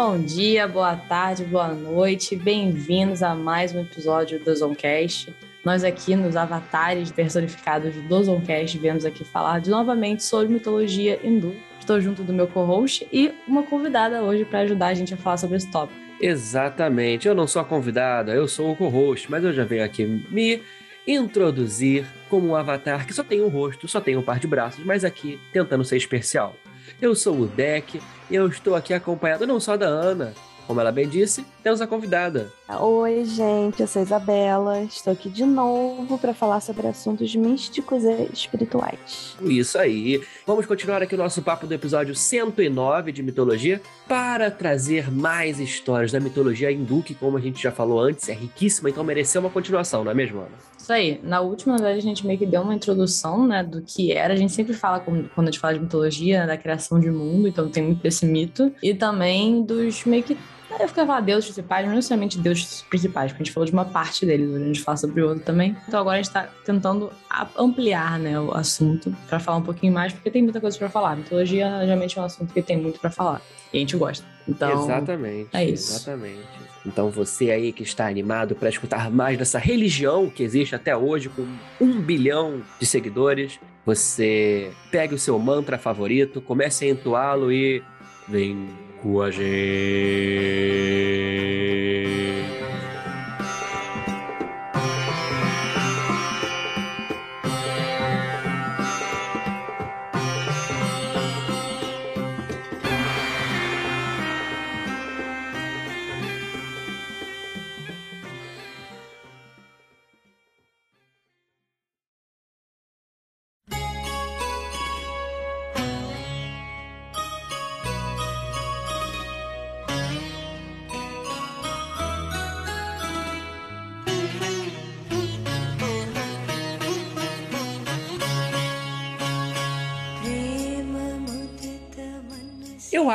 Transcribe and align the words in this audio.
Bom 0.00 0.16
dia, 0.16 0.68
boa 0.68 0.94
tarde, 0.94 1.42
boa 1.42 1.74
noite, 1.74 2.36
bem-vindos 2.36 3.20
a 3.20 3.34
mais 3.34 3.74
um 3.74 3.80
episódio 3.80 4.38
do 4.38 4.54
Zoncast. 4.54 5.34
Nós 5.64 5.82
aqui 5.82 6.14
nos 6.14 6.36
avatares 6.36 7.10
personificados 7.10 7.92
do 7.96 8.22
Zoncast 8.22 8.78
viemos 8.78 9.04
aqui 9.04 9.24
falar 9.24 9.60
de, 9.60 9.68
novamente 9.68 10.22
sobre 10.22 10.46
mitologia 10.46 11.18
hindu. 11.24 11.52
Estou 11.80 12.00
junto 12.00 12.22
do 12.22 12.32
meu 12.32 12.46
co-host 12.46 13.08
e 13.12 13.34
uma 13.44 13.64
convidada 13.64 14.22
hoje 14.22 14.44
para 14.44 14.60
ajudar 14.60 14.86
a 14.86 14.94
gente 14.94 15.14
a 15.14 15.16
falar 15.16 15.36
sobre 15.36 15.56
esse 15.56 15.68
tópico. 15.68 15.98
Exatamente, 16.20 17.26
eu 17.26 17.34
não 17.34 17.48
sou 17.48 17.60
a 17.60 17.64
convidada, 17.64 18.32
eu 18.32 18.46
sou 18.46 18.70
o 18.70 18.76
co-host, 18.76 19.28
mas 19.28 19.42
eu 19.42 19.52
já 19.52 19.64
venho 19.64 19.84
aqui 19.84 20.06
me 20.06 20.62
introduzir 21.08 22.06
como 22.28 22.46
um 22.46 22.54
avatar 22.54 23.04
que 23.04 23.12
só 23.12 23.24
tem 23.24 23.42
um 23.42 23.48
rosto, 23.48 23.88
só 23.88 24.00
tem 24.00 24.16
um 24.16 24.22
par 24.22 24.38
de 24.38 24.46
braços, 24.46 24.84
mas 24.84 25.04
aqui 25.04 25.40
tentando 25.52 25.84
ser 25.84 25.96
especial. 25.96 26.54
Eu 27.00 27.14
sou 27.14 27.38
o 27.38 27.46
Deck 27.46 28.00
e 28.28 28.34
eu 28.34 28.48
estou 28.48 28.74
aqui 28.74 28.92
acompanhado 28.92 29.46
não 29.46 29.60
só 29.60 29.76
da 29.76 29.86
Ana, 29.86 30.34
como 30.66 30.80
ela 30.80 30.90
bem 30.90 31.08
disse, 31.08 31.46
temos 31.62 31.80
a 31.80 31.86
convidada. 31.86 32.52
Oi, 32.68 33.24
gente, 33.24 33.80
eu 33.80 33.86
sou 33.86 34.02
Isabela. 34.02 34.82
Estou 34.82 35.12
aqui 35.12 35.30
de 35.30 35.44
novo 35.44 36.18
para 36.18 36.34
falar 36.34 36.60
sobre 36.60 36.88
assuntos 36.88 37.34
místicos 37.36 38.02
e 38.02 38.28
espirituais. 38.32 39.36
Isso 39.40 39.78
aí. 39.78 40.20
Vamos 40.44 40.66
continuar 40.66 41.00
aqui 41.00 41.14
o 41.14 41.18
nosso 41.18 41.40
papo 41.40 41.68
do 41.68 41.72
episódio 41.72 42.16
109 42.16 43.12
de 43.12 43.22
mitologia 43.22 43.80
para 44.08 44.50
trazer 44.50 45.08
mais 45.08 45.60
histórias 45.60 46.10
da 46.10 46.18
mitologia 46.18 46.72
hindu, 46.72 47.00
que, 47.02 47.14
como 47.14 47.38
a 47.38 47.40
gente 47.40 47.62
já 47.62 47.70
falou 47.70 48.00
antes, 48.00 48.28
é 48.28 48.34
riquíssima, 48.34 48.90
então 48.90 49.04
mereceu 49.04 49.40
uma 49.40 49.50
continuação, 49.50 50.02
não 50.02 50.10
é 50.10 50.14
mesmo, 50.14 50.40
Ana? 50.40 50.77
Isso 50.88 50.92
aí. 50.94 51.20
Na 51.22 51.42
última 51.42 51.76
vez 51.76 51.98
a 51.98 52.00
gente 52.00 52.26
meio 52.26 52.38
que 52.38 52.46
deu 52.46 52.62
uma 52.62 52.74
introdução, 52.74 53.46
né, 53.46 53.62
do 53.62 53.82
que 53.82 54.10
era. 54.10 54.32
A 54.32 54.36
gente 54.38 54.54
sempre 54.54 54.72
fala, 54.72 54.98
quando 55.00 55.28
a 55.36 55.44
gente 55.44 55.58
fala 55.58 55.74
de 55.74 55.80
mitologia, 55.80 56.40
né, 56.40 56.46
da 56.46 56.56
criação 56.56 56.98
de 56.98 57.10
mundo, 57.10 57.46
então 57.46 57.68
tem 57.68 57.82
muito 57.82 58.02
desse 58.02 58.24
mito. 58.24 58.72
E 58.82 58.94
também 58.94 59.62
dos 59.62 60.06
meio 60.06 60.22
que 60.22 60.34
eu 60.80 60.88
fico 60.88 61.06
falar 61.06 61.20
deuses 61.20 61.46
principais, 61.46 61.86
não 61.86 61.94
necessariamente 61.94 62.38
deuses 62.38 62.82
principais, 62.88 63.32
porque 63.32 63.42
a 63.42 63.44
gente 63.44 63.54
falou 63.54 63.66
de 63.66 63.72
uma 63.72 63.84
parte 63.84 64.24
deles, 64.24 64.54
a 64.54 64.58
gente 64.58 64.80
fala 64.80 64.96
sobre 64.96 65.22
o 65.22 65.28
outro 65.28 65.44
também. 65.44 65.76
Então 65.86 66.00
agora 66.00 66.18
a 66.18 66.22
gente 66.22 66.32
tá 66.32 66.48
tentando 66.64 67.10
ampliar, 67.56 68.18
né, 68.18 68.38
o 68.38 68.52
assunto 68.52 69.14
para 69.28 69.38
falar 69.38 69.58
um 69.58 69.62
pouquinho 69.62 69.92
mais, 69.92 70.12
porque 70.12 70.30
tem 70.30 70.42
muita 70.42 70.60
coisa 70.60 70.78
para 70.78 70.88
falar. 70.88 71.16
Mitologia 71.16 71.80
geralmente 71.84 72.18
é 72.18 72.22
um 72.22 72.24
assunto 72.24 72.52
que 72.52 72.62
tem 72.62 72.76
muito 72.76 73.00
para 73.00 73.10
falar. 73.10 73.40
E 73.72 73.76
a 73.76 73.80
gente 73.80 73.96
gosta. 73.96 74.24
Então, 74.46 74.84
exatamente. 74.84 75.50
É 75.52 75.64
isso. 75.64 75.92
Exatamente. 75.94 76.68
Então 76.86 77.10
você 77.10 77.50
aí 77.50 77.72
que 77.72 77.82
está 77.82 78.06
animado 78.06 78.54
para 78.54 78.68
escutar 78.68 79.10
mais 79.10 79.36
dessa 79.36 79.58
religião 79.58 80.30
que 80.30 80.42
existe 80.42 80.74
até 80.74 80.96
hoje 80.96 81.28
com 81.28 81.46
um 81.80 82.00
bilhão 82.00 82.62
de 82.80 82.86
seguidores, 82.86 83.60
você 83.84 84.70
pegue 84.90 85.14
o 85.14 85.18
seu 85.18 85.38
mantra 85.38 85.76
favorito, 85.76 86.40
comece 86.40 86.86
a 86.86 86.88
entoá-lo 86.88 87.52
e 87.52 87.82
vem 88.26 88.68
com 89.02 89.20
a 89.20 89.30
gente. 89.30 89.48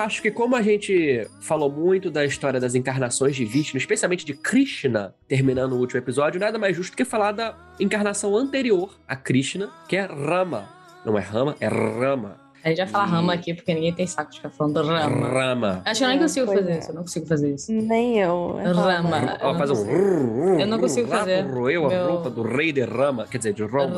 Acho 0.03 0.22
que 0.22 0.30
como 0.30 0.56
a 0.56 0.62
gente 0.62 1.28
falou 1.41 1.72
muito 1.72 2.12
da 2.12 2.25
história 2.25 2.59
das 2.59 2.75
encarnações 2.75 3.36
de 3.36 3.46
Vishnu, 3.46 3.78
especialmente 3.78 4.25
de 4.25 4.34
Krishna, 4.34 5.16
terminando 5.28 5.74
o 5.74 5.80
último 5.80 6.00
episódio, 6.00 6.40
nada 6.40 6.59
mais 6.59 6.75
justo 6.75 6.96
que 6.96 7.06
falar 7.06 7.31
da 7.31 7.56
encarnação 7.80 8.36
anterior 8.36 8.97
a 9.08 9.16
Krishna, 9.16 9.69
que 9.88 9.96
é 9.96 10.06
Rama. 10.06 10.69
Não 11.06 11.18
é 11.18 11.22
Rama, 11.22 11.56
é 11.59 11.68
Rama. 11.68 12.44
A 12.63 12.69
gente 12.69 12.78
vai 12.78 12.88
falar 12.88 13.06
rama 13.06 13.34
aqui, 13.34 13.53
porque 13.53 13.74
ninguém 13.74 13.92
tem 13.92 14.08
saco 14.08 14.31
de 14.31 14.38
ficar 14.38 14.50
falando 14.50 14.81
rama. 14.81 15.28
Rama. 15.28 15.81
Acho 15.84 16.00
que 16.00 16.06
eu 16.06 16.09
nem 16.09 16.18
consigo 16.18 16.47
fazer 16.47 16.72
é. 16.72 16.80
isso, 16.80 16.90
eu 16.92 16.96
não 16.96 17.02
consigo 17.02 17.25
fazer 17.25 17.53
isso. 17.53 17.74
Nem 17.74 18.19
eu. 18.19 18.58
É 18.58 18.72
rama. 18.72 19.38
Ó, 19.42 19.56
faz 19.56 19.69
um... 19.72 20.59
Eu 20.59 20.68
não 20.68 20.80
consigo 20.80 21.09
fazer. 21.09 21.42
Roeu 21.42 21.90
Meu... 21.90 22.06
a 22.06 22.08
roupa 22.08 22.30
do 22.30 22.42
rei 22.42 22.72
de 22.72 22.86
Rama, 22.86 23.28
quer 23.28 23.38
dizer, 23.38 23.53
de 23.53 23.63
Roma. 23.63 23.94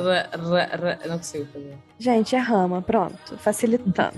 Eu 1.03 1.09
não 1.09 1.17
consigo 1.19 1.45
fazer. 1.53 1.75
Gente, 1.99 2.35
é 2.35 2.39
rama, 2.39 2.81
pronto. 2.81 3.37
Facilitando. 3.37 4.17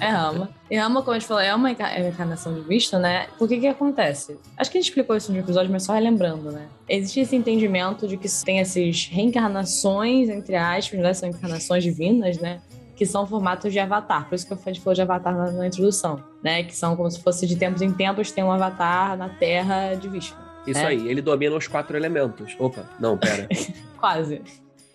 É 0.00 0.08
Rama. 0.08 0.50
E 0.70 0.76
Rama, 0.76 1.02
como 1.02 1.12
a 1.12 1.18
gente 1.18 1.28
falou, 1.28 1.42
é 1.42 1.54
uma 1.54 1.70
encarnação 1.70 2.54
de 2.54 2.60
Vishnu, 2.60 2.98
né? 2.98 3.26
Por 3.38 3.48
que 3.48 3.58
que 3.58 3.66
acontece? 3.66 4.38
Acho 4.56 4.70
que 4.70 4.78
a 4.78 4.80
gente 4.80 4.88
explicou 4.88 5.16
isso 5.16 5.32
no 5.32 5.38
episódio, 5.38 5.70
mas 5.70 5.82
só 5.82 5.92
relembrando, 5.92 6.50
né? 6.50 6.66
Existe 6.88 7.20
esse 7.20 7.36
entendimento 7.36 8.06
de 8.08 8.16
que 8.16 8.28
tem 8.44 8.60
essas 8.60 9.06
reencarnações, 9.06 10.28
entre 10.28 10.56
aspas, 10.56 11.00
né? 11.00 11.12
São 11.14 11.28
encarnações 11.28 11.82
divinas, 11.84 12.38
né? 12.38 12.60
Que 12.96 13.04
são 13.04 13.26
formatos 13.26 13.72
de 13.72 13.78
avatar. 13.78 14.28
Por 14.28 14.34
isso 14.34 14.46
que 14.46 14.54
a 14.54 14.56
gente 14.56 14.80
falou 14.80 14.94
de 14.94 15.02
avatar 15.02 15.34
na, 15.36 15.50
na, 15.50 15.66
introdução, 15.66 16.22
né? 16.42 16.62
Que 16.62 16.74
são 16.74 16.96
como 16.96 17.10
se 17.10 17.20
fosse 17.20 17.46
de 17.46 17.56
tempos 17.56 17.82
em 17.82 17.92
tempos 17.92 18.30
tem 18.30 18.42
um 18.44 18.52
avatar 18.52 19.16
na 19.16 19.28
Terra 19.28 19.94
de 19.94 20.08
Vishnu. 20.08 20.36
Isso 20.66 20.80
né? 20.80 20.86
aí, 20.86 21.08
ele 21.08 21.20
domina 21.20 21.54
os 21.56 21.66
quatro 21.66 21.96
elementos. 21.96 22.56
Opa, 22.58 22.84
não, 22.98 23.18
pera. 23.18 23.48
Quase. 23.98 24.40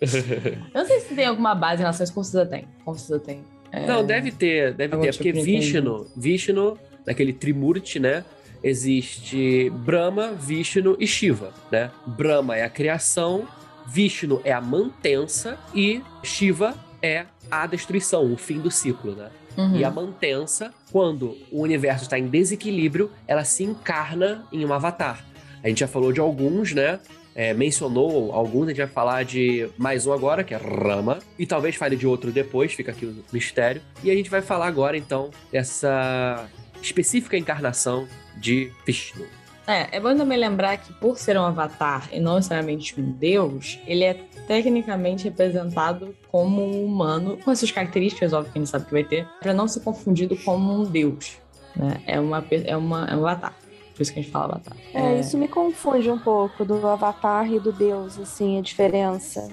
Eu 0.00 0.80
não 0.80 0.86
sei 0.86 1.00
se 1.00 1.14
tem 1.14 1.26
alguma 1.26 1.54
base 1.54 1.76
em 1.76 1.82
relação 1.82 2.02
a 2.02 2.04
isso, 2.04 2.14
com 2.14 2.24
certeza 2.24 2.50
tem. 2.50 2.68
Com 2.84 2.94
certeza 2.94 3.20
tem. 3.20 3.44
É... 3.72 3.86
Não, 3.86 4.04
deve 4.04 4.32
ter, 4.32 4.74
deve 4.74 4.96
ter, 4.96 5.12
porque 5.12 5.32
tipo 5.32 5.42
Vishnu, 5.42 6.06
Vishnu, 6.16 6.78
naquele 7.06 7.32
Trimurti, 7.32 7.98
né? 7.98 8.24
Existe 8.62 9.70
Brahma, 9.70 10.32
Vishnu 10.32 10.96
e 10.98 11.06
Shiva, 11.06 11.52
né? 11.70 11.90
Brahma 12.06 12.56
é 12.56 12.62
a 12.62 12.68
criação, 12.68 13.46
Vishnu 13.86 14.40
é 14.44 14.52
a 14.52 14.60
mantença 14.60 15.58
e 15.74 16.02
Shiva 16.22 16.74
é 17.02 17.24
a 17.50 17.66
destruição, 17.66 18.32
o 18.32 18.36
fim 18.36 18.58
do 18.58 18.70
ciclo, 18.70 19.14
né? 19.14 19.30
Uhum. 19.56 19.76
E 19.76 19.84
a 19.84 19.90
mantença, 19.90 20.72
quando 20.92 21.36
o 21.50 21.62
universo 21.62 22.04
está 22.04 22.18
em 22.18 22.28
desequilíbrio, 22.28 23.10
ela 23.26 23.44
se 23.44 23.64
encarna 23.64 24.44
em 24.52 24.64
um 24.64 24.72
avatar. 24.72 25.24
A 25.62 25.68
gente 25.68 25.80
já 25.80 25.88
falou 25.88 26.12
de 26.12 26.20
alguns, 26.20 26.72
né? 26.72 27.00
É, 27.34 27.54
mencionou 27.54 28.32
alguns, 28.32 28.64
a 28.64 28.68
gente 28.68 28.78
vai 28.78 28.86
falar 28.86 29.24
de 29.24 29.68
mais 29.78 30.06
um 30.06 30.12
agora, 30.12 30.42
que 30.44 30.54
é 30.54 30.56
Rama, 30.56 31.18
e 31.38 31.46
talvez 31.46 31.76
fale 31.76 31.96
de 31.96 32.06
outro 32.06 32.30
depois, 32.30 32.72
fica 32.72 32.92
aqui 32.92 33.06
o 33.06 33.24
mistério. 33.32 33.82
E 34.02 34.10
a 34.10 34.14
gente 34.14 34.30
vai 34.30 34.42
falar 34.42 34.66
agora, 34.66 34.96
então, 34.96 35.30
dessa 35.52 36.48
específica 36.82 37.36
encarnação 37.36 38.08
de 38.36 38.72
Vishnu. 38.86 39.26
É, 39.66 39.98
é 39.98 40.00
bom 40.00 40.16
também 40.16 40.36
lembrar 40.36 40.78
que 40.78 40.92
por 40.94 41.16
ser 41.16 41.38
um 41.38 41.44
avatar 41.44 42.08
e 42.12 42.18
não 42.18 42.36
necessariamente 42.36 43.00
um 43.00 43.12
deus, 43.12 43.78
ele 43.86 44.02
é 44.02 44.14
tecnicamente 44.48 45.24
representado 45.24 46.14
como 46.28 46.60
um 46.60 46.84
humano, 46.84 47.36
com 47.36 47.52
essas 47.52 47.70
características, 47.70 48.32
óbvio 48.32 48.52
que 48.52 48.58
a 48.58 48.62
gente 48.62 48.70
sabe 48.70 48.86
que 48.86 48.92
vai 48.92 49.04
ter, 49.04 49.28
para 49.40 49.54
não 49.54 49.68
ser 49.68 49.80
confundido 49.80 50.36
como 50.38 50.72
um 50.72 50.84
deus. 50.84 51.38
Né? 51.76 52.02
É, 52.04 52.18
uma, 52.18 52.44
é, 52.50 52.76
uma, 52.76 53.06
é 53.06 53.14
um 53.14 53.24
avatar. 53.26 53.54
Por 54.00 54.04
isso 54.04 54.14
que 54.14 54.20
a 54.20 54.22
gente 54.22 54.32
fala 54.32 54.54
avatar. 54.54 54.74
É, 54.94 55.16
é, 55.16 55.20
isso 55.20 55.36
me 55.36 55.46
confunde 55.46 56.10
um 56.10 56.18
pouco 56.18 56.64
do 56.64 56.86
avatar 56.86 57.52
e 57.52 57.60
do 57.60 57.70
deus, 57.70 58.18
assim, 58.18 58.58
a 58.58 58.62
diferença. 58.62 59.46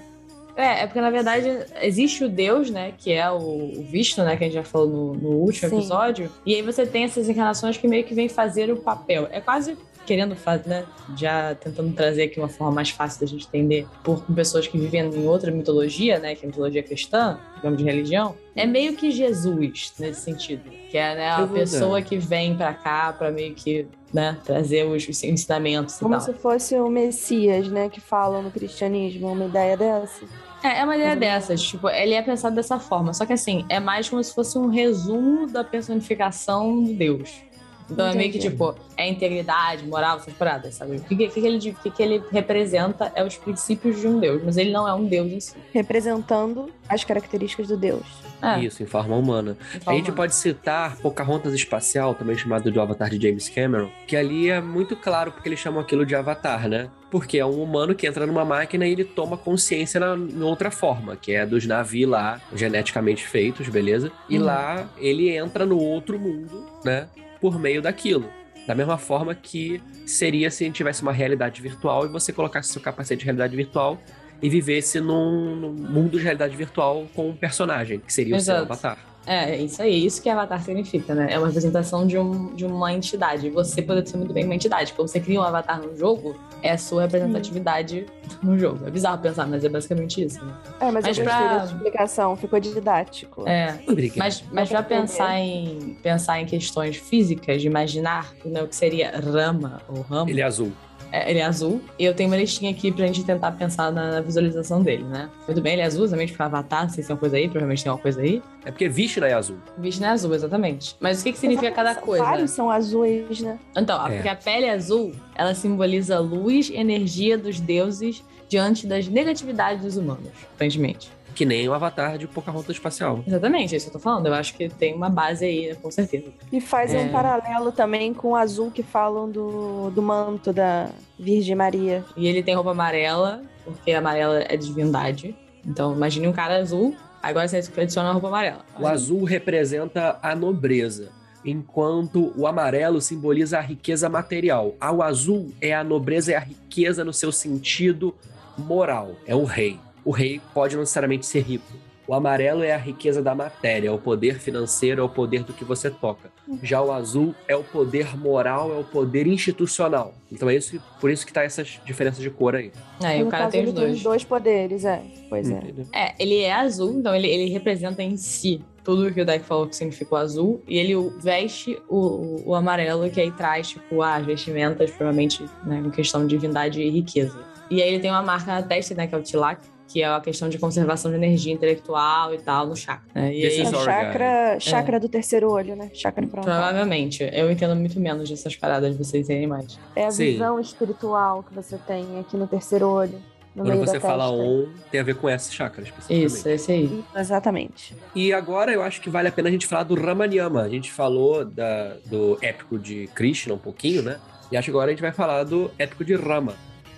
É, 0.55 0.83
é 0.83 0.87
porque 0.87 1.01
na 1.01 1.09
verdade 1.09 1.49
existe 1.81 2.23
o 2.23 2.29
Deus, 2.29 2.69
né? 2.69 2.93
Que 2.97 3.11
é 3.11 3.29
o 3.29 3.73
Vishnu, 3.91 4.23
né? 4.23 4.37
Que 4.37 4.45
a 4.45 4.47
gente 4.47 4.53
já 4.53 4.63
falou 4.63 4.87
no, 4.87 5.13
no 5.15 5.29
último 5.31 5.69
Sim. 5.69 5.75
episódio. 5.79 6.31
E 6.45 6.55
aí 6.55 6.61
você 6.61 6.85
tem 6.85 7.03
essas 7.03 7.27
encarnações 7.27 7.75
que 7.75 7.89
meio 7.89 8.05
que 8.05 8.13
vêm 8.13 8.29
fazer 8.29 8.71
o 8.71 8.77
papel. 8.77 9.27
É 9.33 9.41
quase 9.41 9.77
querendo 10.07 10.35
fazer, 10.35 10.69
né? 10.69 10.85
Já 11.15 11.53
tentando 11.53 11.93
trazer 11.93 12.23
aqui 12.23 12.39
uma 12.39 12.47
forma 12.47 12.73
mais 12.73 12.89
fácil 12.89 13.19
da 13.19 13.27
gente 13.27 13.45
entender 13.45 13.85
por 14.03 14.21
pessoas 14.23 14.65
que 14.65 14.77
vivem 14.77 15.01
em 15.01 15.27
outra 15.27 15.51
mitologia, 15.51 16.17
né? 16.17 16.33
Que 16.33 16.45
é 16.45 16.47
a 16.47 16.47
mitologia 16.47 16.81
cristã, 16.81 17.37
digamos 17.57 17.77
de 17.77 17.83
religião. 17.83 18.33
É 18.55 18.65
meio 18.65 18.95
que 18.95 19.11
Jesus 19.11 19.93
nesse 19.99 20.21
sentido. 20.21 20.63
Que 20.89 20.97
é 20.97 21.15
né, 21.15 21.29
a 21.29 21.45
pessoa 21.45 22.01
que 22.01 22.17
vem 22.17 22.55
pra 22.55 22.73
cá 22.73 23.11
pra 23.11 23.29
meio 23.29 23.53
que 23.53 23.85
né, 24.13 24.37
trazer 24.45 24.85
os, 24.85 25.05
os 25.07 25.23
ensinamentos 25.23 25.97
e 25.97 25.99
Como 25.99 26.15
tal. 26.15 26.21
se 26.21 26.33
fosse 26.33 26.75
o 26.75 26.89
Messias, 26.89 27.67
né? 27.67 27.89
Que 27.89 27.99
falam 27.99 28.41
no 28.41 28.49
cristianismo, 28.49 29.29
uma 29.31 29.45
ideia 29.45 29.75
dessa. 29.75 30.25
É, 30.63 30.79
é 30.79 30.83
uma 30.83 30.95
ideia 30.95 31.15
dessas. 31.15 31.61
Tipo, 31.61 31.89
ele 31.89 32.13
é 32.13 32.21
pensado 32.21 32.55
dessa 32.55 32.79
forma. 32.79 33.13
Só 33.13 33.25
que 33.25 33.33
assim, 33.33 33.65
é 33.69 33.79
mais 33.79 34.09
como 34.09 34.23
se 34.23 34.33
fosse 34.33 34.57
um 34.57 34.67
resumo 34.67 35.47
da 35.47 35.63
personificação 35.63 36.83
de 36.83 36.93
Deus. 36.93 37.46
Então 37.89 38.05
é 38.07 38.13
meio 38.13 38.31
que 38.31 38.37
Entendi. 38.37 38.51
tipo, 38.53 38.75
é 38.97 39.07
integridade, 39.07 39.85
moral, 39.85 40.17
essas 40.17 40.33
paradas, 40.33 40.75
sabe? 40.75 40.97
O 40.97 41.01
que, 41.01 41.15
que, 41.15 41.27
que 41.29 41.39
ele, 41.47 41.73
que, 41.83 41.89
que 41.91 42.03
ele 42.03 42.21
representa 42.31 43.11
é 43.15 43.23
os 43.23 43.37
princípios 43.37 43.99
de 43.99 44.07
um 44.07 44.19
deus, 44.19 44.41
mas 44.43 44.57
ele 44.57 44.71
não 44.71 44.87
é 44.87 44.93
um 44.93 45.05
deus 45.05 45.31
em 45.31 45.39
si. 45.39 45.55
Representando 45.73 46.69
as 46.89 47.03
características 47.03 47.67
do 47.69 47.77
Deus. 47.77 48.05
É, 48.41 48.59
Isso, 48.59 48.83
em 48.83 48.85
forma 48.85 49.15
humana. 49.15 49.57
então, 49.75 49.91
A 49.91 49.95
gente 49.95 50.05
mano. 50.05 50.15
pode 50.17 50.35
citar 50.35 50.95
Pocahontas 50.97 51.53
Espacial, 51.53 52.13
também 52.13 52.37
chamado 52.37 52.71
de 52.71 52.79
Avatar 52.79 53.09
de 53.09 53.19
James 53.19 53.49
Cameron, 53.49 53.89
que 54.05 54.15
ali 54.15 54.49
é 54.49 54.61
muito 54.61 54.95
claro 54.95 55.31
porque 55.31 55.49
eles 55.49 55.59
chamam 55.59 55.79
aquilo 55.81 56.05
de 56.05 56.13
Avatar, 56.13 56.67
né? 56.69 56.89
Porque 57.09 57.39
é 57.39 57.45
um 57.45 57.63
humano 57.63 57.95
que 57.95 58.05
entra 58.05 58.27
numa 58.27 58.43
máquina 58.45 58.85
e 58.85 58.91
ele 58.91 59.05
toma 59.05 59.37
consciência 59.37 59.99
na, 59.99 60.15
em 60.15 60.41
outra 60.43 60.69
forma, 60.69 61.15
que 61.15 61.31
é 61.33 61.45
dos 61.45 61.65
navios 61.65 62.09
lá, 62.11 62.39
geneticamente 62.53 63.25
feitos, 63.25 63.67
beleza? 63.69 64.11
E 64.29 64.37
Uhum. 64.37 64.45
lá 64.45 64.87
ele 64.97 65.35
entra 65.35 65.65
no 65.65 65.79
outro 65.79 66.19
mundo, 66.19 66.65
né? 66.85 67.07
Por 67.39 67.59
meio 67.59 67.81
daquilo. 67.81 68.29
Da 68.67 68.75
mesma 68.75 68.97
forma 68.97 69.33
que 69.33 69.81
seria 70.05 70.51
se 70.51 70.63
a 70.63 70.67
gente 70.67 70.75
tivesse 70.75 71.01
uma 71.01 71.13
realidade 71.13 71.61
virtual 71.61 72.05
e 72.05 72.09
você 72.09 72.33
colocasse 72.33 72.69
seu 72.69 72.81
capacete 72.81 73.19
de 73.19 73.25
realidade 73.25 73.55
virtual 73.55 73.97
e 74.41 74.49
vivesse 74.49 74.99
num, 74.99 75.55
num 75.55 75.73
mundo 75.73 76.17
de 76.17 76.23
realidade 76.23 76.55
virtual 76.55 77.07
com 77.15 77.29
um 77.29 77.35
personagem, 77.35 77.99
que 77.99 78.11
seria 78.11 78.35
o 78.35 78.39
seu 78.39 78.55
Exato. 78.55 78.71
avatar. 78.71 79.16
É, 79.27 79.57
isso 79.57 79.81
aí, 79.81 80.05
isso 80.05 80.21
que 80.21 80.29
Avatar 80.29 80.63
significa, 80.63 81.13
né? 81.13 81.27
É 81.29 81.37
uma 81.37 81.47
representação 81.47 82.07
de, 82.07 82.17
um, 82.17 82.53
de 82.55 82.65
uma 82.65 82.93
entidade. 82.93 83.49
Você 83.49 83.81
pode 83.81 84.09
ser 84.09 84.15
muito 84.17 84.33
bem 84.33 84.45
uma 84.45 84.55
entidade. 84.55 84.93
Quando 84.93 85.09
você 85.09 85.19
cria 85.19 85.39
um 85.39 85.43
avatar 85.43 85.81
no 85.81 85.95
jogo, 85.97 86.33
é 86.63 86.71
a 86.71 86.77
sua 86.77 87.01
representatividade 87.01 88.05
no 88.41 88.57
jogo. 88.57 88.87
É 88.87 88.89
bizarro 88.89 89.17
pensar, 89.21 89.45
mas 89.45 89.63
é 89.65 89.69
basicamente 89.69 90.23
isso. 90.23 90.43
Né? 90.43 90.53
É, 90.79 90.85
mas, 90.91 91.05
Mas 91.05 91.17
eu 91.17 91.25
gostei 91.25 91.47
pra- 91.47 91.65
explicação, 91.65 92.35
ficou 92.37 92.59
didático. 92.59 93.47
É, 93.47 93.77
Obrigado. 93.87 94.17
Mas, 94.17 94.43
mas 94.51 94.69
pra 94.69 94.81
pensar 94.81 95.37
em, 95.37 95.97
pensar 96.01 96.39
em 96.41 96.45
questões 96.45 96.95
físicas, 96.95 97.61
de 97.61 97.67
imaginar 97.67 98.33
né, 98.45 98.63
o 98.63 98.67
que 98.67 98.75
seria 98.75 99.11
rama 99.19 99.81
ou 99.89 100.01
ramo, 100.03 100.29
Ele 100.29 100.39
é 100.39 100.43
azul. 100.45 100.71
É, 101.11 101.29
ele 101.29 101.39
é 101.39 101.45
azul. 101.45 101.81
E 101.97 102.05
eu 102.05 102.13
tenho 102.13 102.29
uma 102.29 102.37
listinha 102.37 102.71
aqui 102.71 102.91
pra 102.91 103.05
gente 103.07 103.23
tentar 103.23 103.51
pensar 103.53 103.91
na, 103.91 104.11
na 104.11 104.21
visualização 104.21 104.81
dele, 104.81 105.03
né? 105.03 105.29
Muito 105.47 105.61
bem, 105.61 105.73
ele 105.73 105.81
é 105.81 105.85
azul, 105.85 106.03
exatamente 106.05 106.33
para 106.33 106.45
avatar, 106.45 106.83
não 106.83 106.89
sei 106.89 107.03
se 107.03 107.07
tem 107.07 107.13
uma 107.15 107.19
coisa 107.19 107.37
aí, 107.37 107.43
provavelmente 107.43 107.83
tem 107.83 107.91
uma 107.91 107.97
coisa 107.97 108.21
aí. 108.21 108.41
É 108.65 108.71
porque 108.71 108.89
Vishnu 108.89 109.25
é 109.25 109.33
azul. 109.33 109.57
O 109.77 109.81
não 109.81 110.07
é 110.07 110.11
azul, 110.11 110.33
exatamente. 110.33 110.95
Mas 110.99 111.21
o 111.21 111.23
que, 111.23 111.31
que 111.31 111.37
significa 111.39 111.71
cada 111.71 111.95
coisa? 111.95 112.23
Vários 112.23 112.51
são 112.51 112.69
azuis, 112.69 113.39
né? 113.41 113.57
Então, 113.75 114.05
É. 114.07 114.15
porque 114.15 114.29
a 114.29 114.35
pele 114.35 114.69
azul, 114.69 115.13
ela 115.35 115.53
simboliza 115.53 116.19
luz 116.19 116.69
e 116.69 116.75
energia 116.75 117.37
dos 117.37 117.59
deuses 117.59 118.23
diante 118.49 118.87
das 118.87 119.07
negatividades 119.07 119.83
dos 119.83 119.97
humanos, 119.97 120.29
aparentemente. 120.55 121.11
Que 121.37 121.45
nem 121.45 121.69
o 121.69 121.73
avatar 121.75 122.17
de 122.17 122.27
Pocahontas 122.27 122.71
Espacial. 122.75 123.23
Exatamente, 123.27 123.75
é 123.75 123.77
isso 123.77 123.85
que 123.85 123.95
eu 123.95 123.99
tô 123.99 124.03
falando. 124.03 124.25
Eu 124.25 124.33
acho 124.33 124.55
que 124.55 124.67
tem 124.69 124.95
uma 124.95 125.07
base 125.07 125.45
aí, 125.45 125.75
com 125.75 125.91
certeza. 125.91 126.25
E 126.51 126.59
faz 126.59 126.91
É. 126.95 126.97
um 126.97 127.09
paralelo 127.09 127.71
também 127.71 128.11
com 128.11 128.29
o 128.29 128.35
azul 128.35 128.71
que 128.71 128.81
falam 128.81 129.29
do, 129.29 129.91
do 129.91 130.01
manto 130.01 130.51
da 130.51 130.89
Virgem 131.19 131.55
Maria. 131.55 132.03
E 132.17 132.27
ele 132.27 132.41
tem 132.41 132.55
roupa 132.55 132.71
amarela, 132.71 133.43
porque 133.63 133.91
amarela 133.91 134.43
é 134.49 134.57
divindade. 134.57 135.35
Então, 135.63 135.93
imagine 135.93 136.27
um 136.27 136.33
cara 136.33 136.57
azul, 136.57 136.95
agora 137.21 137.47
você 137.47 137.57
adiciona 137.57 138.09
a 138.09 138.13
roupa 138.13 138.29
amarela. 138.29 138.65
O 138.79 138.87
azul 138.87 139.23
representa 139.23 140.17
a 140.23 140.33
nobreza, 140.35 141.11
enquanto 141.45 142.33
o 142.35 142.47
amarelo 142.47 142.99
simboliza 142.99 143.59
a 143.59 143.61
riqueza 143.61 144.09
material. 144.09 144.73
Ah, 144.81 144.91
o 144.91 145.03
azul 145.03 145.51
é 145.61 145.71
a 145.75 145.83
nobreza 145.83 146.31
e 146.31 146.35
a 146.35 146.39
riqueza 146.39 147.03
no 147.05 147.13
seu 147.13 147.31
sentido 147.31 148.15
moral. 148.57 149.11
É 149.27 149.35
o 149.35 149.43
rei. 149.43 149.79
O 150.07 150.11
rei 150.11 150.39
pode 150.53 150.73
não 150.73 150.83
necessariamente 150.83 151.25
ser 151.25 151.41
rico. 151.41 151.65
O 152.07 152.13
amarelo 152.13 152.63
é 152.63 152.73
a 152.73 152.77
riqueza 152.77 153.21
da 153.21 153.35
matéria, 153.35 153.89
é 153.89 153.91
o 153.91 153.97
poder 153.97 154.39
financeiro, 154.39 155.01
é 155.01 155.03
o 155.03 155.09
poder 155.09 155.43
do 155.43 155.51
que 155.51 155.65
você 155.65 155.91
toca. 155.91 156.31
Já 156.63 156.81
o 156.81 156.93
azul 156.93 157.35
é 157.45 157.57
o 157.57 157.61
poder 157.61 158.17
moral, 158.17 158.73
é 158.73 158.79
o 158.79 158.85
poder 158.85 159.27
institucional. 159.27 160.13
Então 160.31 160.49
é 160.49 160.55
isso, 160.55 160.81
por 161.01 161.11
isso 161.11 161.25
que 161.25 161.33
tá 161.33 161.43
essas 161.43 161.81
diferenças 161.83 162.21
de 162.21 162.29
cor 162.29 162.55
aí. 162.55 162.71
É, 163.03 163.19
e 163.19 163.23
o 163.23 163.27
cara 163.27 163.43
caso, 163.43 163.51
tem 163.51 163.63
os 163.63 163.67
ele 163.67 163.75
tem 163.75 163.85
dois. 163.85 163.97
os 163.97 164.03
dois 164.03 164.23
poderes, 164.23 164.85
é. 164.85 165.01
Pois 165.27 165.51
é. 165.51 165.61
É, 165.93 166.15
ele 166.17 166.39
é 166.39 166.53
azul, 166.53 166.97
então 166.97 167.13
ele, 167.13 167.27
ele 167.27 167.49
representa 167.49 168.01
em 168.01 168.15
si 168.15 168.63
tudo 168.85 169.07
o 169.07 169.13
que 169.13 169.19
o 169.19 169.25
deck 169.25 169.43
falou 169.43 169.67
que 169.67 169.75
significa 169.75 170.15
o 170.15 170.17
azul, 170.17 170.63
e 170.65 170.77
ele 170.77 170.93
veste 171.19 171.77
o, 171.89 171.97
o, 171.97 172.43
o 172.51 172.55
amarelo, 172.55 173.09
que 173.09 173.19
aí 173.19 173.29
traz, 173.33 173.71
tipo, 173.71 174.01
as 174.01 174.25
vestimentas, 174.25 174.89
provavelmente, 174.91 175.43
né, 175.65 175.81
com 175.83 175.91
questão 175.91 176.25
de 176.25 176.29
divindade 176.29 176.81
e 176.81 176.89
riqueza. 176.89 177.37
E 177.69 177.81
aí 177.81 177.89
ele 177.89 177.99
tem 177.99 178.09
uma 178.09 178.23
marca 178.23 178.53
na 178.53 178.63
testa, 178.63 178.95
né, 178.95 179.05
que 179.05 179.13
é 179.13 179.17
o 179.17 179.21
Tilak, 179.21 179.61
que 179.87 180.01
é 180.03 180.05
a 180.07 180.19
questão 180.19 180.49
de 180.49 180.57
conservação 180.57 181.09
de 181.11 181.17
energia 181.17 181.53
intelectual 181.53 182.33
e 182.33 182.37
tal 182.39 182.67
no 182.67 182.75
chakra. 182.75 183.05
né? 183.15 183.33
E 183.33 183.43
Esse 183.43 183.61
aí, 183.61 183.67
É 183.67 183.71
chakra, 183.83 184.59
chakra 184.59 184.99
do 184.99 185.07
terceiro 185.07 185.49
olho, 185.49 185.75
né? 185.75 185.89
Chakra 185.93 186.27
frontal. 186.27 186.43
provavelmente, 186.53 187.27
eu 187.31 187.49
entendo 187.51 187.75
muito 187.75 187.99
menos 187.99 188.29
dessas 188.29 188.55
paradas, 188.55 188.95
vocês 188.97 189.23
entendem 189.25 189.47
mais. 189.47 189.79
É 189.95 190.05
a 190.05 190.11
Sim. 190.11 190.33
visão 190.33 190.59
espiritual 190.59 191.43
que 191.43 191.53
você 191.55 191.77
tem 191.77 192.19
aqui 192.19 192.35
no 192.35 192.47
terceiro 192.47 192.87
olho. 192.87 193.19
No 193.55 193.63
Quando 193.63 193.73
meio 193.73 193.87
você 193.87 193.99
fala 193.99 194.29
on, 194.29 194.67
tem 194.91 194.99
a 194.99 195.03
ver 195.03 195.15
com 195.15 195.27
essa 195.27 195.51
chakra 195.51 195.81
especificamente. 195.83 196.25
Isso, 196.27 196.47
esse 196.47 196.71
aí. 196.71 197.03
Exatamente. 197.15 197.95
E 198.13 198.31
agora 198.31 198.71
eu 198.71 198.83
acho 198.83 199.01
que 199.01 199.09
vale 199.09 199.29
a 199.29 199.31
pena 199.31 199.49
a 199.49 199.51
gente 199.51 199.65
falar 199.65 199.81
do 199.83 199.95
Ramayama. 199.95 200.61
A 200.61 200.69
gente 200.69 200.91
falou 200.91 201.43
da- 201.43 201.95
do 202.05 202.37
épico 202.41 202.77
de 202.77 203.07
Krishna 203.15 203.55
um 203.55 203.57
pouquinho, 203.57 204.03
né? 204.03 204.19
E 204.51 204.57
acho 204.57 204.65
que 204.65 204.69
agora 204.71 204.87
a 204.87 204.89
gente 204.91 205.01
vai 205.01 205.11
falar 205.11 205.43
do 205.43 205.71
épico 205.79 206.05
de 206.05 206.13
Rama, 206.15 206.53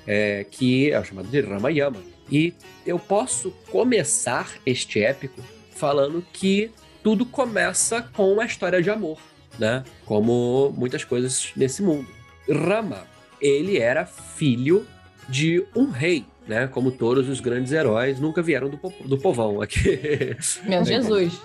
é, 0.05 0.45
que 0.51 0.91
é 0.91 0.99
o 0.99 1.03
chamado 1.05 1.29
de 1.29 1.39
Ramayama. 1.39 1.97
E 2.31 2.53
eu 2.85 2.99
posso 2.99 3.51
começar 3.71 4.51
este 4.65 5.01
épico 5.03 5.41
falando 5.71 6.23
que 6.33 6.71
tudo 7.03 7.25
começa 7.25 8.01
com 8.01 8.31
uma 8.33 8.45
história 8.45 8.81
de 8.81 8.89
amor, 8.89 9.17
né? 9.57 9.83
Como 10.05 10.73
muitas 10.77 11.03
coisas 11.03 11.51
nesse 11.55 11.81
mundo. 11.81 12.07
Rama, 12.49 13.05
ele 13.41 13.77
era 13.77 14.05
filho 14.05 14.85
de 15.27 15.63
um 15.75 15.89
rei, 15.89 16.25
né? 16.47 16.67
Como 16.67 16.91
todos 16.91 17.29
os 17.29 17.39
grandes 17.39 17.71
heróis 17.71 18.19
nunca 18.19 18.41
vieram 18.41 18.69
do, 18.69 18.77
po- 18.77 18.93
do 19.05 19.17
povão 19.17 19.61
aqui. 19.61 20.35
Menos 20.65 20.87
Jesus. 20.89 21.39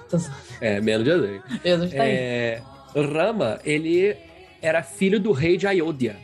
É, 0.60 0.80
menos 0.80 1.08
azeite. 1.08 1.44
Jesus 1.64 1.92
tá 1.92 2.02
aí. 2.02 2.10
É, 2.10 2.62
Rama, 2.94 3.60
ele 3.64 4.16
era 4.62 4.82
filho 4.82 5.20
do 5.20 5.30
rei 5.32 5.56
de 5.56 5.66
Ayodhya, 5.66 6.16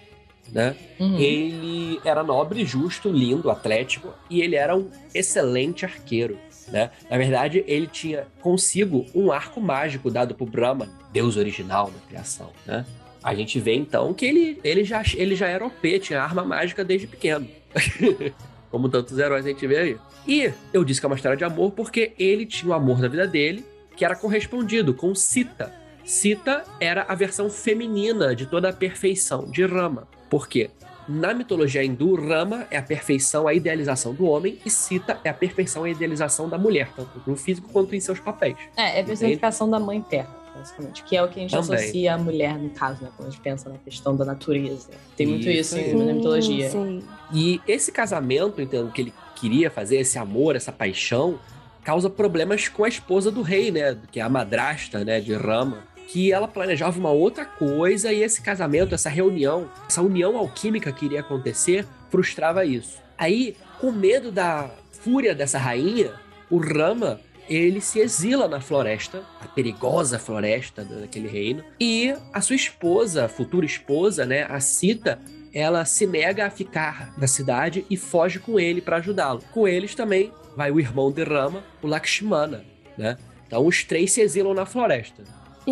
né? 0.52 0.76
Uhum. 0.98 1.18
Ele 1.18 2.00
era 2.04 2.22
nobre, 2.22 2.64
justo, 2.64 3.10
lindo, 3.10 3.50
atlético 3.50 4.12
e 4.28 4.40
ele 4.40 4.56
era 4.56 4.76
um 4.76 4.88
excelente 5.14 5.84
arqueiro, 5.84 6.38
né? 6.68 6.90
Na 7.08 7.16
verdade, 7.16 7.64
ele 7.66 7.86
tinha 7.86 8.26
consigo 8.40 9.06
um 9.14 9.30
arco 9.32 9.60
mágico 9.60 10.10
dado 10.10 10.34
por 10.34 10.48
Brahman, 10.48 10.88
deus 11.12 11.36
original 11.36 11.90
da 11.90 12.06
criação, 12.08 12.50
né? 12.66 12.84
A 13.22 13.34
gente 13.34 13.60
vê 13.60 13.74
então 13.74 14.14
que 14.14 14.24
ele, 14.24 14.58
ele, 14.64 14.82
já, 14.82 15.02
ele 15.14 15.34
já 15.34 15.46
era 15.46 15.66
OP, 15.66 15.98
tinha 15.98 16.22
arma 16.22 16.42
mágica 16.42 16.82
desde 16.82 17.06
pequeno. 17.06 17.46
Como 18.70 18.88
tantos 18.88 19.18
heróis 19.18 19.44
a 19.44 19.48
gente 19.48 19.66
vê 19.66 19.76
aí. 19.76 19.96
E 20.26 20.52
eu 20.72 20.84
disse 20.84 21.00
que 21.00 21.06
é 21.06 21.08
uma 21.08 21.16
história 21.16 21.36
de 21.36 21.44
amor 21.44 21.72
porque 21.72 22.12
ele 22.18 22.46
tinha 22.46 22.70
o 22.70 22.74
amor 22.74 23.00
da 23.00 23.08
vida 23.08 23.26
dele, 23.26 23.64
que 23.96 24.04
era 24.04 24.16
correspondido 24.16 24.94
com 24.94 25.14
Sita. 25.14 25.74
Sita 26.04 26.64
era 26.80 27.02
a 27.02 27.14
versão 27.14 27.50
feminina 27.50 28.34
de 28.34 28.46
toda 28.46 28.70
a 28.70 28.72
perfeição 28.72 29.44
de 29.50 29.64
Rama. 29.66 30.08
Por 30.30 30.48
quê? 30.48 30.70
Na 31.08 31.34
mitologia 31.34 31.82
hindu, 31.82 32.14
Rama 32.14 32.68
é 32.70 32.76
a 32.76 32.82
perfeição, 32.82 33.48
a 33.48 33.52
idealização 33.52 34.14
do 34.14 34.26
homem, 34.26 34.58
e 34.64 34.70
Sita 34.70 35.18
é 35.24 35.28
a 35.28 35.34
perfeição, 35.34 35.82
a 35.82 35.90
idealização 35.90 36.48
da 36.48 36.56
mulher, 36.56 36.88
tanto 36.94 37.20
no 37.26 37.36
físico 37.36 37.68
quanto 37.72 37.96
em 37.96 38.00
seus 38.00 38.20
papéis. 38.20 38.56
É, 38.76 38.98
é 38.98 39.00
a 39.00 39.04
personificação 39.04 39.68
da 39.68 39.80
mãe 39.80 40.00
terra, 40.00 40.32
basicamente. 40.54 41.02
Que 41.02 41.16
é 41.16 41.22
o 41.24 41.28
que 41.28 41.40
a 41.40 41.42
gente 41.42 41.50
Também. 41.50 41.74
associa 41.74 42.14
à 42.14 42.18
mulher, 42.18 42.56
no 42.56 42.70
caso, 42.70 43.02
né? 43.02 43.10
Quando 43.16 43.26
a 43.26 43.30
gente 43.32 43.40
pensa 43.40 43.68
na 43.68 43.78
questão 43.78 44.14
da 44.14 44.24
natureza. 44.24 44.90
Tem 45.16 45.26
muito 45.26 45.48
Isso 45.48 45.76
isso, 45.76 45.96
aí. 45.96 46.04
na 46.04 46.12
mitologia. 46.12 46.70
Sim. 46.70 47.02
E 47.32 47.60
esse 47.66 47.90
casamento, 47.90 48.62
entendo 48.62 48.92
que 48.92 49.02
ele 49.02 49.14
queria 49.34 49.68
fazer, 49.68 49.96
esse 49.96 50.16
amor, 50.16 50.54
essa 50.54 50.70
paixão, 50.70 51.40
causa 51.82 52.08
problemas 52.08 52.68
com 52.68 52.84
a 52.84 52.88
esposa 52.88 53.32
do 53.32 53.42
rei, 53.42 53.72
né? 53.72 53.98
Que 54.12 54.20
é 54.20 54.22
a 54.22 54.28
madrasta, 54.28 55.04
né? 55.04 55.18
De 55.18 55.34
Rama. 55.34 55.78
Que 56.12 56.32
ela 56.32 56.48
planejava 56.48 56.98
uma 56.98 57.10
outra 57.10 57.44
coisa 57.44 58.12
e 58.12 58.22
esse 58.22 58.42
casamento, 58.42 58.94
essa 58.94 59.08
reunião, 59.08 59.70
essa 59.88 60.02
união 60.02 60.36
alquímica 60.36 60.92
que 60.92 61.04
iria 61.04 61.20
acontecer, 61.20 61.86
frustrava 62.10 62.64
isso. 62.64 62.98
Aí, 63.16 63.56
com 63.80 63.92
medo 63.92 64.32
da 64.32 64.70
fúria 64.90 65.34
dessa 65.34 65.58
rainha, 65.58 66.12
o 66.50 66.58
Rama 66.58 67.20
ele 67.48 67.80
se 67.80 67.98
exila 67.98 68.46
na 68.46 68.60
floresta, 68.60 69.24
a 69.40 69.48
perigosa 69.48 70.18
floresta 70.18 70.84
daquele 70.84 71.28
reino, 71.28 71.64
e 71.80 72.14
a 72.32 72.40
sua 72.40 72.54
esposa, 72.54 73.28
futura 73.28 73.66
esposa, 73.66 74.24
né, 74.24 74.46
a 74.48 74.60
Sita, 74.60 75.20
ela 75.52 75.84
se 75.84 76.06
nega 76.06 76.46
a 76.46 76.50
ficar 76.50 77.12
na 77.18 77.26
cidade 77.26 77.84
e 77.90 77.96
foge 77.96 78.38
com 78.38 78.58
ele 78.58 78.80
para 78.80 78.98
ajudá-lo. 78.98 79.42
Com 79.52 79.66
eles 79.66 79.96
também 79.96 80.32
vai 80.56 80.70
o 80.70 80.78
irmão 80.78 81.10
de 81.10 81.24
Rama, 81.24 81.64
o 81.82 81.88
Lakshmana, 81.88 82.64
né? 82.96 83.16
Então 83.46 83.66
os 83.66 83.82
três 83.82 84.12
se 84.12 84.20
exilam 84.20 84.54
na 84.54 84.64
floresta. 84.64 85.24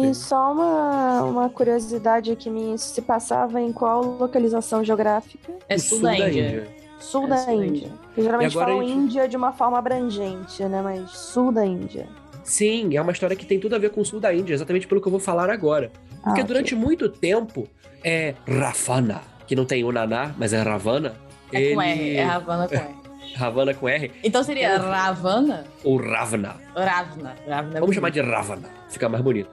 E 0.07 0.15
só 0.15 0.53
uma, 0.53 1.23
uma 1.25 1.49
curiosidade 1.49 2.31
aqui 2.33 2.49
minha, 2.51 2.75
isso 2.75 2.95
se 2.95 3.03
passava 3.03 3.61
em 3.61 3.73
qual 3.73 4.03
localização 4.03 4.83
geográfica? 4.85 5.53
É 5.69 5.77
O 5.77 5.81
sul 5.81 6.01
da 6.01 6.17
Índia. 6.19 6.69
Sul 6.99 7.25
É, 7.25 7.29
da 7.29 7.37
sul 7.39 7.47
da 7.47 7.53
Índia. 7.55 7.67
Índia. 7.87 7.91
Porque 8.07 8.23
geralmente 8.23 8.55
falam 8.55 8.81
gente- 8.81 8.93
Índia 8.93 9.29
de 9.29 9.37
uma 9.37 9.53
forma 9.53 9.79
abrangente, 9.79 10.65
né? 10.65 10.81
Mas 10.83 11.11
sul 11.11 11.53
da 11.53 11.65
Índia. 11.65 12.07
Sim, 12.43 12.97
é 12.97 13.01
uma 13.03 13.13
história 13.13 13.37
que 13.37 13.45
tem 13.47 13.61
tudo 13.61 13.77
a 13.77 13.79
ver 13.79 13.91
com 13.91 14.01
o 14.01 14.05
sul 14.05 14.19
da 14.21 14.33
Índia, 14.35 14.55
exatamente 14.55 14.87
pelo 14.87 15.01
que 15.01 15.07
eu 15.07 15.11
vou 15.13 15.21
falar 15.21 15.51
agora. 15.51 15.91
Porque 16.25 16.41
Ah, 16.41 16.45
durante 16.45 16.75
muito 16.75 17.09
tempo, 17.09 17.69
é 18.03 18.35
Ravana, 18.47 19.21
que 19.47 19.55
não 19.55 19.65
tem 19.65 19.85
o 19.85 19.93
Naná, 19.93 20.33
mas 20.39 20.53
é 20.53 20.61
Ravana. 20.63 21.15
É 21.53 21.75
com 21.75 21.83
ele... 21.83 22.01
R, 22.11 22.17
é 22.17 22.25
Ravana 22.25 22.67
com 22.69 22.75
R. 22.75 22.95
Ravana 23.39 23.73
com 23.73 23.89
R, 23.89 24.11
Então 24.25 24.43
seria 24.43 24.77
Ravana? 24.79 25.65
ou 25.85 25.97
Ravana. 25.97 26.57
Ravna. 26.75 27.37
Ravna 27.47 27.77
é 27.77 27.81
Vamos 27.81 27.95
chamar 27.95 28.11
de 28.11 28.21
Ravana, 28.21 28.69
fica 28.91 29.09
mais 29.09 29.23
bonito. 29.23 29.49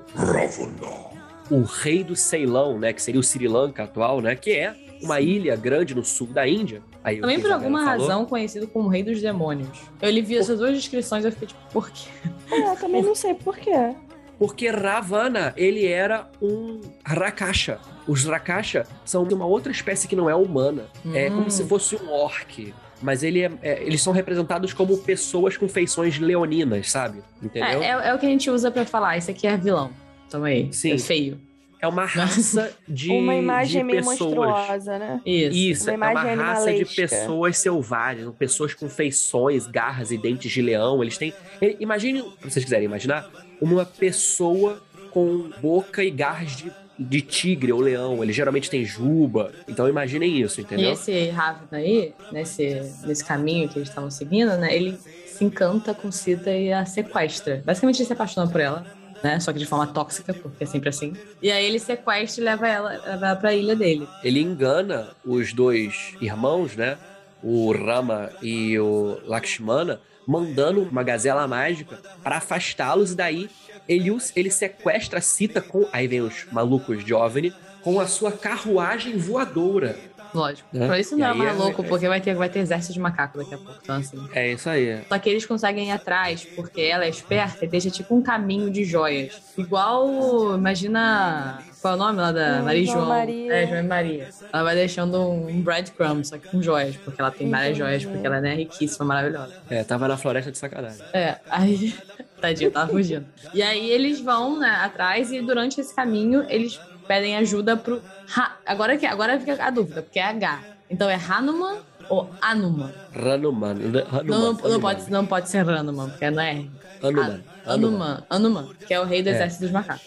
O 1.51 1.61
rei 1.61 2.03
do 2.03 2.15
Ceilão, 2.15 2.79
né, 2.79 2.91
que 2.91 3.01
seria 3.01 3.19
o 3.19 3.23
Sri 3.23 3.47
Lanka 3.47 3.83
atual, 3.83 4.19
né, 4.21 4.35
que 4.35 4.51
é 4.51 4.73
uma 5.03 5.21
ilha 5.21 5.55
grande 5.55 5.93
no 5.93 6.03
sul 6.03 6.25
da 6.27 6.47
Índia. 6.47 6.81
Aí, 7.03 7.21
Também 7.21 7.39
por 7.39 7.51
alguma 7.51 7.83
falou. 7.85 7.99
razão 8.07 8.25
conhecido 8.25 8.67
como 8.67 8.89
Rei 8.89 9.03
dos 9.03 9.21
Demônios. 9.21 9.79
Eu 10.01 10.09
li 10.09 10.21
vi 10.23 10.37
essas 10.37 10.57
duas 10.57 10.73
descrições 10.73 11.23
e 11.23 11.27
eu 11.27 11.31
fiquei 11.31 11.47
tipo, 11.49 11.59
por 11.71 11.91
quê? 11.91 12.09
É, 12.51 12.71
eu 12.71 12.75
também 12.77 13.03
não 13.03 13.13
sei 13.13 13.35
porquê. 13.35 13.93
Porque 14.39 14.67
Ravana, 14.69 15.53
ele 15.55 15.85
era 15.85 16.27
um 16.41 16.81
Rakasha. 17.05 17.77
Os 18.07 18.25
Rakasha 18.25 18.87
são 19.05 19.23
uma 19.23 19.45
outra 19.45 19.71
espécie 19.71 20.07
que 20.07 20.15
não 20.15 20.27
é 20.29 20.35
humana. 20.35 20.85
É 21.13 21.29
Hum. 21.29 21.35
como 21.35 21.51
se 21.51 21.63
fosse 21.65 21.95
um 21.95 22.09
orc. 22.11 22.73
Mas 23.05 23.21
ele 23.23 23.41
é- 23.43 23.51
é- 23.61 23.83
eles 23.83 24.01
são 24.01 24.11
representados 24.11 24.73
como 24.73 24.97
pessoas 24.97 25.55
com 25.55 25.69
feições 25.69 26.17
leoninas, 26.17 26.89
sabe? 26.89 27.19
Entendeu? 27.41 27.81
É, 27.81 27.85
é, 27.85 28.07
é 28.09 28.13
o 28.13 28.17
que 28.17 28.25
a 28.25 28.29
gente 28.29 28.49
usa 28.49 28.71
pra 28.71 28.83
falar, 28.85 29.15
esse 29.17 29.29
aqui 29.29 29.45
é 29.45 29.55
vilão. 29.55 29.91
Toma 30.29 30.47
aí. 30.47 30.73
Sim. 30.73 30.93
É 30.93 30.97
feio. 30.97 31.39
É 31.79 31.87
uma 31.87 32.05
raça 32.05 32.73
de, 32.87 33.11
Uma 33.11 33.35
imagem 33.35 33.81
de 33.81 33.83
meio 33.85 33.99
pessoas. 33.99 34.33
monstruosa, 34.33 34.97
né? 34.97 35.21
Isso. 35.23 35.55
Isso, 35.57 35.91
Uma 35.91 36.09
é 36.09 36.11
uma 36.11 36.33
raça 36.43 36.73
de 36.73 36.83
pessoas 36.85 37.57
selvagens, 37.59 38.27
pessoas 38.39 38.73
com 38.73 38.89
feições, 38.89 39.67
garras 39.67 40.09
e 40.09 40.17
dentes 40.17 40.51
de 40.51 40.61
leão. 40.63 41.03
Eles 41.03 41.17
têm. 41.17 41.31
Imagine, 41.79 42.21
se 42.41 42.49
vocês 42.49 42.65
quiserem 42.65 42.85
imaginar, 42.85 43.29
uma 43.61 43.85
pessoa 43.85 44.81
com 45.11 45.49
boca 45.61 46.03
e 46.03 46.09
garras 46.09 46.55
de, 46.57 46.71
de 46.97 47.21
tigre 47.21 47.71
ou 47.73 47.79
leão. 47.81 48.23
Eles 48.23 48.35
geralmente 48.35 48.69
têm 48.69 48.85
juba. 48.85 49.51
Então 49.67 49.87
imaginem 49.89 50.41
isso, 50.41 50.59
E 50.59 50.63
entendeu? 50.63 50.93
esse 50.93 51.29
Ravna 51.29 51.77
aí, 51.77 52.13
nesse, 52.31 52.81
nesse 53.05 53.23
caminho 53.25 53.67
que 53.69 53.77
eles 53.77 53.89
estavam 53.89 54.09
seguindo, 54.09 54.55
né? 54.57 54.75
Ele 54.75 54.97
se 55.25 55.43
encanta 55.43 55.93
com 55.93 56.11
Sita 56.11 56.49
e 56.51 56.71
a 56.71 56.85
sequestra. 56.85 57.61
Basicamente 57.65 57.97
ele 57.99 58.05
se 58.07 58.13
apaixona 58.13 58.49
por 58.49 58.61
ela, 58.61 58.85
né? 59.21 59.39
Só 59.39 59.51
que 59.51 59.59
de 59.59 59.65
forma 59.65 59.85
tóxica, 59.87 60.33
porque 60.33 60.63
é 60.63 60.67
sempre 60.67 60.87
assim. 60.89 61.13
E 61.41 61.51
aí 61.51 61.65
ele 61.65 61.79
sequestra 61.79 62.41
e 62.41 62.45
leva 62.45 62.67
ela, 62.67 62.89
leva 62.91 63.25
ela 63.27 63.35
pra 63.35 63.53
ilha 63.53 63.75
dele. 63.75 64.07
Ele 64.23 64.39
engana 64.39 65.09
os 65.25 65.51
dois 65.53 66.13
irmãos, 66.21 66.75
né? 66.75 66.97
O 67.43 67.71
Rama 67.73 68.29
e 68.41 68.79
o 68.79 69.19
Lakshmana, 69.25 69.99
mandando 70.27 70.83
uma 70.83 71.03
gazela 71.03 71.47
mágica 71.47 71.99
para 72.23 72.37
afastá-los 72.37 73.11
e 73.11 73.15
daí 73.15 73.49
ele, 73.87 74.15
ele 74.35 74.51
sequestra 74.51 75.19
a 75.19 75.21
Sita 75.21 75.61
com. 75.61 75.87
Aí 75.91 76.07
vem 76.07 76.21
os 76.21 76.45
malucos 76.51 77.03
de 77.03 77.13
OVNI 77.13 77.53
com 77.81 77.99
a 77.99 78.07
sua 78.07 78.31
carruagem 78.31 79.17
voadora. 79.17 79.95
Lógico. 80.33 80.67
É. 80.73 80.85
Por 80.87 80.97
isso 80.97 81.15
não 81.15 81.43
é 81.43 81.47
é- 81.47 81.51
louco, 81.53 81.81
é- 81.81 81.87
porque 81.87 82.07
vai 82.09 82.19
ter, 82.19 82.35
vai 82.35 82.49
ter 82.49 82.59
exército 82.59 82.91
de 82.93 82.99
macaco 82.99 83.37
daqui 83.37 83.53
a 83.53 83.57
pouco. 83.57 83.79
Então, 83.81 83.95
assim. 83.95 84.27
É 84.33 84.51
isso 84.51 84.69
aí. 84.69 85.01
Só 85.07 85.17
que 85.17 85.29
eles 85.29 85.45
conseguem 85.45 85.87
ir 85.87 85.91
atrás, 85.91 86.43
porque 86.55 86.81
ela 86.81 87.05
é 87.05 87.09
esperta 87.09 87.63
e 87.63 87.67
deixa 87.67 87.89
tipo 87.89 88.13
um 88.13 88.21
caminho 88.21 88.69
de 88.69 88.83
joias. 88.83 89.41
Igual, 89.57 90.55
imagina. 90.57 91.63
Qual 91.85 91.93
é 91.93 91.97
o 91.97 91.99
nome 91.99 92.19
lá 92.19 92.31
da 92.31 92.63
Maria 92.63 92.81
e 92.81 92.85
João? 92.87 93.05
Maria. 93.05 93.53
É, 93.53 93.67
João 93.67 93.79
e 93.79 93.83
Maria. 93.83 94.29
Ela 94.51 94.63
vai 94.63 94.73
deixando 94.73 95.21
um 95.21 95.61
breadcrumb, 95.61 96.25
só 96.25 96.35
que 96.39 96.47
com 96.47 96.59
joias, 96.59 96.97
porque 96.97 97.21
ela 97.21 97.29
tem 97.29 97.47
várias 97.47 97.77
joias, 97.77 98.03
porque 98.03 98.25
ela 98.25 98.41
né, 98.41 98.53
é 98.53 98.55
riquíssima, 98.55 99.05
maravilhosa. 99.05 99.53
É, 99.69 99.83
tava 99.83 100.07
na 100.07 100.17
floresta 100.17 100.51
de 100.51 100.57
sacanagem. 100.57 101.05
É, 101.13 101.35
aí. 101.47 101.93
Tadinha, 102.41 102.71
tava 102.71 102.91
fugindo. 102.91 103.27
E 103.53 103.61
aí 103.61 103.87
eles 103.87 104.19
vão, 104.19 104.57
né, 104.57 104.67
atrás 104.81 105.31
e 105.31 105.39
durante 105.43 105.79
esse 105.79 105.95
caminho 105.95 106.43
eles 106.49 106.79
pedem 107.07 107.37
ajuda 107.37 107.77
pro. 107.77 108.01
Ha... 108.35 108.53
Agora, 108.65 108.97
que, 108.97 109.05
agora 109.05 109.39
fica 109.39 109.63
a 109.63 109.69
dúvida, 109.69 110.01
porque 110.01 110.17
é 110.17 110.23
H. 110.23 110.63
Então 110.89 111.07
é 111.07 111.19
Hanuman 111.29 111.77
ou 112.09 112.27
Anuman? 112.41 112.91
Ranuman. 113.13 113.75
Hanuman, 114.11 114.23
Não, 114.23 114.53
não, 114.53 114.79
pode, 114.79 115.11
não 115.11 115.25
pode 115.27 115.49
ser 115.49 115.69
Hanuman, 115.69 116.09
porque 116.09 116.31
não 116.31 116.41
é 116.41 116.51
R. 116.51 116.71
Hanuman. 117.03 117.43
Anuman, 117.63 118.23
Anuman, 118.27 118.69
que 118.87 118.93
é 118.93 118.99
o 118.99 119.03
rei 119.03 119.21
do 119.21 119.29
É. 119.29 119.33
exército 119.33 119.65
dos 119.65 119.71
macacos. 119.71 120.01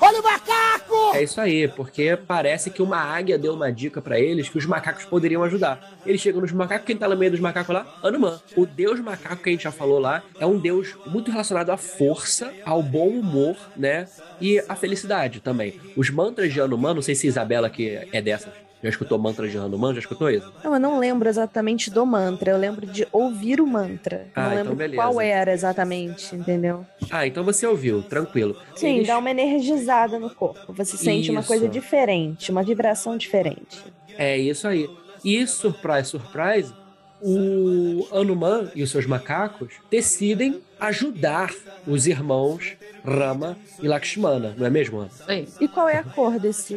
Basicamente. 0.00 0.44
É 1.14 1.22
isso 1.22 1.40
aí, 1.40 1.68
porque 1.68 2.16
parece 2.26 2.70
que 2.70 2.82
uma 2.82 2.98
águia 2.98 3.38
deu 3.38 3.54
uma 3.54 3.70
dica 3.72 4.02
pra 4.02 4.18
eles 4.18 4.48
que 4.48 4.58
os 4.58 4.66
macacos 4.66 5.04
poderiam 5.04 5.42
ajudar. 5.44 5.96
Eles 6.04 6.20
chegam 6.20 6.40
nos 6.40 6.52
macacos, 6.52 6.86
quem 6.86 6.96
tá 6.96 7.08
no 7.08 7.16
meio 7.16 7.30
dos 7.30 7.40
macacos 7.40 7.74
lá? 7.74 7.86
Anuman. 8.02 8.40
O 8.56 8.66
deus 8.66 9.00
macaco 9.00 9.42
que 9.42 9.48
a 9.48 9.52
gente 9.52 9.62
já 9.62 9.70
falou 9.72 9.98
lá 9.98 10.22
é 10.38 10.46
um 10.46 10.58
deus 10.58 10.96
muito 11.06 11.30
relacionado 11.30 11.70
à 11.70 11.76
força, 11.76 12.52
ao 12.64 12.82
bom 12.82 13.08
humor, 13.08 13.56
né? 13.76 14.08
E 14.40 14.58
à 14.68 14.74
felicidade 14.74 15.40
também. 15.40 15.80
Os 15.96 16.10
mantras 16.10 16.52
de 16.52 16.60
Anuman, 16.60 16.94
não 16.94 17.02
sei 17.02 17.14
se 17.14 17.26
Isabela 17.26 17.70
que 17.70 18.08
é 18.12 18.20
dessas, 18.20 18.52
já 18.84 18.90
escutou 18.90 19.18
mantras 19.18 19.50
de 19.50 19.56
Anuman, 19.58 19.94
já 19.94 20.00
escutou 20.00 20.30
isso? 20.30 20.52
Não, 20.62 20.74
eu 20.74 20.78
não 20.80 20.98
lembro 20.98 21.26
exatamente 21.28 21.90
do 21.90 22.04
mantra, 22.04 22.50
eu 22.50 22.58
lembro 22.58 22.86
de 22.86 23.08
ouvir 23.10 23.58
o 23.60 23.66
mantra. 23.66 24.26
Ah, 24.34 24.42
não 24.42 24.46
então 24.48 24.56
lembro 24.58 24.76
beleza. 24.76 25.02
qual 25.02 25.20
era 25.20 25.52
exatamente, 25.52 26.36
entendeu? 26.36 26.84
Ah, 27.10 27.26
então 27.26 27.42
você 27.42 27.66
ouviu, 27.66 28.02
tranquilo. 28.02 28.54
Sim, 28.76 28.96
Eles- 28.96 29.06
dá 29.08 29.16
uma 29.18 29.30
energizada 29.30 30.18
no 30.18 30.28
corpo. 30.28 30.72
Você 30.74 30.96
sente 30.98 31.30
uma 31.30 31.40
Isso. 31.40 31.48
coisa 31.48 31.66
diferente, 31.68 32.50
uma 32.50 32.62
vibração 32.62 33.16
diferente. 33.16 33.82
É 34.18 34.36
isso 34.36 34.68
aí. 34.68 34.88
E 35.24 35.46
surprise, 35.46 36.10
surprise, 36.10 36.74
o 37.26 38.06
Anuman 38.12 38.70
e 38.74 38.82
os 38.82 38.90
seus 38.90 39.06
macacos 39.06 39.72
decidem 39.90 40.60
ajudar 40.78 41.50
os 41.86 42.06
irmãos 42.06 42.76
Rama 43.02 43.56
e 43.82 43.88
Lakshmana, 43.88 44.54
não 44.58 44.66
é 44.66 44.70
mesmo, 44.70 44.98
Ana? 45.00 45.10
Aí, 45.26 45.48
E 45.60 45.66
qual 45.66 45.88
é 45.88 45.96
a 45.98 46.02
cor 46.04 46.38
desse 46.38 46.76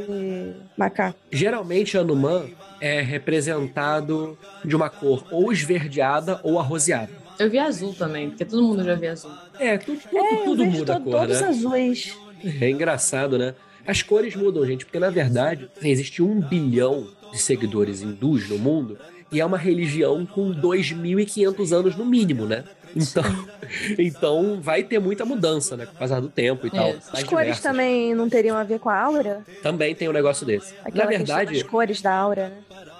macaco? 0.77 1.19
Geralmente 1.31 1.97
Anuman 1.97 2.45
é 2.79 3.01
representado 3.01 4.37
de 4.63 4.75
uma 4.75 4.89
cor 4.89 5.25
ou 5.31 5.51
esverdeada 5.51 6.39
ou 6.43 6.59
arroseada. 6.59 7.11
eu 7.39 7.49
vi 7.49 7.59
azul 7.59 7.93
também, 7.93 8.29
porque 8.29 8.45
todo 8.45 8.63
mundo 8.63 8.83
já 8.83 8.95
viu 8.95 9.11
azul. 9.11 9.31
É, 9.59 9.77
tudo, 9.77 9.99
tudo, 10.01 10.17
É, 10.17 10.35
tudo 10.43 10.65
muda 10.65 10.95
a 10.95 10.99
cor, 10.99 11.11
todos 11.11 11.41
né? 11.41 11.47
azuis. 11.49 12.17
É 12.61 12.69
engraçado, 12.69 13.37
né? 13.37 13.53
As 13.85 14.01
cores 14.01 14.35
mudam, 14.35 14.65
gente, 14.65 14.85
porque 14.85 14.99
na 14.99 15.09
verdade 15.09 15.69
existe 15.81 16.21
um 16.21 16.39
bilhão 16.41 17.07
de 17.31 17.39
seguidores 17.39 18.01
hindus 18.01 18.47
no 18.49 18.57
mundo 18.57 18.97
e 19.31 19.39
é 19.41 19.45
uma 19.45 19.57
religião 19.57 20.25
com 20.25 20.51
2.500 20.51 21.71
anos 21.71 21.95
no 21.95 22.05
mínimo, 22.05 22.45
né? 22.45 22.63
Então, 22.95 23.23
então 23.97 24.59
vai 24.61 24.83
ter 24.83 24.99
muita 24.99 25.25
mudança, 25.25 25.75
né? 25.75 25.85
Com 25.85 25.93
o 25.93 25.97
passar 25.97 26.19
do 26.21 26.29
tempo 26.29 26.65
e 26.67 26.71
tal. 26.71 26.89
Isso. 26.89 27.09
As 27.11 27.23
cores 27.23 27.45
diversas. 27.45 27.59
também 27.63 28.15
não 28.15 28.29
teriam 28.29 28.55
a 28.57 28.63
ver 28.63 28.79
com 28.79 28.89
a 28.89 28.99
aura? 28.99 29.43
Também 29.61 29.93
tem 29.93 30.07
um 30.09 30.13
negócio 30.13 30.45
desse. 30.45 30.73
Aquela 30.83 31.03
na 31.03 31.09
verdade, 31.09 31.53
das 31.53 31.63
cores 31.63 32.01
da 32.01 32.13
aura, 32.13 32.49
né? 32.49 32.57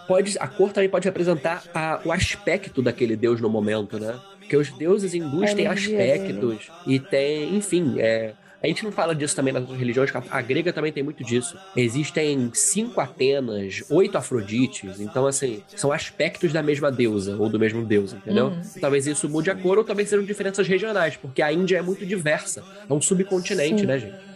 pode, 0.07 0.38
a 0.39 0.48
cor 0.48 0.72
também 0.72 0.89
pode 0.89 1.05
representar 1.05 1.63
a- 1.74 2.01
o 2.05 2.12
aspecto 2.12 2.81
daquele 2.81 3.15
deus 3.15 3.41
no 3.41 3.50
momento, 3.50 4.00
né? 4.00 4.15
Porque 4.39 4.55
os 4.55 4.69
deuses 4.72 5.13
hindus 5.13 5.51
A 5.51 5.55
têm 5.55 5.67
aspectos 5.67 6.72
e 6.86 7.00
tem, 7.00 7.55
enfim, 7.55 7.96
é, 8.00 8.34
a 8.62 8.67
gente 8.69 8.85
não 8.85 8.93
fala 8.93 9.14
disso 9.14 9.35
também 9.35 9.52
nas 9.52 9.62
outras 9.62 9.79
religiões, 9.79 10.14
a, 10.14 10.23
a 10.31 10.41
grega 10.41 10.73
também 10.73 10.93
tem 10.93 11.02
muito 11.02 11.25
disso. 11.25 11.59
Existem 11.76 12.50
cinco 12.55 13.00
Atenas, 13.00 13.83
oito 13.91 14.17
Afrodites, 14.17 15.00
então 15.00 15.26
assim, 15.26 15.62
são 15.75 15.91
aspectos 15.91 16.52
da 16.52 16.62
mesma 16.62 16.91
deusa 16.91 17.37
ou 17.37 17.49
do 17.49 17.59
mesmo 17.59 17.85
deus, 17.85 18.12
entendeu? 18.12 18.47
Uhum. 18.47 18.62
Talvez 18.81 19.07
isso 19.07 19.29
mude 19.29 19.50
a 19.50 19.55
cor 19.57 19.79
ou 19.79 19.85
talvez 19.85 20.09
sejam 20.09 20.25
diferenças 20.25 20.69
regionais, 20.69 21.17
porque 21.17 21.43
a 21.43 21.52
Índia 21.52 21.79
é 21.79 21.83
muito 21.83 22.07
diversa, 22.07 22.62
é 22.88 22.93
um 22.93 23.00
subcontinente, 23.00 23.81
Sim. 23.81 23.87
né, 23.87 23.99
gente? 23.99 24.33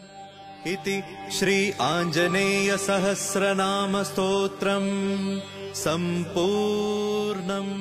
इति 0.67 0.97
श्री 1.33 1.59
आञ्जनेय 1.81 2.77
सहस्रनाम 2.87 4.03
स्तोत्रम् 4.03 4.91
सम्पूर्णम् 5.83 7.73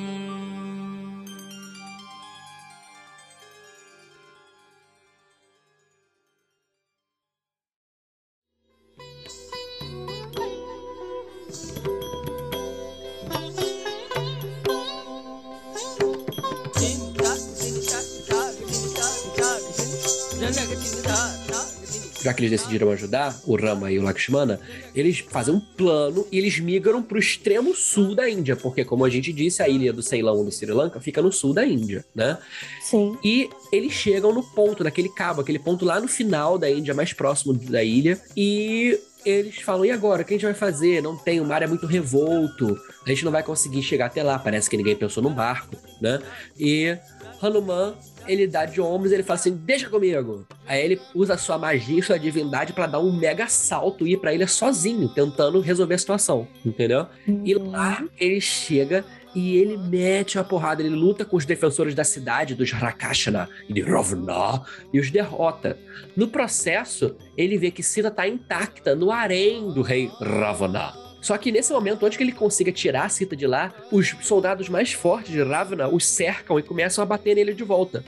já 22.22 22.34
que 22.34 22.42
eles 22.42 22.50
decidiram 22.50 22.90
ajudar, 22.90 23.34
o 23.46 23.56
Rama 23.56 23.90
e 23.90 23.98
o 23.98 24.02
Lakshmana, 24.02 24.60
eles 24.94 25.20
fazem 25.20 25.54
um 25.54 25.60
plano 25.60 26.26
e 26.30 26.38
eles 26.38 26.58
migram 26.58 27.02
pro 27.02 27.18
extremo 27.18 27.74
sul 27.74 28.14
da 28.14 28.28
Índia, 28.28 28.56
porque, 28.56 28.84
como 28.84 29.04
a 29.04 29.10
gente 29.10 29.32
disse, 29.32 29.62
a 29.62 29.68
ilha 29.68 29.92
do 29.92 30.02
Ceilão 30.02 30.36
ou 30.36 30.44
do 30.44 30.52
Sri 30.52 30.70
Lanka 30.70 31.00
fica 31.00 31.22
no 31.22 31.32
sul 31.32 31.54
da 31.54 31.64
Índia, 31.64 32.04
né? 32.14 32.36
Sim. 32.82 33.16
E 33.24 33.48
eles 33.72 33.92
chegam 33.92 34.34
no 34.34 34.42
ponto, 34.42 34.84
naquele 34.84 35.08
cabo, 35.08 35.40
aquele 35.40 35.58
ponto 35.58 35.84
lá 35.84 36.00
no 36.00 36.08
final 36.08 36.58
da 36.58 36.70
Índia, 36.70 36.92
mais 36.92 37.12
próximo 37.12 37.54
da 37.54 37.82
ilha, 37.82 38.20
e 38.36 38.98
eles 39.24 39.56
falam: 39.56 39.84
e 39.84 39.90
agora? 39.90 40.22
O 40.22 40.24
que 40.24 40.34
a 40.34 40.36
gente 40.36 40.44
vai 40.44 40.54
fazer? 40.54 41.02
Não 41.02 41.16
tem, 41.16 41.40
o 41.40 41.44
mar 41.44 41.62
é 41.62 41.66
muito 41.66 41.86
revolto, 41.86 42.78
a 43.04 43.08
gente 43.08 43.24
não 43.24 43.32
vai 43.32 43.42
conseguir 43.42 43.82
chegar 43.82 44.06
até 44.06 44.22
lá. 44.22 44.38
Parece 44.38 44.68
que 44.68 44.76
ninguém 44.76 44.96
pensou 44.96 45.22
num 45.22 45.32
barco, 45.32 45.76
né? 46.00 46.20
E 46.58 46.96
Hanuman 47.40 47.94
ele 48.30 48.46
dá 48.46 48.64
de 48.64 48.80
ombros 48.80 49.12
ele 49.12 49.22
fala 49.22 49.38
assim: 49.38 49.56
deixa 49.56 49.88
comigo. 49.88 50.46
Aí 50.66 50.84
ele 50.84 51.00
usa 51.14 51.36
sua 51.36 51.58
magia 51.58 51.98
e 51.98 52.02
sua 52.02 52.18
divindade 52.18 52.72
pra 52.72 52.86
dar 52.86 53.00
um 53.00 53.12
mega 53.12 53.46
salto 53.48 54.06
e 54.06 54.12
ir 54.12 54.16
pra 54.18 54.32
ilha 54.32 54.46
sozinho, 54.46 55.08
tentando 55.08 55.60
resolver 55.60 55.94
a 55.94 55.98
situação, 55.98 56.46
entendeu? 56.64 57.06
E 57.44 57.54
lá 57.54 58.04
ele 58.18 58.40
chega 58.40 59.04
e 59.34 59.56
ele 59.56 59.76
mete 59.76 60.38
a 60.38 60.44
porrada, 60.44 60.82
ele 60.82 60.94
luta 60.94 61.24
com 61.24 61.36
os 61.36 61.44
defensores 61.44 61.94
da 61.94 62.04
cidade, 62.04 62.54
dos 62.54 62.72
Rakashana 62.72 63.48
e 63.68 63.72
de 63.72 63.80
Rovna, 63.80 64.62
e 64.92 64.98
os 64.98 65.10
derrota. 65.10 65.78
No 66.16 66.28
processo, 66.28 67.16
ele 67.36 67.56
vê 67.56 67.70
que 67.70 67.82
Sita 67.82 68.10
tá 68.10 68.26
intacta 68.26 68.94
no 68.94 69.10
harém 69.10 69.72
do 69.72 69.82
rei 69.82 70.10
Ravana. 70.20 71.09
Só 71.20 71.36
que 71.36 71.52
nesse 71.52 71.72
momento, 71.72 72.04
antes 72.06 72.16
que 72.16 72.24
ele 72.24 72.32
consiga 72.32 72.72
tirar 72.72 73.04
a 73.04 73.08
Sita 73.08 73.36
de 73.36 73.46
lá, 73.46 73.72
os 73.92 74.16
soldados 74.22 74.68
mais 74.68 74.92
fortes 74.92 75.30
de 75.32 75.42
Ravana 75.42 75.86
os 75.88 76.06
cercam 76.06 76.58
e 76.58 76.62
começam 76.62 77.02
a 77.02 77.06
bater 77.06 77.34
nele 77.34 77.52
de 77.54 77.62
volta. 77.64 78.02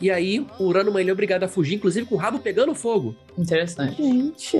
E 0.00 0.10
aí, 0.10 0.44
o 0.58 0.72
Ranuma 0.72 1.00
ele 1.00 1.10
é 1.10 1.12
obrigado 1.12 1.44
a 1.44 1.48
fugir, 1.48 1.74
inclusive 1.76 2.06
com 2.06 2.16
o 2.16 2.18
rabo 2.18 2.38
pegando 2.40 2.74
fogo. 2.74 3.14
Interessante. 3.38 4.02
Gente. 4.02 4.56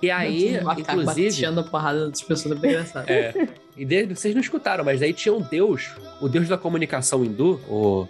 E 0.00 0.10
aí, 0.10 0.60
macaco 0.62 0.80
inclusive. 1.00 1.30
bateando 1.30 1.60
a 1.60 1.62
porrada 1.64 2.08
das 2.08 2.22
pessoas 2.22 2.56
é 2.56 2.58
bem 2.60 2.70
engraçado. 2.72 3.08
É. 3.08 3.48
E 3.76 3.84
de- 3.84 4.06
vocês 4.06 4.34
não 4.34 4.40
escutaram, 4.40 4.84
mas 4.84 5.00
daí 5.00 5.12
tinha 5.12 5.32
um 5.34 5.40
deus, 5.40 5.90
o 6.20 6.28
deus 6.28 6.48
da 6.48 6.58
comunicação 6.58 7.24
hindu, 7.24 7.60
o 7.68 8.06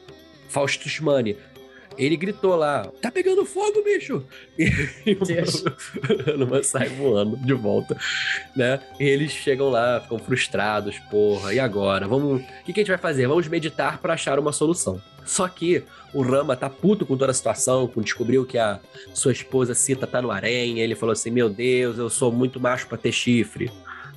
Faustus 0.49 1.01
Mani. 1.01 1.37
Ele 1.99 2.17
gritou 2.17 2.57
lá: 2.57 2.87
Tá 3.01 3.11
pegando 3.11 3.45
fogo, 3.45 3.83
bicho! 3.83 4.25
E, 4.59 4.65
e 5.07 5.15
o 5.15 6.63
sai 6.65 6.89
voando 6.89 7.37
de 7.37 7.55
volta, 7.55 7.97
né? 8.55 8.81
E 8.99 9.05
eles 9.05 9.33
chegam 9.33 9.69
lá, 9.71 10.01
ficam 10.01 10.19
frustrados, 10.19 10.99
porra, 11.11 11.55
e 11.55 11.61
agora? 11.61 12.07
Vamos. 12.07 12.43
O 12.43 12.65
que, 12.65 12.73
que 12.73 12.81
a 12.81 12.83
gente 12.83 12.91
vai 12.91 12.99
fazer? 12.99 13.27
Vamos 13.27 13.49
meditar 13.49 13.99
pra 13.99 14.15
achar 14.15 14.39
uma 14.39 14.53
solução. 14.53 15.01
Só 15.25 15.47
que 15.49 15.85
o 16.13 16.23
Rama 16.23 16.57
tá 16.57 16.69
puto 16.69 17.07
com 17.07 17.17
toda 17.17 17.31
a 17.31 17.35
situação, 17.35 17.87
com 17.87 18.01
descobriu 18.01 18.45
que 18.45 18.59
a 18.59 18.81
sua 19.15 19.33
esposa 19.33 19.75
Sita 19.75 20.07
tá 20.07 20.21
no 20.21 20.31
harém. 20.31 20.81
Ele 20.81 20.95
falou 20.95 21.13
assim: 21.13 21.31
Meu 21.31 21.49
Deus, 21.49 21.99
eu 21.99 22.11
sou 22.11 22.33
muito 22.33 22.61
macho 22.61 22.87
pra 22.87 22.99
ter 22.99 23.13
chifre. 23.13 23.71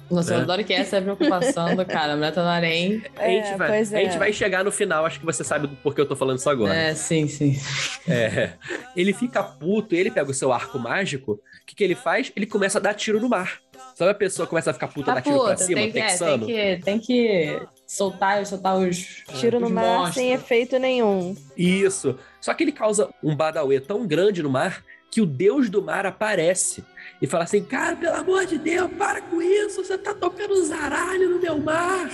Nossa, 0.10 0.34
eu 0.34 0.40
É. 0.40 0.42
adoro 0.42 0.64
que 0.64 0.74
essa 0.74 0.98
é 0.98 1.00
a 1.00 1.02
preocupação 1.02 1.76
do 1.76 1.86
cara. 1.86 2.14
A 2.14 2.16
mulher 2.16 2.32
tá 2.34 2.44
no 2.44 2.50
harém. 2.50 3.02
A 3.18 3.28
gente, 3.28 3.48
É, 3.48 3.58
vai, 3.58 3.68
pois 3.70 3.94
a 3.94 3.98
gente 3.98 4.16
é. 4.16 4.20
vai 4.20 4.32
chegar 4.34 4.64
no 4.64 4.72
final, 4.72 5.06
acho 5.06 5.20
que 5.20 5.26
você 5.26 5.44
sabe 5.44 5.68
do 5.68 5.76
porquê 5.78 6.02
eu 6.02 6.06
tô 6.06 6.16
falando 6.16 6.38
isso 6.38 6.50
agora. 6.50 6.74
É, 6.76 6.94
sim, 6.94 7.28
sim. 7.28 7.60
É. 8.08 8.52
Ele 8.96 9.14
fica 9.14 9.42
puto, 9.44 9.96
ele 9.96 10.12
pega 10.12 10.30
o 10.30 10.34
seu 10.34 10.54
arco 10.54 10.78
mágico, 10.78 11.34
o 11.34 11.66
que, 11.66 11.76
que 11.76 11.84
ele 11.84 11.96
faz? 11.96 12.32
Ele 12.36 12.46
começa 12.46 12.78
a 12.78 12.82
dar 12.82 12.94
tiro 12.94 13.20
no 13.20 13.28
mar. 13.30 13.60
Sabe 13.96 14.12
a 14.12 14.16
pessoa 14.16 14.48
começa 14.48 14.72
a 14.72 14.74
ficar 14.74 14.88
puta, 14.88 15.08
Tá 15.08 15.14
dar 15.16 15.22
tiro 15.22 15.36
pra 15.40 15.52
puta, 15.54 15.64
cima, 15.64 15.82
tem 15.82 15.92
que, 15.92 15.98
é, 15.98 16.02
tem, 16.02 16.10
texano? 16.12 16.46
que, 16.46 16.80
tem 16.84 17.00
que 17.00 17.62
soltar, 17.88 18.46
soltar 18.46 18.78
os. 18.78 19.24
Tiro 19.40 19.58
os 19.58 19.64
no 19.64 19.70
mar 19.70 19.84
monstros. 20.00 20.16
sem 20.16 20.32
efeito 20.34 20.78
nenhum. 20.80 21.36
Isso. 21.58 22.18
Só 22.40 22.54
que 22.54 22.64
ele 22.64 22.72
causa 22.72 23.10
um 23.24 23.36
badauê 23.36 23.80
tão 23.80 24.06
grande 24.06 24.42
no 24.44 24.50
mar 24.50 24.84
que 25.16 25.22
o 25.22 25.26
deus 25.26 25.70
do 25.70 25.82
mar 25.82 26.06
aparece 26.06 26.84
e 27.22 27.26
fala 27.26 27.46
assim: 27.46 27.64
Cara, 27.64 27.96
pelo 27.96 28.18
amor 28.18 28.46
de 28.46 28.58
Deus, 28.58 28.92
para 28.98 29.22
com 29.22 29.42
isso, 29.42 29.82
você 29.82 29.98
tá 29.98 30.14
tocando 30.14 30.62
zaralho 30.66 31.30
no 31.30 31.40
meu 31.40 31.58
mar. 31.58 32.10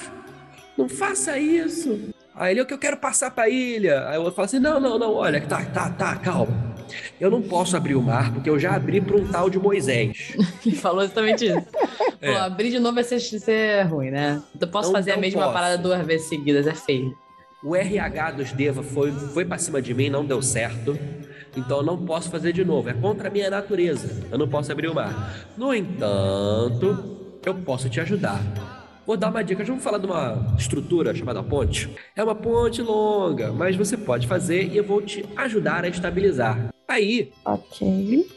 Não 0.78 0.88
faça 0.88 1.36
isso. 1.40 2.00
Aí 2.36 2.54
ele, 2.54 2.62
o 2.62 2.66
que 2.66 2.74
eu 2.76 2.78
quero 2.78 2.98
passar 2.98 3.32
pra 3.32 3.50
ilha. 3.50 4.08
Aí 4.08 4.20
o 4.20 4.22
outro 4.22 4.36
fala 4.36 4.46
assim: 4.46 4.60
Não, 4.60 4.80
não, 4.80 5.00
não, 5.00 5.16
olha, 5.16 5.42
tá, 5.42 5.66
tá, 5.66 5.90
tá, 5.90 6.16
calma. 6.18 6.54
Eu 7.20 7.32
não 7.32 7.42
posso 7.42 7.76
abrir 7.76 7.96
o 7.96 8.04
mar 8.04 8.32
porque 8.32 8.50
eu 8.52 8.60
já 8.60 8.76
abri 8.76 9.02
pra 9.02 9.16
um 9.18 9.28
tal 9.32 9.50
de 9.50 9.58
Moisés. 9.58 10.36
Ele 10.64 10.76
falou 10.76 11.02
exatamente 11.04 11.48
isso. 11.48 11.66
É. 12.22 12.32
Pô, 12.34 12.38
abrir 12.38 12.70
de 12.70 12.78
novo 12.78 12.94
vai 12.94 13.04
ser, 13.04 13.20
ser 13.20 13.82
ruim, 13.88 14.12
né? 14.12 14.40
Eu 14.60 14.68
posso 14.68 14.90
Não- 14.90 14.96
fazer 15.00 15.12
a 15.12 15.16
não 15.16 15.22
mesma 15.22 15.42
posso. 15.42 15.54
parada 15.54 15.76
duas 15.80 16.06
vezes 16.06 16.30
seguidas, 16.30 16.68
é 16.68 16.76
feio. 16.76 17.18
O 17.64 17.76
RH 17.76 18.32
dos 18.32 18.52
Deva 18.52 18.84
foi, 18.84 19.12
foi 19.12 19.44
pra 19.44 19.58
cima 19.58 19.82
de 19.82 19.92
mim, 19.92 20.08
não 20.10 20.24
deu 20.24 20.40
certo. 20.40 20.96
Então 21.56 21.78
eu 21.78 21.84
não 21.84 21.98
posso 22.06 22.30
fazer 22.30 22.54
de 22.54 22.64
novo. 22.64 22.90
É 22.90 22.94
contra 22.94 23.28
a 23.28 23.32
minha 23.32 23.50
natureza. 23.50 24.26
Eu 24.32 24.38
não 24.38 24.48
posso 24.48 24.72
abrir 24.72 24.88
o 24.88 24.96
mar. 24.96 25.46
No 25.58 25.74
entanto, 25.74 27.40
eu 27.46 27.54
posso 27.56 27.90
te 27.90 28.00
ajudar. 28.00 28.40
Vou 29.06 29.18
dar 29.18 29.30
uma 29.30 29.44
dica. 29.44 29.64
Vamos 29.64 29.84
falar 29.84 29.98
de 29.98 30.06
uma 30.06 30.56
estrutura 30.58 31.14
chamada 31.14 31.44
ponte. 31.44 31.90
É 32.16 32.24
uma 32.24 32.36
ponte 32.36 32.82
longa, 32.82 33.52
mas 33.52 33.76
você 33.76 33.98
pode 33.98 34.28
fazer 34.28 34.68
e 34.72 34.78
eu 34.78 34.84
vou 34.84 35.02
te 35.02 35.26
ajudar 35.36 35.84
a 35.84 35.88
estabilizar. 35.88 36.70
Aí, 36.88 37.32
Ok. 37.46 38.30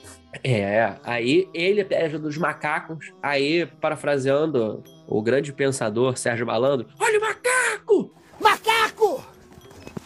é, 0.43 0.95
aí 1.05 1.49
ele 1.53 1.85
pede 1.85 2.05
ajuda 2.07 2.25
dos 2.25 2.39
macacos. 2.39 3.13
Aí, 3.23 3.67
parafraseando 3.81 4.83
o 5.07 5.21
grande 5.23 5.53
pensador 5.53 6.17
Sérgio 6.17 6.47
Malandro, 6.47 6.87
olha 6.99 7.19
o 7.19 7.21
macaco! 7.23 8.11
Macaco! 8.41 9.25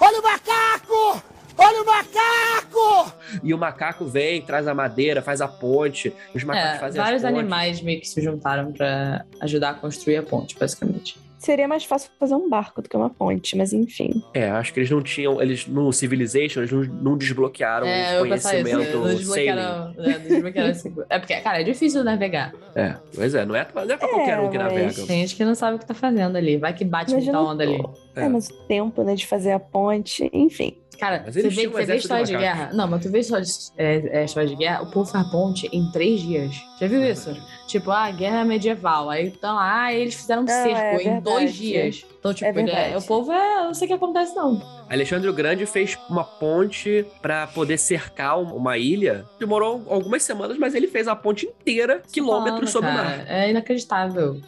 Olha 0.00 0.18
o 0.18 0.22
macaco! 0.22 1.22
Olha 1.59 1.83
o 1.83 1.87
macaco! 1.87 3.12
E 3.42 3.53
o 3.53 3.59
macaco 3.59 4.05
vem, 4.07 4.40
traz 4.42 4.66
a 4.68 4.75
madeira, 4.75 5.21
faz 5.21 5.40
a 5.40 5.49
ponte. 5.49 6.12
Os 6.35 6.44
macacos 6.44 6.77
É, 6.77 6.79
fazem 6.79 7.03
vários 7.03 7.25
animais 7.25 7.81
meio 7.83 8.01
que 8.01 8.09
se 8.09 8.21
juntaram 8.23 8.73
pra 8.73 9.25
ajudar 9.40 9.71
a 9.71 9.75
construir 9.75 10.16
a 10.16 10.23
ponte, 10.23 10.57
basicamente. 10.59 11.18
Seria 11.38 11.68
mais 11.68 11.85
fácil 11.85 12.11
fazer 12.18 12.35
um 12.35 12.49
barco 12.51 12.83
do 12.83 12.88
que 12.88 12.97
uma 12.97 13.09
ponte, 13.11 13.57
mas 13.57 13.73
enfim. 13.73 14.11
É, 14.35 14.51
acho 14.51 14.73
que 14.73 14.81
eles 14.81 14.90
não 14.90 15.01
tinham, 15.01 15.40
eles 15.40 15.68
no 15.68 15.92
Civilization, 15.92 16.59
eles 16.62 16.73
não, 16.73 16.83
não 16.83 17.16
desbloquearam 17.16 17.87
é, 17.87 18.21
o 18.21 18.25
pensava 18.29 18.57
isso. 18.57 18.64
conhecimento 18.64 18.97
Não 18.99 19.05
sailing. 19.05 19.16
desbloquearam, 19.18 19.94
é, 20.03 20.18
não 20.18 20.29
desbloquearam 20.29 20.71
esse- 20.71 20.92
É 21.09 21.18
porque, 21.21 21.37
cara, 21.37 21.61
é 21.61 21.62
difícil 21.64 22.03
navegar. 22.03 22.53
É, 22.75 22.97
pois 23.14 23.37
é, 23.37 23.47
não 23.47 23.55
é, 23.55 23.64
não 23.73 23.81
é 23.83 23.97
pra 23.97 24.07
É, 24.09 24.11
qualquer 24.11 24.40
um 24.40 24.51
que 24.51 24.59
mas- 24.59 24.66
navega. 24.66 25.07
Tem 25.07 25.21
gente 25.21 25.37
que 25.37 25.44
não 25.44 25.55
sabe 25.55 25.77
o 25.77 25.79
que 25.79 25.87
tá 25.87 25.94
fazendo 25.94 26.35
ali. 26.37 26.57
Vai 26.57 26.75
que 26.75 26.85
bate 26.85 27.12
Imagina 27.12 27.38
muita 27.38 27.53
onda 27.53 27.62
ali. 27.62 27.85
É. 28.18 28.26
É. 28.26 28.28
mas 28.28 28.48
o 28.48 28.54
tempo, 28.66 29.02
né, 29.02 29.14
de 29.14 29.26
fazer 29.26 29.52
a 29.52 29.59
ponte, 29.61 30.28
enfim. 30.33 30.76
Cara, 30.98 31.22
Mas 31.24 31.35
você 31.37 31.42
vê, 31.48 31.68
você 31.68 31.85
vê 31.85 31.96
história 31.96 32.24
de 32.24 32.37
guerra. 32.37 32.70
Não, 32.74 32.88
mas 32.88 33.00
tu 33.00 33.09
vê 33.09 33.20
história 33.20 33.44
de, 33.44 33.52
é, 33.76 34.18
é, 34.20 34.24
história 34.24 34.48
de 34.48 34.57
guerra, 34.57 34.83
o 34.83 34.90
povo 34.90 35.09
faz 35.09 35.31
ponte 35.31 35.68
em 35.72 35.88
três 35.92 36.20
dias. 36.20 36.57
Já 36.81 36.88
viu 36.88 37.04
isso? 37.04 37.37
Tipo, 37.68 37.92
ah, 37.92 38.11
guerra 38.11 38.44
medieval. 38.44 39.09
Aí 39.09 39.28
então 39.28 39.54
lá, 39.54 39.85
ah, 39.85 39.94
eles 39.94 40.14
fizeram 40.16 40.42
um 40.42 40.44
Não, 40.44 40.52
cerco 40.52 41.00
é 41.00 41.04
em 41.04 41.20
dois 41.20 41.54
dias. 41.54 42.04
Então, 42.18 42.35
tipo, 42.35 42.46
É 42.46 42.48
ele 42.48 42.64
verdade. 42.64 42.96
o 42.96 43.02
povo 43.07 43.31
é. 43.31 43.59
Eu 43.61 43.64
não 43.66 43.74
sei 43.74 43.85
o 43.85 43.88
que 43.90 43.94
acontece, 43.94 44.35
não. 44.35 44.61
Alexandre 44.90 45.28
o 45.28 45.33
Grande 45.33 45.66
fez 45.66 45.96
uma 46.11 46.24
ponte 46.24 47.07
pra 47.22 47.46
poder 47.46 47.78
cercar 47.78 48.37
um- 48.37 48.57
uma 48.57 48.76
ilha. 48.76 49.24
Demorou 49.38 49.85
algumas 49.88 50.24
semanas, 50.24 50.59
mas 50.59 50.74
ele 50.74 50.88
fez 50.88 51.07
a 51.07 51.14
ponte 51.14 51.46
inteira, 51.46 52.02
quilômetros 52.12 52.70
sobre 52.70 52.90
o 52.90 52.94
mar. 52.94 53.24
É 53.28 53.50
inacreditável. 53.50 54.40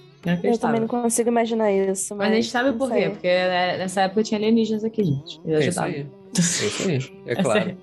Eu 0.42 0.58
também 0.58 0.80
não 0.80 0.88
consigo 0.88 1.28
imaginar 1.30 1.72
isso. 1.72 2.14
Mas, 2.14 2.28
Mas 2.28 2.32
a 2.32 2.40
gente 2.40 2.50
sabe 2.50 2.70
não 2.70 2.78
por 2.78 2.90
quê? 2.92 3.08
Porque 3.10 3.26
né, 3.28 3.78
nessa 3.78 4.02
época 4.02 4.22
tinha 4.22 4.38
alienígenas 4.38 4.84
aqui, 4.84 5.02
gente. 5.04 5.40
Eles 5.44 5.64
É 5.64 5.68
isso 5.68 5.80
aí. 5.80 6.06
É 6.36 6.40
isso 6.40 6.88
aí. 6.88 7.22
É 7.26 7.32
É 7.32 7.36
claro. 7.42 7.60
sério. 7.60 7.78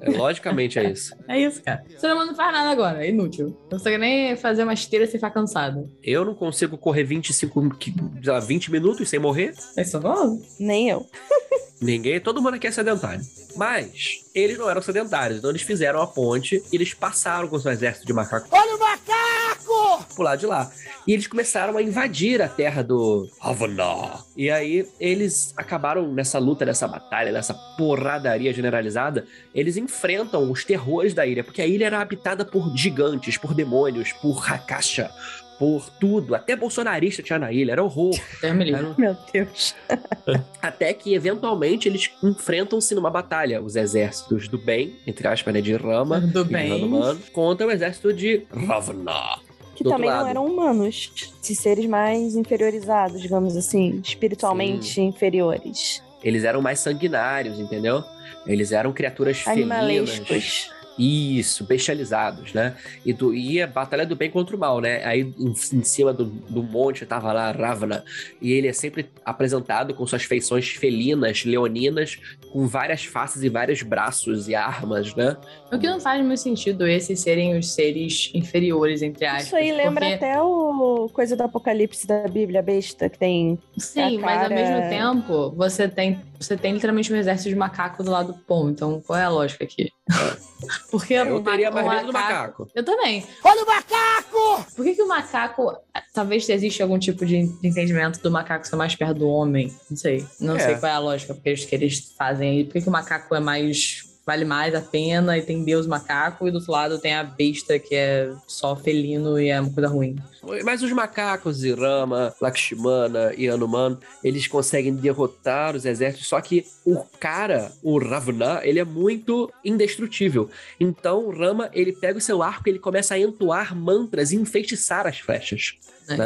É, 0.00 0.10
logicamente 0.10 0.78
é 0.78 0.90
isso. 0.90 1.14
É 1.28 1.40
isso, 1.40 1.62
cara. 1.62 1.84
O 1.88 1.98
ser 2.00 2.06
humano 2.12 2.26
não 2.28 2.34
faz 2.36 2.52
nada 2.52 2.70
agora, 2.70 3.04
é 3.04 3.08
inútil. 3.08 3.56
Não 3.70 3.78
consegue 3.78 3.98
nem 3.98 4.36
fazer 4.36 4.62
uma 4.64 4.74
esteira 4.74 5.06
sem 5.06 5.14
ficar 5.14 5.30
cansado. 5.30 5.90
Eu 6.02 6.24
não 6.24 6.34
consigo 6.34 6.76
correr 6.76 7.04
25, 7.04 7.70
qui- 7.78 7.94
sei 8.22 8.32
lá, 8.32 8.38
20 8.40 8.70
minutos 8.70 9.08
sem 9.08 9.18
morrer. 9.18 9.54
É 9.76 9.82
isso 9.82 10.00
falando? 10.00 10.40
Nem 10.60 10.90
eu. 10.90 11.06
Ninguém, 11.80 12.20
todo 12.20 12.40
mundo 12.40 12.54
aqui 12.54 12.66
é 12.66 12.70
sedentário. 12.70 13.20
Mas 13.54 14.24
eles 14.34 14.58
não 14.58 14.68
eram 14.68 14.82
sedentários, 14.82 15.38
então 15.38 15.50
eles 15.50 15.62
fizeram 15.62 16.00
a 16.00 16.06
ponte 16.06 16.62
e 16.72 16.76
eles 16.76 16.94
passaram 16.94 17.48
com 17.48 17.58
seu 17.58 17.70
exército 17.72 18.06
de 18.06 18.12
macacos 18.12 18.48
Olha 18.50 18.76
o 18.76 18.78
macaco! 18.78 20.04
pro 20.14 20.24
lado 20.24 20.40
de 20.40 20.46
lá. 20.46 20.70
E 21.06 21.12
eles 21.12 21.26
começaram 21.26 21.76
a 21.76 21.82
invadir 21.82 22.40
a 22.42 22.48
terra 22.48 22.82
do 22.82 23.28
Havana. 23.40 24.24
E 24.36 24.50
aí 24.50 24.86
eles 24.98 25.52
acabaram 25.56 26.12
nessa 26.12 26.38
luta, 26.38 26.64
nessa 26.64 26.88
batalha, 26.88 27.32
nessa 27.32 27.54
porradaria 27.76 28.52
generalizada. 28.52 29.26
Eles 29.54 29.76
enfrentam 29.76 30.50
os 30.50 30.64
terrores 30.64 31.14
da 31.14 31.26
ilha, 31.26 31.44
porque 31.44 31.62
a 31.62 31.66
ilha 31.66 31.86
era 31.86 32.00
habitada 32.00 32.44
por 32.44 32.74
gigantes, 32.76 33.36
por 33.36 33.54
demônios, 33.54 34.12
por 34.14 34.50
Hakasha, 34.50 35.10
por 35.58 35.88
tudo. 36.00 36.34
Até 36.34 36.54
bolsonarista 36.56 37.22
tinha 37.22 37.38
na 37.38 37.52
ilha, 37.52 37.72
era 37.72 37.82
horror. 37.82 38.14
Livre. 38.42 38.74
Era 38.74 38.88
um 38.88 38.94
Meu 38.96 39.16
Deus. 39.32 39.74
Até 40.60 40.92
que, 40.92 41.14
eventualmente, 41.14 41.88
eles 41.88 42.10
enfrentam-se 42.22 42.94
numa 42.94 43.10
batalha. 43.10 43.60
Os 43.60 43.76
exércitos 43.76 44.48
do 44.48 44.58
bem, 44.58 44.96
entre 45.06 45.26
aspas, 45.28 45.52
né, 45.52 45.60
de 45.60 45.74
Rama 45.74 46.20
Do 46.20 46.42
e 46.42 46.44
bem. 46.44 46.72
Hanuman, 46.72 47.16
contra 47.32 47.66
o 47.66 47.70
exército 47.70 48.12
de 48.12 48.46
Ravana. 48.52 49.38
Que 49.74 49.84
também 49.84 50.08
não 50.08 50.26
eram 50.26 50.46
humanos. 50.46 51.34
De 51.42 51.54
seres 51.54 51.86
mais 51.86 52.34
inferiorizados, 52.34 53.20
digamos 53.20 53.56
assim. 53.56 54.00
Espiritualmente 54.02 55.00
inferiores. 55.00 56.02
Eles 56.24 56.44
eram 56.44 56.62
mais 56.62 56.80
sanguinários, 56.80 57.60
entendeu? 57.60 58.02
Eles 58.46 58.72
eram 58.72 58.92
criaturas 58.92 59.38
felinas. 59.38 60.70
Isso, 60.98 61.64
bestializados, 61.64 62.52
né? 62.52 62.74
E, 63.04 63.12
do, 63.12 63.34
e 63.34 63.60
a 63.60 63.66
batalha 63.66 64.06
do 64.06 64.16
bem 64.16 64.30
contra 64.30 64.56
o 64.56 64.58
mal, 64.58 64.80
né? 64.80 65.04
Aí 65.04 65.20
em, 65.38 65.50
em 65.50 65.82
cima 65.84 66.12
do, 66.12 66.24
do 66.24 66.62
monte 66.62 67.04
tava 67.04 67.32
lá 67.32 67.50
Ravana. 67.52 68.04
E 68.40 68.52
ele 68.52 68.66
é 68.68 68.72
sempre 68.72 69.06
apresentado 69.24 69.94
com 69.94 70.06
suas 70.06 70.24
feições 70.24 70.68
felinas, 70.70 71.44
leoninas, 71.44 72.18
com 72.50 72.66
várias 72.66 73.04
faces 73.04 73.42
e 73.42 73.48
vários 73.48 73.82
braços 73.82 74.48
e 74.48 74.54
armas, 74.54 75.14
né? 75.14 75.36
O 75.72 75.78
que 75.78 75.86
não 75.86 76.00
faz 76.00 76.24
muito 76.24 76.40
sentido 76.40 76.86
esses 76.86 77.20
serem 77.20 77.58
os 77.58 77.72
seres 77.72 78.30
inferiores, 78.34 79.02
entre 79.02 79.26
aspas. 79.26 79.46
Isso 79.46 79.56
aí 79.56 79.72
lembra 79.72 80.06
porque- 80.08 80.24
até 80.24 80.40
o 80.40 81.10
coisa 81.12 81.36
do 81.36 81.42
apocalipse 81.42 82.06
da 82.06 82.26
Bíblia 82.28 82.62
besta, 82.62 83.08
que 83.08 83.18
tem 83.18 83.58
Sim, 83.76 84.18
a 84.18 84.20
mas 84.20 84.42
ao 84.42 84.48
cara- 84.48 84.54
mesmo 84.54 84.88
tempo, 84.88 85.50
você 85.56 85.88
tem 85.88 86.20
você 86.38 86.56
tem 86.56 86.72
literalmente 86.72 87.12
um 87.12 87.16
exército 87.16 87.48
de 87.48 87.54
macaco 87.56 88.02
do 88.02 88.10
lado 88.10 88.32
do 88.32 88.38
pão. 88.40 88.70
Então, 88.70 89.00
qual 89.06 89.18
é 89.18 89.24
a 89.24 89.28
lógica 89.28 89.64
aqui? 89.64 89.90
Porque 90.90 91.14
Eu 91.14 91.36
o 91.36 91.42
teria 91.42 91.70
ma- 91.70 91.82
mais 91.82 91.86
o 91.86 91.90
medo 92.00 92.06
do 92.08 92.12
macaco. 92.12 92.68
Eu 92.74 92.84
também. 92.84 93.24
Olha 93.44 93.62
o 93.62 93.66
macaco! 93.66 94.66
Por 94.74 94.84
que, 94.84 94.94
que 94.94 95.02
o 95.02 95.08
macaco. 95.08 95.76
Talvez 96.14 96.48
existe 96.48 96.82
algum 96.82 96.98
tipo 96.98 97.24
de 97.26 97.46
de 97.46 97.68
entendimento 97.68 98.20
do 98.20 98.30
macaco 98.30 98.66
ser 98.66 98.76
mais 98.76 98.94
perto 98.94 99.18
do 99.18 99.28
homem. 99.28 99.72
Não 99.90 99.96
sei. 99.96 100.26
Não 100.40 100.56
É. 100.56 100.60
sei 100.60 100.74
qual 100.76 100.90
é 100.92 100.94
a 100.94 100.98
lógica 100.98 101.34
porque 101.34 101.48
eles, 101.50 101.64
que 101.64 101.74
eles 101.74 102.14
fazem 102.16 102.50
aí. 102.50 102.64
Por 102.64 102.74
que, 102.74 102.82
que 102.82 102.88
o 102.88 102.92
macaco 102.92 103.34
é 103.34 103.40
mais. 103.40 104.02
Vale 104.26 104.44
mais 104.44 104.74
a 104.74 104.80
pena 104.80 105.38
e 105.38 105.42
tem 105.42 105.62
Deus 105.62 105.86
macaco, 105.86 106.48
e 106.48 106.50
do 106.50 106.56
outro 106.56 106.72
lado 106.72 106.98
tem 106.98 107.14
a 107.14 107.22
besta 107.22 107.78
que 107.78 107.94
é 107.94 108.32
só 108.44 108.74
felino 108.74 109.38
e 109.38 109.50
é 109.50 109.60
uma 109.60 109.70
coisa 109.70 109.88
ruim. 109.88 110.16
Mas 110.64 110.82
os 110.82 110.90
macacos, 110.90 111.62
Rama, 111.62 112.34
Lakshmana 112.40 113.32
e 113.36 113.48
Hanuman, 113.48 113.96
eles 114.24 114.48
conseguem 114.48 114.94
derrotar 114.94 115.76
os 115.76 115.84
exércitos, 115.84 116.26
só 116.26 116.40
que 116.40 116.66
o 116.84 117.04
cara, 117.20 117.70
o 117.82 117.98
Ravana, 117.98 118.60
ele 118.64 118.80
é 118.80 118.84
muito 118.84 119.52
indestrutível. 119.64 120.50
Então, 120.80 121.26
o 121.26 121.30
Rama, 121.30 121.70
ele 121.72 121.92
pega 121.92 122.18
o 122.18 122.20
seu 122.20 122.42
arco 122.42 122.68
e 122.68 122.72
ele 122.72 122.78
começa 122.80 123.14
a 123.14 123.18
entoar 123.18 123.76
mantras 123.76 124.32
e 124.32 124.36
enfeitiçar 124.36 125.06
as 125.06 125.20
flechas. 125.20 125.74
Né? 126.08 126.16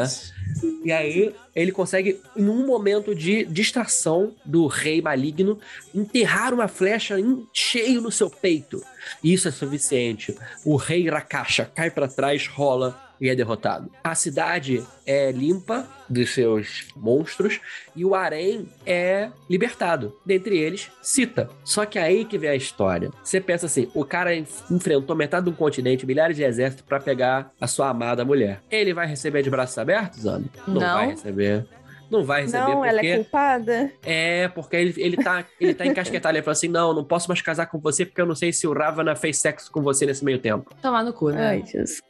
E 0.85 0.91
aí, 0.93 1.35
ele 1.55 1.73
consegue, 1.73 2.21
em 2.37 2.49
um 2.49 2.67
momento 2.67 3.15
de 3.15 3.45
distração 3.45 4.35
do 4.45 4.67
rei 4.67 5.03
maligno, 5.03 5.59
enterrar 5.95 6.55
uma 6.55 6.69
flecha 6.69 7.19
em 7.21 7.47
cheio 7.53 8.01
no 8.01 8.11
seu 8.11 8.31
peito. 8.31 8.83
Isso 9.23 9.49
é 9.49 9.51
suficiente. 9.51 10.37
O 10.65 10.77
rei 10.77 11.09
Rakasha 11.09 11.71
cai 11.75 11.91
para 11.91 12.09
trás, 12.09 12.47
rola 12.47 13.10
e 13.21 13.29
é 13.29 13.35
derrotado. 13.35 13.91
A 14.03 14.15
cidade 14.15 14.83
é 15.07 15.31
limpa 15.31 15.87
dos 16.09 16.31
seus 16.33 16.89
monstros 16.97 17.61
e 17.95 18.05
o 18.05 18.15
harém 18.15 18.69
é 18.87 19.31
libertado. 19.49 20.17
Dentre 20.25 20.57
eles, 20.57 20.91
Sita. 21.03 21.49
Só 21.65 21.85
que 21.85 21.99
aí 21.99 22.25
que 22.25 22.39
vem 22.39 22.51
a 22.51 22.55
história. 22.57 23.11
Você 23.23 23.41
pensa 23.41 23.67
assim, 23.67 23.91
o 23.95 24.05
cara 24.05 24.35
enf- 24.35 24.71
enfrentou 24.71 25.15
metade 25.15 25.45
de 25.47 25.51
um 25.51 25.55
continente, 25.55 26.07
milhares 26.07 26.37
de 26.37 26.43
exércitos 26.43 26.85
para 26.87 26.99
pegar 27.01 27.53
a 27.61 27.67
sua 27.67 27.89
amada 27.91 28.25
mulher. 28.25 28.61
Ele 28.71 28.95
vai 28.95 29.07
receber 29.07 29.43
de 29.43 29.51
braços 29.51 29.77
abertos, 29.79 30.27
Ana? 30.27 30.45
Não. 30.67 30.81
vai 30.81 31.11
receber. 31.11 31.67
Não 32.11 32.25
vai 32.25 32.43
receber 32.43 32.65
Não, 32.65 32.85
ela 32.85 32.99
porque... 32.99 33.07
é 33.07 33.17
culpada? 33.17 33.93
É, 34.05 34.49
porque 34.49 34.77
ele, 34.77 34.95
ele, 34.97 35.17
tá, 35.17 35.45
ele 35.61 35.75
tá 35.75 35.87
encasquetado. 35.87 36.37
Ele 36.37 36.43
fala 36.43 36.53
assim: 36.53 36.69
não, 36.69 36.93
não 36.93 37.05
posso 37.05 37.29
mais 37.29 37.41
casar 37.41 37.67
com 37.67 37.79
você 37.79 38.05
porque 38.05 38.21
eu 38.21 38.27
não 38.27 38.35
sei 38.35 38.53
se 38.53 38.67
o 38.67 38.73
Ravana 38.73 39.15
fez 39.15 39.39
sexo 39.39 39.71
com 39.71 39.81
você 39.81 40.05
nesse 40.07 40.25
meio 40.25 40.39
tempo. 40.39 40.75
Tomar 40.83 41.05
no 41.05 41.13
cu, 41.13 41.31
né? 41.31 41.49
Ai, 41.51 41.65
Jesus. 41.65 42.03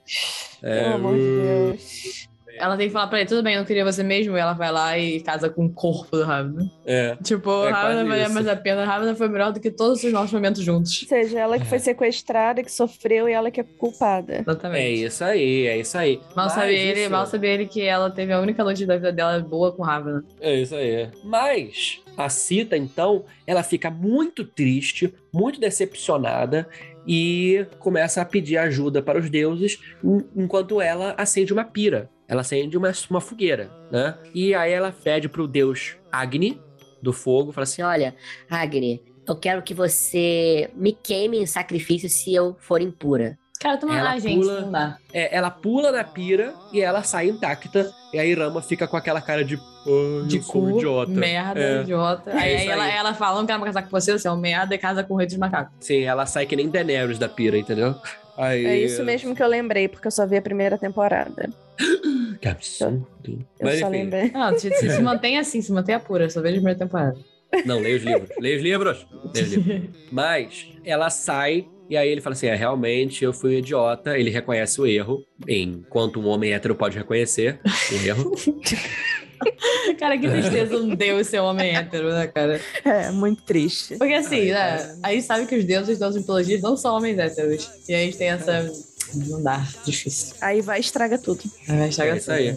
É, 0.63 0.85
Pelo 0.85 0.95
amor 0.95 1.15
de 1.15 1.43
Deus. 1.43 2.30
Ela 2.61 2.77
tem 2.77 2.87
que 2.87 2.93
falar 2.93 3.07
pra 3.07 3.21
ele, 3.21 3.29
tudo 3.29 3.43
bem, 3.43 3.55
eu 3.55 3.61
não 3.61 3.67
queria 3.67 3.85
você 3.85 4.03
mesmo, 4.03 4.37
e 4.37 4.41
ela 4.41 4.53
vai 4.53 4.71
lá 4.71 4.99
e 4.99 5.21
casa 5.21 5.49
com 5.49 5.65
o 5.67 5.73
corpo 5.73 6.17
do 6.17 6.25
Ravana. 6.25 6.71
É. 6.85 7.17
Tipo, 7.23 7.65
É 7.65 7.71
quase 7.71 8.05
valia 8.05 8.29
mais 8.29 8.47
a 8.47 8.57
pena. 8.57 8.85
Ravana 8.85 9.15
foi 9.15 9.29
melhor 9.29 9.53
do 9.53 9.61
que 9.61 9.71
todos 9.71 10.05
os 10.05 10.13
nossos 10.13 10.33
momentos 10.33 10.63
juntos. 10.63 11.03
Ou 11.03 11.09
seja, 11.09 11.41
ela 11.41 11.59
que 11.59 11.67
foi 11.67 11.79
sequestrada, 11.79 12.63
que 12.63 12.71
sofreu 12.71 13.29
e 13.29 13.33
ela 13.33 13.51
que 13.51 13.61
é 13.61 13.65
culpada. 13.65 14.41
Exatamente. 14.41 14.83
É 14.83 14.91
isso 14.91 15.25
aí, 15.25 15.67
é 15.67 15.79
isso 15.79 15.97
aí. 15.97 16.21
Mal 16.37 16.47
Mas 16.47 16.53
sabia 16.53 16.79
ele, 16.79 17.09
mal 17.09 17.27
sabia 17.27 17.51
ele 17.51 17.67
que 17.67 17.83
ela 17.83 18.11
teve 18.11 18.33
a 18.33 18.41
única 18.41 18.63
noite 18.63 18.85
da 18.85 18.97
vida 18.97 19.13
dela 19.13 19.41
boa 19.41 19.73
com 19.73 19.83
Ravana. 19.83 20.25
É 20.41 20.55
isso 20.55 20.75
aí. 20.75 21.09
Mas 21.25 22.01
a 22.17 22.29
Sita, 22.29 22.77
então, 22.77 23.25
ela 23.47 23.63
fica 23.63 23.91
muito 23.91 24.45
triste, 24.45 25.13
muito 25.33 25.59
decepcionada 25.59 26.69
e 27.07 27.67
começa 27.79 28.21
a 28.21 28.25
pedir 28.25 28.57
ajuda 28.59 29.03
para 29.03 29.19
os 29.19 29.31
deuses 29.31 29.79
en- 30.05 30.25
enquanto 30.37 30.81
ela 30.81 31.15
acende 31.17 31.53
uma 31.53 31.65
pira. 31.65 32.11
Ela 32.29 32.43
acende 32.43 32.77
uma, 32.77 32.93
uma 33.11 33.21
fogueira, 33.21 33.71
né? 33.91 34.17
E 34.35 34.55
aí 34.55 34.73
ela 34.73 34.93
pede 34.93 35.29
pro 35.29 35.49
deus 35.49 35.97
Agni, 36.13 36.61
do 37.03 37.13
fogo, 37.13 37.51
fala 37.53 37.65
Assim, 37.65 37.83
olha, 37.83 38.15
Agni, 38.49 39.03
eu 39.27 39.37
quero 39.37 39.63
que 39.63 39.75
você 39.75 40.71
me 40.75 40.93
queime 40.93 41.39
em 41.39 41.47
sacrifício 41.47 42.09
se 42.09 42.33
eu 42.35 42.57
for 42.61 42.81
impura. 42.81 43.39
Cara, 43.61 43.77
toma 43.77 43.95
Ela 43.99 44.15
lá, 44.15 44.19
gente, 44.19 44.41
pula- 44.41 44.61
não 44.63 44.73
dá. 44.73 44.97
É, 45.13 45.37
ela 45.37 45.51
pula 45.51 45.93
na 45.93 46.03
pira 46.03 46.55
e 46.73 46.81
ela 46.81 47.03
sai 47.03 47.29
intacta. 47.29 47.93
E 48.13 48.19
aí 48.19 48.33
Rama 48.33 48.63
fica 48.63 48.89
com 48.89 48.97
aquela 48.97 49.21
cara 49.21 49.45
de. 49.45 49.57
"Ai, 49.57 50.27
De 50.27 50.39
eu 50.39 50.43
sou 50.43 50.53
cu, 50.63 50.79
idiota. 50.79 51.11
merda, 51.13 51.61
É. 51.61 51.81
idiota. 51.83 52.31
É 52.31 52.39
aí 52.39 52.57
aí 52.57 52.69
ela, 52.69 52.89
ela 52.89 53.15
fala, 53.15 53.39
não 53.39 53.47
quero 53.47 53.61
mais 53.61 53.75
casar 53.75 53.87
com 53.87 53.91
você, 53.91 54.13
você 54.19 54.27
é 54.27 54.33
um 54.33 54.37
merda, 54.39 54.75
e 54.75 54.79
casa 54.79 55.05
com 55.05 55.13
o 55.13 55.17
rei 55.19 55.27
dos 55.27 55.37
macacos. 55.37 55.73
Sim, 55.81 56.03
ela 56.05 56.25
sai 56.25 56.47
que 56.47 56.57
nem 56.57 56.71
Daenerys 56.71 57.19
da 57.19 57.29
pira, 57.29 57.59
entendeu? 57.59 57.95
Aí, 58.37 58.65
É 58.65 58.79
isso 58.79 59.05
mesmo 59.05 59.35
que 59.37 59.43
eu 59.43 59.47
lembrei, 59.49 59.87
porque 59.89 60.07
eu 60.07 60.11
só 60.11 60.27
vi 60.27 60.39
a 60.39 60.43
primeira 60.43 60.79
temporada. 60.79 61.51
Que 62.41 62.49
absurdo. 62.49 63.07
Eu 63.27 63.39
Mas 63.61 63.81
só 63.81 63.89
enfim, 63.89 63.99
lembrei. 63.99 64.31
Não, 64.31 64.59
se, 64.59 64.71
se, 64.75 64.91
se 64.91 65.03
mantém 65.03 65.39
assim, 65.39 65.61
se 65.61 65.71
mantém 65.71 65.99
pura, 66.01 66.31
só 66.31 66.41
vejo 66.41 66.55
a 66.55 66.57
primeira 66.59 66.79
temporada. 66.79 67.19
não, 67.67 67.79
leia 67.79 67.97
os 67.99 68.03
livros. 68.03 68.31
leia 68.39 68.57
os 68.57 68.63
livros. 68.63 69.07
Leia 69.35 69.47
os 69.47 69.53
livros. 69.53 69.91
Mas 70.11 70.67
ela 70.83 71.11
sai 71.11 71.67
e 71.91 71.97
aí 71.97 72.09
ele 72.09 72.21
fala 72.21 72.35
assim: 72.35 72.47
é, 72.47 72.55
realmente 72.55 73.25
eu 73.25 73.33
fui 73.33 73.57
um 73.57 73.59
idiota. 73.59 74.17
Ele 74.17 74.31
reconhece 74.31 74.81
o 74.81 74.87
erro, 74.87 75.25
enquanto 75.49 76.21
um 76.21 76.29
homem 76.29 76.53
hétero 76.53 76.77
pode 76.77 76.97
reconhecer 76.97 77.59
o 77.91 78.07
erro. 78.07 78.33
cara, 79.99 80.17
que 80.17 80.29
tristeza 80.29 80.77
um 80.77 80.95
deus 80.95 81.27
ser 81.27 81.41
homem 81.41 81.75
hétero, 81.75 82.11
né, 82.13 82.29
cara? 82.29 82.61
É, 82.85 83.11
muito 83.11 83.43
triste. 83.43 83.97
Porque 83.97 84.15
assim, 84.15 84.53
Ai, 84.53 84.79
né? 84.79 84.99
A 85.03 85.13
gente 85.13 85.25
sabe 85.25 85.47
que 85.47 85.57
os 85.57 85.65
deuses 85.65 85.99
das 85.99 86.15
mitologias 86.15 86.63
não 86.63 86.77
são 86.77 86.97
homens 86.97 87.19
héteros. 87.19 87.69
E 87.89 87.95
a 87.95 87.99
gente 87.99 88.17
tem 88.17 88.29
essa. 88.29 88.71
Não 89.15 89.43
dá, 89.43 89.67
difícil. 89.85 90.35
Aí 90.41 90.61
vai 90.61 90.79
e 90.79 90.81
estraga 90.81 91.19
tudo. 91.19 91.43
Aí 91.69 91.79
vai 91.79 91.89
estragar 91.89 92.15
É 92.15 92.19
isso 92.19 92.31
aí. 92.33 92.57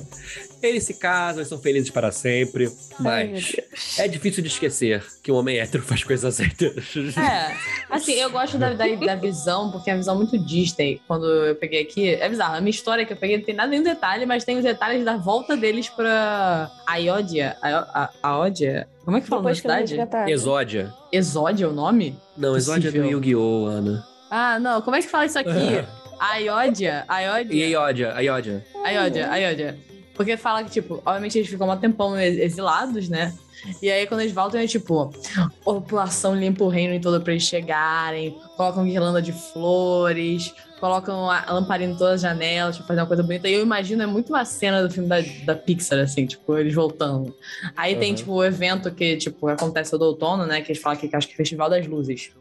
Eles 0.61 0.85
se 0.85 0.93
casam, 0.93 1.39
eles 1.39 1.49
são 1.49 1.59
felizes 1.59 1.89
para 1.89 2.09
sempre. 2.09 2.71
Ai, 3.05 3.31
Mas 3.33 3.55
é 3.99 4.07
difícil 4.07 4.41
de 4.41 4.47
esquecer 4.47 5.03
que 5.21 5.29
um 5.29 5.35
homem 5.35 5.57
hétero 5.59 5.83
faz 5.83 6.05
coisas 6.05 6.39
héteras. 6.39 6.85
É, 7.17 7.53
assim, 7.89 8.13
eu 8.13 8.29
gosto 8.29 8.57
da, 8.57 8.73
da, 8.73 8.85
da 8.95 9.15
visão, 9.15 9.71
porque 9.71 9.89
é 9.89 9.93
uma 9.93 9.99
visão 9.99 10.15
muito 10.15 10.37
Disney. 10.45 11.01
Quando 11.05 11.25
eu 11.25 11.55
peguei 11.55 11.81
aqui, 11.81 12.15
é 12.15 12.29
bizarro. 12.29 12.55
A 12.55 12.61
minha 12.61 12.69
história 12.69 13.05
que 13.05 13.11
eu 13.11 13.17
peguei 13.17 13.37
não 13.37 13.43
tem 13.43 13.53
nada, 13.53 13.69
nenhum 13.69 13.83
detalhe, 13.83 14.25
mas 14.25 14.45
tem 14.45 14.57
os 14.57 14.63
detalhes 14.63 15.03
da 15.03 15.17
volta 15.17 15.57
deles 15.57 15.89
pra 15.89 16.71
a- 16.87 18.09
Aódia? 18.23 18.87
Como 19.03 19.17
é 19.17 19.21
que 19.21 19.27
fala 19.27 19.41
na 19.43 19.53
cidade? 19.55 19.95
Exódia. 20.29 20.93
Exódia 21.11 21.65
é 21.65 21.67
o 21.67 21.73
nome? 21.73 22.17
Não, 22.37 22.55
Exódia 22.55 22.87
é 22.87 22.91
do. 22.91 23.03
Yu-Gi-Oh, 23.05 23.65
Ana. 23.65 24.07
Ah, 24.31 24.57
não, 24.59 24.81
como 24.81 24.95
é 24.95 25.01
que 25.01 25.09
fala 25.09 25.25
isso 25.25 25.37
aqui? 25.37 25.49
Aiódia? 26.31 27.03
Aiódia? 27.07 27.53
E 27.53 27.69
Iódia, 27.71 28.13
a 28.15 28.19
Iódia. 28.21 28.65
Ayodhya, 28.83 29.29
Ayodhya. 29.31 29.77
Porque 30.15 30.37
fala 30.37 30.63
que, 30.63 30.69
tipo, 30.69 31.01
obviamente 31.05 31.37
eles 31.39 31.49
ficam 31.49 31.67
um 31.69 31.77
tempão 31.77 32.17
ex- 32.19 32.37
exilados, 32.37 33.09
né? 33.09 33.33
E 33.81 33.89
aí, 33.89 34.05
quando 34.05 34.21
eles 34.21 34.33
voltam, 34.33 34.59
é 34.59 34.67
tipo, 34.67 35.09
a 35.37 35.49
população 35.63 36.35
limpa 36.35 36.63
o 36.63 36.67
reino 36.67 36.99
todo 37.01 37.21
pra 37.21 37.33
eles 37.33 37.43
chegarem, 37.43 38.37
colocam 38.57 38.83
guirlanda 38.85 39.21
de 39.21 39.31
flores, 39.31 40.53
colocam 40.79 41.29
a 41.31 41.45
lamparina 41.51 41.93
em 41.93 41.97
todas 41.97 42.15
as 42.15 42.21
janelas 42.21 42.77
pra 42.77 42.85
fazer 42.85 42.99
uma 43.01 43.07
coisa 43.07 43.23
bonita. 43.23 43.47
E 43.47 43.53
eu 43.53 43.61
imagino, 43.61 44.03
é 44.03 44.05
muito 44.05 44.29
uma 44.29 44.43
cena 44.45 44.85
do 44.85 44.93
filme 44.93 45.07
da, 45.09 45.17
da 45.45 45.55
Pixar, 45.55 45.99
assim, 45.99 46.25
tipo, 46.25 46.57
eles 46.57 46.73
voltando. 46.73 47.33
Aí 47.75 47.95
tem, 47.95 48.09
Uhum. 48.11 48.15
tipo, 48.15 48.31
o 48.33 48.43
evento 48.45 48.91
que, 48.91 49.15
tipo, 49.17 49.47
acontece 49.47 49.91
todo 49.91 50.03
outono, 50.03 50.45
né? 50.45 50.61
Que 50.61 50.73
eles 50.73 50.81
falam 50.81 50.97
que 50.99 51.09
acho 51.15 51.27
que 51.27 51.33
é 51.33 51.37
Festival 51.37 51.69
das 51.69 51.87
Luzes. 51.87 52.31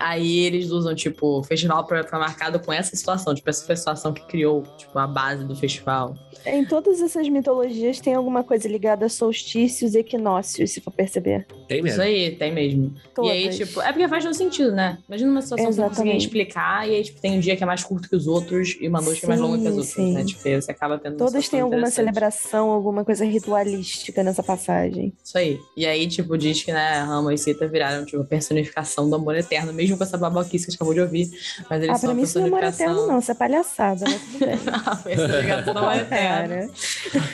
Aí 0.00 0.40
eles 0.40 0.70
usam, 0.70 0.94
tipo, 0.94 1.38
o 1.38 1.42
festival 1.42 1.84
pra 1.84 2.02
ficar 2.02 2.18
marcado 2.18 2.58
com 2.58 2.72
essa 2.72 2.96
situação. 2.96 3.34
Tipo, 3.34 3.50
essa 3.50 3.64
foi 3.64 3.74
a 3.74 3.76
situação 3.76 4.12
que 4.12 4.22
criou, 4.26 4.62
tipo, 4.76 4.98
a 4.98 5.06
base 5.06 5.44
do 5.44 5.54
festival. 5.54 6.16
Em 6.46 6.64
todas 6.64 7.00
essas 7.02 7.28
mitologias 7.28 8.00
tem 8.00 8.14
alguma 8.14 8.42
coisa 8.42 8.66
ligada 8.66 9.06
a 9.06 9.08
solstícios 9.08 9.94
e 9.94 9.98
equinócios, 9.98 10.70
se 10.70 10.80
for 10.80 10.90
perceber. 10.90 11.46
Tem 11.68 11.78
Isso 11.78 11.84
mesmo. 11.84 12.02
aí, 12.02 12.30
tem 12.36 12.52
mesmo. 12.52 12.94
Todas. 13.14 13.30
E 13.30 13.32
aí, 13.34 13.48
tipo, 13.50 13.80
é 13.82 13.92
porque 13.92 14.08
faz 14.08 14.24
todo 14.24 14.34
sentido, 14.34 14.72
né? 14.72 14.98
Imagina 15.06 15.30
uma 15.30 15.42
situação 15.42 15.66
que 15.66 15.72
você 15.74 15.80
não 15.80 15.88
consegue 15.88 16.08
Exatamente. 16.08 16.26
explicar, 16.26 16.88
e 16.88 16.94
aí, 16.94 17.02
tipo, 17.04 17.20
tem 17.20 17.32
um 17.36 17.40
dia 17.40 17.56
que 17.56 17.62
é 17.62 17.66
mais 17.66 17.84
curto 17.84 18.08
que 18.08 18.16
os 18.16 18.26
outros 18.26 18.76
e 18.80 18.88
uma 18.88 19.00
noite 19.02 19.20
que 19.20 19.26
é 19.26 19.28
mais 19.28 19.40
Sim, 19.40 19.46
longa 19.46 19.58
que 19.58 19.68
as 19.68 19.74
outras, 19.74 19.92
sim. 19.94 20.12
né? 20.14 20.24
Tipo, 20.24 20.40
você 20.42 20.70
acaba 20.70 20.98
tendo 20.98 21.12
uma 21.12 21.18
Todas 21.18 21.48
têm 21.48 21.60
alguma 21.60 21.90
celebração, 21.90 22.70
alguma 22.70 23.04
coisa 23.04 23.24
ritualística 23.24 24.22
nessa 24.22 24.42
passagem. 24.42 25.12
Isso 25.22 25.36
aí. 25.36 25.60
E 25.76 25.84
aí, 25.86 26.06
tipo, 26.06 26.36
diz 26.38 26.62
que, 26.62 26.72
né, 26.72 27.00
Rama 27.00 27.34
e 27.34 27.38
Sita 27.38 27.68
viraram, 27.68 28.04
tipo, 28.04 28.22
a 28.22 28.24
personificação 28.24 29.08
do 29.08 29.16
amor 29.16 29.36
eterno, 29.36 29.72
mesmo 29.72 29.89
com 29.96 30.04
essa 30.04 30.16
babaquice 30.18 30.64
que 30.66 30.70
a 30.70 30.72
gente 30.72 30.76
acabou 30.76 30.94
de 30.94 31.00
ouvir. 31.00 31.30
Mas 31.68 31.82
eles 31.82 31.96
ah, 31.96 32.06
pra 32.06 32.14
mim 32.14 32.22
isso 32.22 32.38
não 32.38 32.46
é 32.46 32.48
amor 32.48 32.64
eterno, 32.64 33.06
não. 33.06 33.18
Isso 33.18 33.30
é 33.30 33.34
palhaçada, 33.34 34.04
mas 34.06 34.20
tudo 34.20 34.38
bem. 34.46 34.58
a 34.84 34.96
personificação 34.96 35.72
do 35.74 35.78
amor 35.78 35.94
eterno. 35.96 36.48
Cara. 36.48 37.28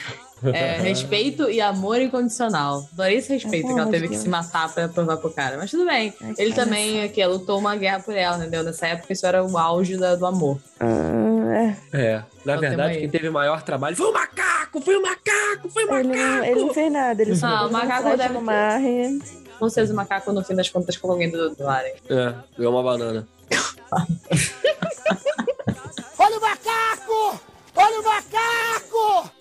É, 0.53 0.77
respeito 0.81 1.49
e 1.49 1.59
amor 1.59 1.99
incondicional. 1.99 2.87
Adorei 2.93 3.17
esse 3.17 3.33
respeito 3.33 3.63
Pelo 3.65 3.73
que 3.73 3.81
ela 3.81 3.89
teve 3.89 4.07
que 4.07 4.15
se 4.17 4.29
matar 4.29 4.71
pra 4.71 4.87
provar 4.87 5.17
pro 5.17 5.31
cara. 5.31 5.57
Mas 5.57 5.71
tudo 5.71 5.83
bem. 5.87 6.13
Ai, 6.21 6.33
Ele 6.37 6.53
cara. 6.53 6.63
também 6.67 7.09
que 7.09 7.25
lutou 7.25 7.57
uma 7.57 7.75
guerra 7.75 7.99
por 8.01 8.15
ela, 8.15 8.37
entendeu? 8.37 8.63
Nessa 8.63 8.85
época 8.85 9.11
isso 9.13 9.25
era 9.25 9.43
o 9.43 9.57
auge 9.57 9.97
da- 9.97 10.13
do 10.15 10.27
amor. 10.27 10.59
Ah, 10.79 11.73
é. 11.91 11.99
É. 11.99 12.13
Na 12.45 12.53
Então, 12.53 12.59
verdade, 12.59 12.99
quem 12.99 13.09
teve 13.09 13.31
maior 13.31 13.63
trabalho 13.63 13.95
foi 13.95 14.05
o 14.05 14.13
macaco! 14.13 14.79
Foi 14.79 14.95
o 14.95 15.01
macaco! 15.01 15.69
Foi 15.69 15.85
o 15.85 15.95
Ele, 15.95 16.07
macaco! 16.09 16.27
não, 16.37 16.45
ele 16.45 16.59
não 16.61 16.73
fez 16.73 16.91
nada, 16.91 17.21
ele 17.23 17.35
só 17.35 17.47
Ah, 17.47 17.65
o 17.65 17.71
macaco 17.71 18.15
deve 18.15 18.33
no 18.35 18.39
ter- 18.41 18.45
e... 19.57 19.59
Com 19.59 19.69
certeza 19.69 19.93
o 19.93 19.95
macaco, 19.95 20.31
no 20.31 20.43
fim 20.43 20.55
das 20.55 20.69
contas, 20.69 20.95
ficou 20.95 21.11
alguém 21.11 21.29
do, 21.29 21.55
do 21.55 21.67
Alien. 21.67 21.95
É, 22.09 22.33
ganhou 22.57 22.73
uma 22.73 22.83
banana. 22.83 23.27
Olha 26.19 26.37
o 26.37 26.41
macaco! 26.41 27.39
Olha 27.75 27.99
o 27.99 28.03
macaco! 28.03 29.31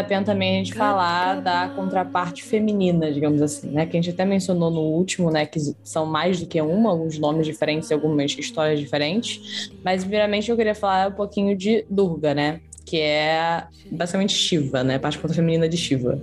vale 0.02 0.04
a 0.04 0.04
pena 0.04 0.26
também 0.26 0.56
a 0.56 0.58
gente 0.58 0.74
falar 0.74 1.42
da 1.42 1.70
contraparte 1.70 2.44
feminina, 2.44 3.12
digamos 3.12 3.42
assim, 3.42 3.70
né? 3.70 3.86
Que 3.86 3.98
a 3.98 4.02
gente 4.02 4.10
até 4.10 4.26
mencionou 4.26 4.72
no 4.72 4.82
último, 4.82 5.30
né? 5.30 5.46
Que 5.46 5.60
são 5.84 6.06
mais 6.06 6.40
do 6.40 6.48
que 6.48 6.60
uma, 6.62 6.90
alguns 6.90 7.18
nomes 7.18 7.46
diferentes 7.46 7.92
algumas 7.92 8.32
histórias 8.38 8.80
diferentes. 8.80 9.72
Mas, 9.84 10.04
primeiramente, 10.04 10.50
eu 10.50 10.58
queria 10.58 10.76
falar 10.76 11.10
um 11.10 11.14
pouquinho 11.14 11.56
de 11.56 11.86
Durga, 11.90 12.34
né? 12.34 12.60
Que 12.86 13.00
é 13.00 13.64
basicamente 13.92 14.34
Shiva, 14.34 14.84
né? 14.84 14.98
Parte 14.98 15.20
contra 15.20 15.36
feminina 15.36 15.70
de 15.70 15.78
Shiva. 15.78 16.20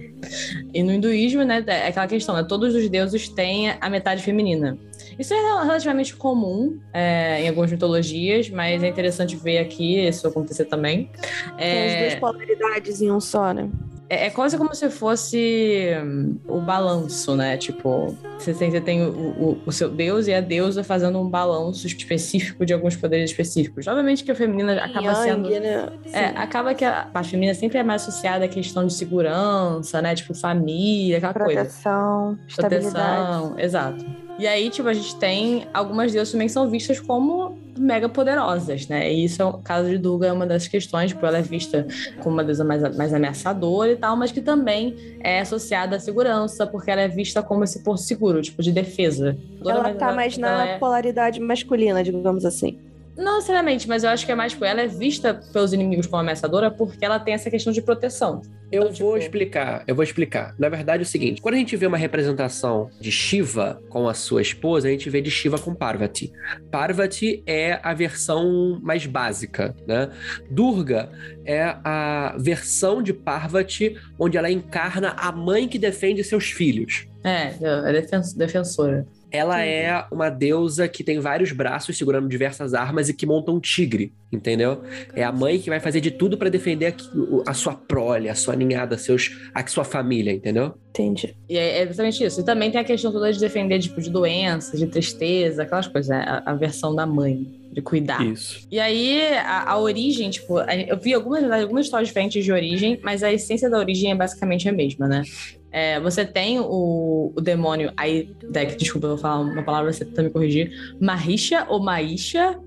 E 0.75 0.83
no 0.83 0.93
hinduísmo, 0.93 1.43
né? 1.45 1.65
É 1.67 1.89
aquela 1.89 2.09
questão, 2.09 2.35
né? 2.35 2.43
Todos 2.43 2.75
os 2.75 2.89
deuses 2.89 3.29
têm 3.29 3.71
a 3.81 3.89
metade 3.89 4.23
feminina. 4.23 4.77
Isso 5.19 5.35
é 5.35 5.41
relativamente 5.41 6.15
comum 6.15 6.79
é, 6.93 7.43
em 7.43 7.49
algumas 7.49 7.71
mitologias, 7.71 8.49
mas 8.51 8.83
é 8.83 8.89
interessante 8.89 9.35
ver 9.37 9.59
aqui 9.59 9.99
isso 10.07 10.27
acontecer 10.27 10.67
também. 10.67 11.11
Tem 11.57 11.87
as 11.87 12.01
duas 12.01 12.15
polaridades 12.21 13.03
em 13.03 13.11
um 13.11 13.21
só, 13.21 13.53
né? 13.53 13.69
É, 14.11 14.27
é 14.27 14.31
quase 14.31 14.57
como 14.57 14.75
se 14.75 14.89
fosse 14.89 15.91
hum, 16.03 16.39
o 16.47 16.61
balanço, 16.61 17.37
né? 17.37 17.57
Tipo, 17.57 18.17
você 18.39 18.55
tem, 18.55 18.71
você 18.71 18.81
tem 18.81 19.03
o, 19.03 19.11
o, 19.11 19.63
o 19.67 19.73
seu 19.73 19.91
deus 19.91 20.27
e 20.27 20.33
a 20.33 20.41
deusa 20.41 20.83
fazendo 20.83 21.21
um 21.21 21.29
balanço 21.29 21.87
específico 21.87 22.65
de 22.65 22.73
alguns 22.73 22.97
poderes 22.97 23.31
específicos. 23.31 23.87
Obviamente 23.87 24.25
que 24.25 24.31
a 24.31 24.35
feminina 24.35 24.83
acaba 24.83 25.13
Yang, 25.13 25.25
sendo. 25.25 25.61
né? 25.61 25.89
É, 26.13 26.25
acaba 26.29 26.75
que 26.75 26.85
a 26.85 27.05
parte 27.13 27.31
feminina 27.31 27.55
sempre 27.55 27.79
é 27.79 27.83
mais 27.83 28.03
associada 28.03 28.47
à 28.47 28.49
questão 28.49 28.87
de 28.87 28.95
segurança, 28.95 30.01
né? 30.01 30.15
Tipo, 30.15 30.35
família, 30.35 31.19
aquela 31.19 31.35
coisa. 31.35 31.61
Proteção, 31.61 32.39
estabilidade. 32.49 32.93
Proteção, 32.95 33.59
exato. 33.59 34.28
E 34.39 34.47
aí, 34.47 34.71
tipo, 34.71 34.89
a 34.89 34.93
gente 34.95 35.17
tem 35.17 35.67
algumas 35.75 36.13
deusas 36.13 36.31
também 36.31 36.47
que 36.47 36.53
são 36.53 36.71
vistas 36.71 37.01
como 37.01 37.59
mega 37.77 38.09
poderosas, 38.09 38.87
né? 38.89 39.13
E 39.13 39.25
isso 39.25 39.41
é 39.43 39.45
o 39.45 39.55
caso 39.55 39.89
de 39.89 39.99
Durga, 39.99 40.29
é 40.29 40.33
uma 40.33 40.47
das 40.47 40.69
questões, 40.69 41.11
tipo, 41.11 41.25
ela 41.27 41.39
é 41.39 41.43
vista 41.43 41.87
como 42.23 42.37
uma 42.37 42.45
deusa 42.45 42.65
mais, 42.65 42.97
mais 42.97 43.13
ameaçadora 43.13 43.91
e 43.93 43.97
tal, 43.97 44.17
mas 44.17 44.31
que 44.33 44.41
também 44.41 44.95
é 45.21 45.41
associada 45.41 45.97
à 45.97 46.01
segurança, 46.01 46.67
porque 46.67 46.91
ela 46.91 47.01
é 47.01 47.09
vista 47.09 47.43
como 47.43 47.65
esse 47.65 47.83
porto 47.83 48.01
seguro, 48.03 48.41
tipo, 48.41 48.63
de 48.63 48.71
defesa. 48.73 49.37
Ela 49.65 49.95
tá 49.95 50.13
mais 50.13 50.37
na 50.39 50.49
ela 50.49 50.67
é- 50.69 50.79
polaridade 50.79 51.41
masculina, 51.41 52.03
digamos 52.03 52.45
assim. 52.45 52.79
Não 53.19 53.35
necessariamente, 53.35 53.89
mas 53.89 54.05
eu 54.05 54.11
acho 54.11 54.25
que 54.25 54.31
é 54.31 54.35
mais, 54.37 54.53
tipo, 54.53 54.65
ela 54.65 54.81
é 54.81 54.87
vista 54.87 55.35
pelos 55.53 55.73
inimigos 55.73 56.07
como 56.07 56.21
ameaçadora 56.21 56.71
porque 56.71 57.05
ela 57.05 57.19
tem 57.19 57.35
essa 57.35 57.51
questão 57.51 57.73
de 57.73 57.83
proteção. 57.83 58.41
Eu 58.71 58.83
Então, 58.85 58.93
vou 58.95 59.15
tipo- 59.15 59.19
explicar, 59.19 59.83
eu 59.89 59.95
vou 59.95 60.05
explicar. 60.05 60.55
Na 60.59 60.69
verdade 60.69 61.03
é 61.03 61.05
o 61.05 61.07
seguinte, 61.07 61.41
quando 61.43 61.55
a 61.55 61.59
gente 61.59 61.75
vê 61.77 61.87
uma 61.87 61.97
representação 61.97 62.89
de 63.01 63.11
Shiva 63.11 63.83
com 63.89 64.09
a 64.09 64.15
sua 64.15 64.41
esposa, 64.41 64.87
a 64.87 64.91
gente 64.91 65.11
vê 65.11 65.21
de 65.21 65.31
Shiva 65.33 65.59
com 65.59 65.75
Parvati. 65.75 66.31
Parvati 66.71 67.43
é 67.47 67.81
a 67.83 67.93
versão 67.93 68.79
mais 68.83 69.05
básica, 69.07 69.75
né? 69.87 70.11
Durga 70.51 71.11
é 71.45 71.77
a 71.83 72.37
versão 72.39 73.03
de 73.03 73.13
Parvati 73.13 73.97
onde 74.19 74.37
ela 74.39 74.51
encarna 74.51 75.11
a 75.19 75.33
mãe 75.33 75.67
que 75.67 75.79
defende 75.79 76.23
seus 76.23 76.51
filhos. 76.51 77.07
É, 77.25 77.53
é 77.61 77.93
defen- 77.93 78.21
defensora. 78.37 79.07
Ela 79.31 79.63
é 79.65 80.05
uma 80.11 80.31
deusa 80.31 80.89
que 80.89 81.05
tem 81.05 81.19
vários 81.19 81.53
braços 81.53 81.97
segurando 81.99 82.29
diversas 82.29 82.73
armas 82.75 83.09
e 83.09 83.15
que 83.15 83.27
monta 83.27 83.53
um 83.53 83.61
tigre, 83.61 84.13
entendeu? 84.33 84.83
É 85.15 85.23
a 85.23 85.31
mãe 85.31 85.59
que 85.59 85.69
vai 85.69 85.81
fazer 85.81 86.01
de 86.01 86.11
tudo 86.11 86.39
pra 86.39 86.49
defender 86.49 86.95
o- 87.15 87.43
a 87.47 87.53
sua 87.53 87.75
prole, 87.75 88.29
a 88.29 88.35
sua 88.35 88.57
ninhada, 88.57 88.97
seus, 88.97 89.31
a 89.55 89.67
sua 89.67 89.85
família, 89.85 90.33
entendeu? 90.33 90.75
Entendi. 90.91 91.37
E 91.49 91.57
é 91.57 91.79
é 91.79 91.83
exatamente 91.83 92.25
isso. 92.25 92.41
E 92.41 92.45
também 92.45 92.71
tem 92.71 92.81
a 92.81 92.85
questão 92.85 93.13
toda 93.13 93.33
de 93.33 93.39
defender, 93.39 93.79
tipo, 93.79 94.01
de 94.01 94.11
doenças, 94.11 94.79
de 94.81 94.87
tristeza, 94.87 95.63
aquelas 95.63 95.87
coisas, 95.87 96.09
né? 96.09 96.25
a, 96.27 96.51
a 96.51 96.55
versão 96.55 96.95
da 96.95 97.07
mãe, 97.07 97.47
de 97.71 97.81
cuidar. 97.83 98.25
Isso. 98.27 98.67
E 98.71 98.81
aí, 98.81 99.21
a, 99.37 99.71
a 99.71 99.79
origem, 99.79 100.31
tipo, 100.31 100.57
a- 100.59 100.75
eu 100.75 100.99
vi 100.99 101.13
algumas, 101.15 101.45
algumas 101.51 101.85
histórias 101.87 102.09
diferentes 102.09 102.43
de 102.45 102.51
origem, 102.51 102.99
mas 103.05 103.23
a 103.23 103.33
essência 103.33 103.69
da 103.71 103.79
origem 103.79 104.11
é 104.11 104.15
basicamente 104.15 104.69
a 104.69 104.73
mesma, 104.73 105.07
né? 105.07 105.23
É, 105.71 106.01
você 106.01 106.25
tem 106.25 106.59
o, 106.61 107.33
o 107.37 107.41
demônio, 107.41 107.93
aí, 107.97 108.35
Deck, 108.51 108.77
desculpa, 108.77 109.07
eu 109.07 109.11
vou 109.11 109.19
falar 109.19 109.41
uma 109.41 109.63
palavra, 109.63 109.93
você 109.93 110.05
tenta 110.05 110.23
me 110.23 110.31
corrigir. 110.31 110.71
Marisha 111.01 111.67
ou 111.69 111.79
Maisha 111.83 112.59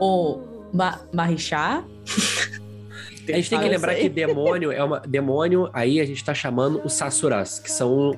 ou 0.00 0.68
Ma, 0.72 1.00
Mahishá. 1.12 1.84
A 3.28 3.32
gente 3.36 3.50
tem 3.50 3.60
que 3.60 3.68
lembrar 3.68 3.94
que 3.96 4.08
demônio 4.08 4.70
é 4.72 4.82
uma. 4.82 5.00
Demônio, 5.00 5.68
aí 5.72 6.00
a 6.00 6.04
gente 6.04 6.24
tá 6.24 6.32
chamando 6.32 6.80
os 6.84 6.92
Sasuras, 6.92 7.58
que 7.58 7.70
são 7.70 8.12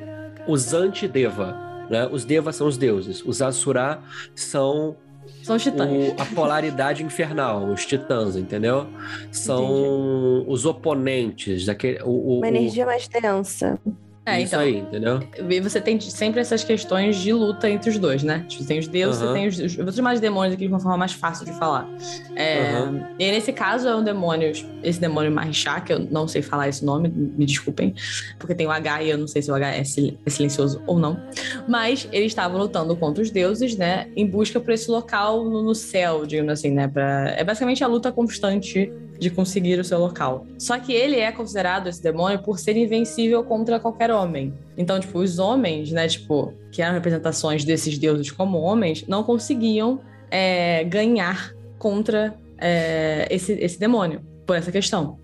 os 0.47 0.73
anti-deva. 0.75 1.57
Né? 1.91 2.07
Os 2.13 2.25
devas 2.25 2.55
são 2.57 2.67
os 2.67 2.77
deuses. 2.77 3.25
Os 3.25 3.41
Asura 3.41 4.01
são 4.35 4.95
São 5.43 5.57
os 5.57 5.63
titãs. 5.63 5.89
o- 5.91 6.15
a 6.21 6.25
polaridade 6.27 7.03
infernal, 7.03 7.65
os 7.71 7.87
titãs, 7.87 8.37
entendeu? 8.37 8.87
São 9.33 10.45
os 10.47 10.67
oponentes 10.67 11.65
daquele. 11.65 12.03
O, 12.03 12.09
o- 12.11 12.37
Uma 12.39 12.47
o- 12.47 12.49
energia 12.51 12.85
mais 12.85 13.09
densa. 13.09 13.79
É, 14.29 14.43
Isso 14.43 14.55
então. 14.55 14.61
aí, 14.61 14.79
entendeu? 14.79 15.21
E 15.49 15.61
você 15.61 15.81
tem 15.81 15.99
sempre 16.01 16.41
essas 16.41 16.63
questões 16.63 17.17
de 17.17 17.33
luta 17.33 17.69
entre 17.69 17.91
os 17.91 17.99
dois, 17.99 18.23
né? 18.23 18.45
Tipo, 18.49 18.65
tem 18.67 18.79
os 18.79 18.87
deuses, 18.89 19.21
você 19.21 19.33
tem 19.33 19.47
os, 19.49 19.59
os. 19.59 19.79
Eu 19.79 19.85
vou 19.85 19.93
chamar 19.93 20.15
de 20.15 20.21
demônios 20.21 20.55
aqui 20.55 20.67
de 20.67 20.73
uma 20.73 20.81
forma 20.81 20.97
mais 20.99 21.13
fácil 21.13 21.45
de 21.47 21.53
falar. 21.59 21.89
É, 22.37 22.73
Aham. 22.73 23.01
E 23.19 23.31
nesse 23.31 23.53
caso 23.53 23.89
é 23.89 23.97
um 23.97 24.03
demônio, 24.05 24.53
esse 24.83 25.01
demônio 25.01 25.33
Mahishá, 25.33 25.81
que 25.81 25.93
eu 25.93 25.99
não 25.99 26.29
sei 26.29 26.43
falar 26.43 26.69
esse 26.69 26.85
nome, 26.85 27.09
me 27.09 27.47
desculpem, 27.47 27.95
porque 28.39 28.55
tem 28.55 28.67
o 28.67 28.71
H 28.71 29.03
e 29.03 29.11
eu 29.11 29.19
não 29.19 29.27
sei 29.27 29.41
se 29.43 29.51
o 29.51 29.55
H 29.55 29.75
é 29.75 29.85
sil- 29.85 30.19
é 30.27 30.31
silencioso 30.31 30.83
ou 30.87 30.99
não. 30.99 31.19
Mas 31.67 32.07
eles 32.13 32.29
estavam 32.33 32.59
lutando 32.59 32.95
contra 32.97 33.23
os 33.23 33.31
deuses, 33.31 33.77
né? 33.77 34.07
Em 34.17 34.27
busca 34.27 34.61
por 34.61 34.71
esse 34.73 34.91
local 34.91 35.45
no, 35.45 35.63
no 35.63 35.75
céu, 35.75 36.27
digamos 36.27 36.53
assim, 36.53 36.71
né? 36.71 36.89
Pra, 36.89 37.31
é 37.37 37.45
basicamente 37.45 37.83
a 37.83 37.87
luta 37.87 38.13
constante 38.13 38.93
de 39.19 39.31
conseguir 39.31 39.79
o 39.79 39.85
seu 39.85 39.99
local. 39.99 40.47
Só 40.59 40.79
que 40.79 40.93
ele 40.93 41.17
é 41.17 41.33
considerado, 41.33 41.89
esse 41.89 42.03
demônio, 42.03 42.39
por 42.41 42.59
ser 42.59 42.77
invencível 42.77 43.43
contra 43.43 43.81
qualquer 43.81 44.11
homem. 44.11 44.55
Então, 44.77 44.99
tipo, 45.01 45.19
os 45.19 45.39
homens, 45.39 45.91
né, 45.91 46.07
tipo, 46.07 46.55
que 46.71 46.81
eram 46.81 46.95
representações 46.95 47.65
desses 47.65 47.99
deuses 47.99 48.31
como 48.31 48.59
homens, 48.59 49.05
não 49.09 49.25
conseguiam 49.25 50.01
é, 50.31 50.85
ganhar 50.85 51.53
contra 51.79 52.35
é, 52.59 53.27
esse, 53.31 53.53
esse 53.53 53.79
demônio, 53.79 54.21
por 54.49 54.57
essa 54.57 54.73
questão. 54.73 55.19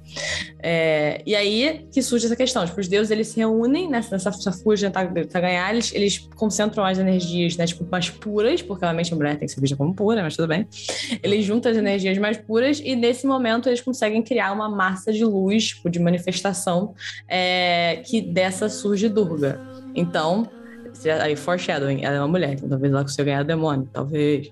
É, 0.62 1.22
e 1.24 1.34
aí 1.34 1.88
que 1.90 2.02
surge 2.02 2.26
essa 2.26 2.36
questão, 2.36 2.66
tipo, 2.66 2.78
os 2.78 2.86
deuses 2.86 3.10
eles 3.10 3.28
se 3.28 3.38
reúnem 3.38 3.88
nessa, 3.88 4.10
nessa, 4.10 4.30
nessa 4.30 4.52
fuga 4.52 4.76
tentar 4.76 5.40
ganhar, 5.40 5.72
eles, 5.72 5.94
eles 5.94 6.18
concentram 6.36 6.84
as 6.84 6.98
energias, 6.98 7.56
né, 7.56 7.64
tipo, 7.66 7.86
mais 7.90 8.10
puras, 8.10 8.60
porque 8.60 8.84
realmente 8.84 9.14
a 9.14 9.16
mulher 9.16 9.38
tem 9.38 9.48
que 9.48 9.54
ser 9.54 9.62
vista 9.62 9.76
como 9.76 9.94
pura, 9.94 10.22
mas 10.22 10.36
tudo 10.36 10.48
bem. 10.48 10.68
Eles 11.22 11.42
juntam 11.42 11.72
as 11.72 11.78
energias 11.78 12.18
mais 12.18 12.36
puras 12.36 12.82
e 12.84 12.94
nesse 12.94 13.26
momento 13.26 13.66
eles 13.66 13.80
conseguem 13.80 14.22
criar 14.22 14.52
uma 14.52 14.68
massa 14.68 15.10
de 15.10 15.24
luz, 15.24 15.68
tipo, 15.68 15.88
de 15.88 15.98
manifestação, 15.98 16.94
é, 17.26 18.02
que 18.04 18.20
dessa 18.20 18.68
surge 18.68 19.08
Durga. 19.08 19.58
Então, 19.94 20.46
aí 21.22 21.34
foreshadowing, 21.34 22.04
ela 22.04 22.16
é 22.16 22.20
uma 22.20 22.28
mulher, 22.28 22.52
então 22.52 22.68
talvez 22.68 22.92
ela 22.92 23.02
consiga 23.02 23.24
ganhar 23.24 23.42
demônio, 23.42 23.88
talvez. 23.90 24.50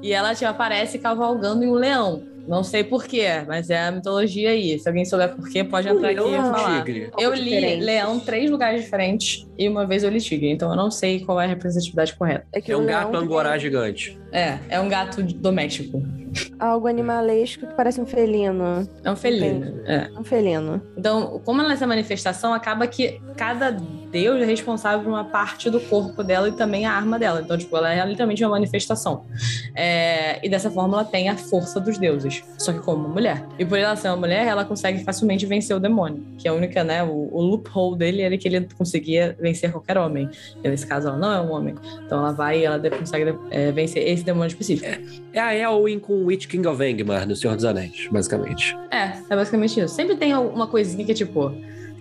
E 0.00 0.12
ela 0.12 0.32
tipo, 0.32 0.48
aparece 0.48 0.96
cavalgando 0.96 1.64
em 1.64 1.68
um 1.68 1.74
leão. 1.74 2.35
Não 2.46 2.62
sei 2.62 2.84
porquê, 2.84 3.26
mas 3.46 3.70
é 3.70 3.86
a 3.86 3.90
mitologia 3.90 4.50
aí. 4.50 4.78
Se 4.78 4.88
alguém 4.88 5.04
souber 5.04 5.34
porquê, 5.34 5.64
pode 5.64 5.88
entrar 5.88 6.10
aqui 6.10 6.20
leão 6.20 6.32
e 6.32 6.36
falar. 6.36 6.84
tigre. 6.84 7.10
Eu 7.18 7.34
li 7.34 7.44
diferente. 7.44 7.82
leão 7.84 8.16
em 8.16 8.20
três 8.20 8.50
lugares 8.50 8.84
diferentes 8.84 9.46
e 9.58 9.68
uma 9.68 9.86
vez 9.86 10.04
eu 10.04 10.10
li 10.10 10.20
tigre, 10.20 10.50
então 10.50 10.70
eu 10.70 10.76
não 10.76 10.90
sei 10.90 11.20
qual 11.24 11.40
é 11.40 11.44
a 11.44 11.48
representatividade 11.48 12.14
correta. 12.14 12.46
É, 12.52 12.60
que 12.60 12.70
É 12.70 12.76
um 12.76 12.84
leão 12.84 13.04
gato 13.10 13.16
angorá 13.16 13.58
gigante. 13.58 14.18
É, 14.32 14.58
é 14.68 14.80
um 14.80 14.88
gato 14.88 15.22
doméstico. 15.22 16.02
Algo 16.58 16.86
animalesco 16.86 17.66
que 17.66 17.74
parece 17.74 18.00
um 18.00 18.06
felino. 18.06 18.88
É 19.04 19.10
um 19.10 19.16
felino. 19.16 19.80
É. 19.86 20.10
Um 20.18 20.24
felino. 20.24 20.82
Então, 20.96 21.40
como 21.44 21.60
ela 21.60 21.70
é 21.70 21.74
essa 21.74 21.86
manifestação, 21.86 22.52
acaba 22.52 22.86
que 22.86 23.20
cada 23.36 23.70
deus 23.70 24.40
é 24.40 24.44
responsável 24.44 25.00
por 25.00 25.10
uma 25.10 25.24
parte 25.24 25.68
do 25.68 25.80
corpo 25.80 26.22
dela 26.22 26.48
e 26.48 26.52
também 26.52 26.86
a 26.86 26.92
arma 26.92 27.18
dela. 27.18 27.42
Então, 27.42 27.56
tipo, 27.58 27.76
ela 27.76 27.92
é 27.92 28.04
literalmente 28.06 28.42
uma 28.44 28.50
manifestação. 28.50 29.24
É, 29.74 30.44
e 30.44 30.48
dessa 30.48 30.70
forma 30.70 30.94
ela 30.94 31.04
tem 31.04 31.28
a 31.28 31.36
força 31.36 31.78
dos 31.78 31.98
deuses, 31.98 32.42
só 32.58 32.72
que 32.72 32.78
como 32.78 33.04
uma 33.04 33.08
mulher. 33.08 33.44
E 33.58 33.64
por 33.64 33.78
ela 33.78 33.96
ser 33.96 34.08
uma 34.08 34.16
mulher, 34.16 34.46
ela 34.46 34.64
consegue 34.64 35.04
facilmente 35.04 35.44
vencer 35.46 35.76
o 35.76 35.80
demônio, 35.80 36.24
que 36.38 36.48
é 36.48 36.50
a 36.50 36.54
única, 36.54 36.82
né, 36.82 37.02
o, 37.02 37.28
o 37.32 37.42
loophole 37.42 37.98
dele 37.98 38.22
era 38.22 38.38
que 38.38 38.48
ele 38.48 38.66
conseguia 38.76 39.36
vencer 39.38 39.70
qualquer 39.70 39.98
homem. 39.98 40.28
E 40.62 40.68
nesse 40.68 40.86
caso 40.86 41.08
ela 41.08 41.16
não 41.16 41.32
é 41.32 41.40
um 41.40 41.52
homem. 41.52 41.74
Então 42.04 42.18
ela 42.18 42.32
vai 42.32 42.60
e 42.60 42.64
ela 42.64 42.78
consegue 42.90 43.36
é, 43.50 43.72
vencer 43.72 44.06
esse 44.06 44.24
demônio 44.24 44.48
específico. 44.48 44.88
É 45.32 45.40
a 45.40 45.54
Elwin 45.54 45.98
com 45.98 46.25
Witch 46.26 46.46
King 46.48 46.66
of 46.66 46.82
Angmar 46.82 47.26
no 47.26 47.34
Senhor 47.36 47.54
dos 47.56 47.64
Anéis, 47.64 48.08
basicamente. 48.10 48.76
É, 48.90 49.12
é 49.30 49.36
basicamente 49.36 49.80
isso. 49.80 49.94
Sempre 49.94 50.16
tem 50.16 50.34
uma 50.34 50.66
coisinha 50.66 51.04
que 51.04 51.12
é 51.12 51.14
tipo. 51.14 51.52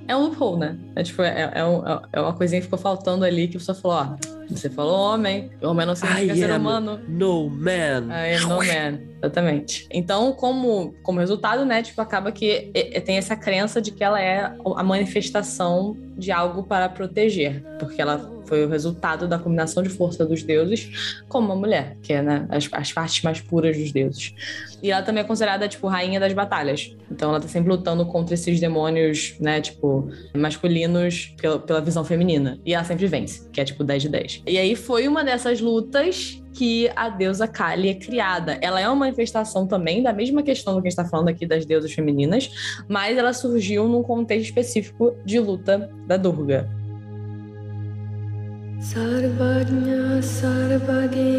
É 0.07 0.15
um 0.15 0.25
loophole, 0.25 0.59
né? 0.59 0.77
É 0.95 1.01
tipo, 1.01 1.23
é, 1.23 1.51
é, 1.55 1.65
um- 1.65 1.81
é 2.13 2.21
uma 2.21 2.33
coisinha 2.33 2.61
que 2.61 2.65
ficou 2.67 2.77
faltando 2.77 3.25
ali 3.25 3.47
que 3.47 3.57
a 3.57 3.59
pessoa 3.59 3.75
falou, 3.75 3.97
ó, 3.97 4.15
você 4.47 4.69
falou 4.69 4.93
homem, 5.15 5.49
homem 5.63 5.83
não 5.87 5.95
significa 5.95 6.33
I 6.35 6.37
ser 6.37 6.51
humano. 6.51 6.99
No 7.07 7.49
man. 7.49 8.05
I 8.11 8.35
am 8.35 8.41
no 8.43 8.57
man. 8.57 8.99
Exatamente. 9.23 9.87
Então, 9.89 10.31
como, 10.33 10.93
como 11.01 11.19
resultado, 11.19 11.65
né, 11.65 11.81
tipo, 11.81 11.99
acaba 12.01 12.31
que 12.31 12.69
e- 12.75 12.97
e 12.97 13.01
tem 13.01 13.17
essa 13.17 13.35
crença 13.35 13.81
de 13.81 13.89
que 13.89 14.03
ela 14.03 14.21
é 14.21 14.53
a 14.75 14.83
manifestação 14.83 15.97
de 16.15 16.31
algo 16.31 16.61
para 16.63 16.87
proteger, 16.87 17.63
porque 17.79 17.99
ela 17.99 18.31
foi 18.45 18.65
o 18.65 18.69
resultado 18.69 19.27
da 19.27 19.37
combinação 19.37 19.81
de 19.83 19.89
força 19.89 20.25
dos 20.25 20.43
deuses 20.43 21.21
com 21.27 21.39
uma 21.39 21.55
mulher, 21.55 21.97
que 22.01 22.13
é, 22.13 22.21
né, 22.21 22.45
as, 22.49 22.67
as 22.71 22.93
partes 22.93 23.23
mais 23.23 23.41
puras 23.41 23.77
dos 23.77 23.91
deuses. 23.91 24.33
E 24.81 24.91
ela 24.91 25.01
também 25.01 25.23
é 25.23 25.25
considerada, 25.25 25.67
tipo, 25.67 25.87
rainha 25.87 26.19
das 26.19 26.33
batalhas. 26.33 26.95
Então, 27.11 27.29
ela 27.29 27.39
tá 27.39 27.47
sempre 27.47 27.69
lutando 27.69 28.05
contra 28.05 28.33
esses 28.33 28.59
demônios, 28.59 29.35
né, 29.39 29.61
tipo, 29.61 30.09
masculinos 30.35 31.33
pela, 31.39 31.59
pela 31.59 31.81
visão 31.81 32.03
feminina. 32.03 32.59
E 32.65 32.73
ela 32.73 32.83
sempre 32.83 33.07
vence, 33.07 33.49
que 33.51 33.59
é, 33.59 33.65
tipo, 33.65 33.83
10 33.83 34.03
de 34.03 34.09
10. 34.09 34.43
E 34.47 34.57
aí 34.57 34.75
foi 34.75 35.07
uma 35.07 35.23
dessas 35.23 35.59
lutas 35.59 36.41
que 36.55 36.89
a 36.95 37.09
deusa 37.09 37.47
Kali 37.47 37.89
é 37.89 37.93
criada. 37.93 38.57
Ela 38.61 38.79
é 38.79 38.87
uma 38.87 38.95
manifestação 38.95 39.67
também 39.67 40.01
da 40.01 40.13
mesma 40.13 40.41
questão 40.41 40.73
do 40.73 40.81
que 40.81 40.87
a 40.87 40.89
gente 40.89 40.99
está 40.99 41.09
falando 41.09 41.27
aqui 41.27 41.45
das 41.45 41.65
deusas 41.65 41.91
femininas, 41.91 42.49
mas 42.87 43.17
ela 43.17 43.33
surgiu 43.33 43.87
num 43.87 44.01
contexto 44.01 44.45
específico 44.45 45.15
de 45.25 45.39
luta 45.39 45.89
da 46.07 46.17
Durga. 46.17 46.69
सर्वज्ञ 48.83 49.91
सर्वगे 50.21 51.34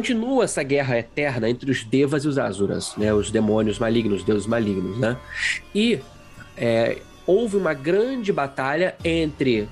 Continua 0.00 0.44
essa 0.44 0.62
guerra 0.62 0.98
eterna 0.98 1.50
entre 1.50 1.70
os 1.70 1.84
Devas 1.84 2.24
e 2.24 2.28
os 2.28 2.38
Asuras, 2.38 2.94
né? 2.96 3.12
Os 3.12 3.30
demônios 3.30 3.78
malignos, 3.78 4.24
deuses 4.24 4.46
malignos, 4.46 4.96
né? 4.96 5.14
E 5.74 6.00
é, 6.56 7.02
houve 7.26 7.58
uma 7.58 7.74
grande 7.74 8.32
batalha 8.32 8.94
entre 9.04 9.68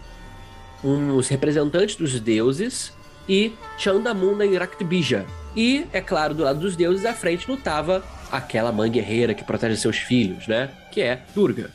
os 0.85 1.29
representantes 1.29 1.97
dos 1.97 2.21
deuses 2.21 2.93
e 3.27 3.55
Chandamunda 3.79 4.45
e 4.45 4.55
Raktibija. 4.55 5.25
E, 5.57 5.87
é 5.95 6.03
claro, 6.03 6.35
do 6.35 6.43
lado 6.43 6.61
dos 6.61 6.77
deuses, 6.77 7.07
à 7.07 7.15
frente 7.15 7.51
lutava 7.51 8.05
aquela 8.31 8.71
mãe 8.71 8.91
guerreira 8.91 9.33
que 9.33 9.43
protege 9.43 9.79
seus 9.79 9.97
filhos, 9.97 10.47
né? 10.47 10.69
Que 10.93 11.01
é 11.01 11.23
Durga. 11.35 11.71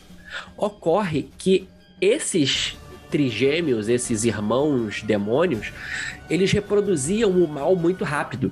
Ocorre 0.55 1.27
que 1.39 1.67
esses 1.99 2.77
trigêmeos, 3.13 3.89
esses 3.89 4.23
irmãos 4.23 5.03
demônios, 5.03 5.71
eles 6.33 6.51
reproduziam 6.51 7.29
o 7.31 7.47
mal 7.47 7.75
muito 7.75 8.03
rápido. 8.03 8.51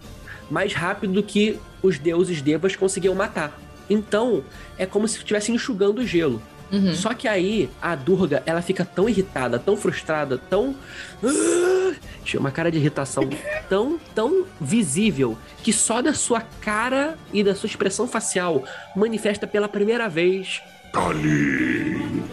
Mais 0.50 0.74
rápido 0.74 1.14
do 1.14 1.24
que 1.24 1.60
os 1.82 1.98
deuses 1.98 2.42
devas 2.42 2.76
conseguiam 2.76 3.16
matar. 3.16 3.60
Então, 3.90 4.44
é 4.78 4.86
como 4.86 5.08
se 5.08 5.18
estivessem 5.18 5.56
enxugando 5.56 6.00
o 6.00 6.06
gelo. 6.06 6.42
Uhum. 6.72 6.94
Só 6.94 7.14
que 7.14 7.28
aí, 7.28 7.70
a 7.82 7.96
Durga, 7.96 8.44
ela 8.46 8.62
fica 8.62 8.86
tão 8.86 9.10
irritada, 9.10 9.60
tão 9.60 9.76
frustrada, 9.76 10.38
tão. 10.38 10.76
Ah! 11.24 11.94
Tinha 12.24 12.40
uma 12.40 12.52
cara 12.52 12.72
de 12.72 12.78
irritação 12.78 13.28
tão, 13.68 14.00
tão 14.16 14.46
visível 14.60 15.38
que 15.64 15.74
só 15.74 16.02
da 16.02 16.14
sua 16.14 16.40
cara 16.40 17.18
e 17.34 17.44
da 17.44 17.56
sua 17.56 17.68
expressão 17.68 18.08
facial 18.08 18.64
manifesta 18.96 19.48
pela 19.48 19.68
primeira 19.68 20.08
vez. 20.08 20.62
Kali, 20.94 22.24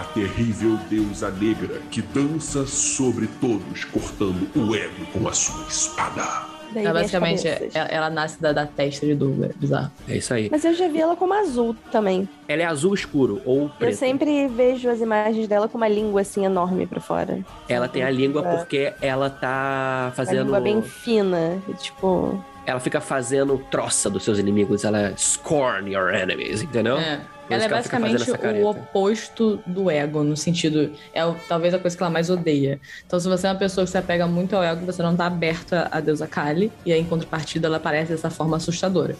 a 0.00 0.04
terrível 0.04 0.76
deusa 0.88 1.30
negra 1.30 1.80
que 1.90 2.00
dança 2.02 2.66
sobre 2.66 3.26
todos, 3.40 3.84
cortando 3.84 4.48
o 4.54 4.74
ego 4.74 5.06
com 5.12 5.26
a 5.28 5.32
sua 5.32 5.66
espada. 5.68 6.46
Daí 6.72 6.84
Ela, 6.84 7.00
basicamente, 7.00 7.44
cabeças. 7.48 7.74
ela, 7.74 7.86
ela 7.88 8.10
nasce 8.10 8.42
da, 8.42 8.52
da 8.52 8.66
testa 8.66 9.06
de 9.06 9.14
Durga. 9.14 9.50
Bizarro. 9.56 9.90
É 10.06 10.18
isso 10.18 10.34
aí. 10.34 10.48
Mas 10.50 10.62
eu 10.66 10.74
já 10.74 10.86
vi 10.86 11.00
ela 11.00 11.16
como 11.16 11.32
azul 11.32 11.74
também. 11.90 12.28
Ela 12.46 12.60
é 12.62 12.64
azul 12.66 12.92
escuro 12.92 13.40
ou 13.46 13.70
preto. 13.70 13.90
Eu 13.90 13.96
sempre 13.96 14.46
vejo 14.48 14.88
as 14.90 15.00
imagens 15.00 15.48
dela 15.48 15.66
com 15.66 15.78
uma 15.78 15.88
língua 15.88 16.20
assim 16.20 16.44
enorme 16.44 16.86
pra 16.86 17.00
fora. 17.00 17.38
Ela 17.68 17.88
tem 17.88 18.02
a 18.02 18.10
língua 18.10 18.46
É. 18.46 18.56
porque 18.56 18.92
ela 19.00 19.30
tá 19.30 20.04
Uma 20.08 20.12
fazendo. 20.12 20.42
língua 20.44 20.60
bem 20.60 20.82
fina. 20.82 21.58
e, 21.66 21.72
Tipo, 21.72 22.38
Ela 22.66 22.80
fica 22.80 23.00
fazendo 23.00 23.56
troça 23.70 24.10
dos 24.10 24.22
seus 24.22 24.38
inimigos. 24.38 24.84
Ela 24.84 25.14
scorn 25.16 25.90
your 25.94 26.12
enemies, 26.14 26.62
entendeu? 26.62 26.98
É. 26.98 27.22
Ela 27.54 27.64
é 27.64 27.68
basicamente 27.68 28.30
o 28.62 28.66
oposto 28.66 29.60
do 29.66 29.90
ego, 29.90 30.22
no 30.22 30.36
sentido. 30.36 30.92
É 31.12 31.24
o- 31.24 31.34
talvez 31.48 31.72
a 31.74 31.78
coisa 31.78 31.96
que 31.96 32.02
ela 32.02 32.10
mais 32.10 32.30
odeia. 32.30 32.80
Então, 33.06 33.18
se 33.18 33.28
você 33.28 33.46
é 33.46 33.50
uma 33.50 33.58
pessoa 33.58 33.84
que 33.84 33.90
se 33.90 33.98
apega 33.98 34.26
muito 34.26 34.54
ao 34.54 34.62
ego, 34.62 34.84
você 34.84 35.02
não 35.02 35.16
tá 35.16 35.26
aberto 35.26 35.72
a, 35.74 35.88
a 35.92 36.00
deusa 36.00 36.26
Kali, 36.26 36.72
e 36.84 36.92
aí, 36.92 37.00
em 37.00 37.04
contrapartida, 37.04 37.66
ela 37.66 37.78
aparece 37.78 38.12
dessa 38.12 38.30
forma 38.30 38.56
assustadora. 38.56 39.16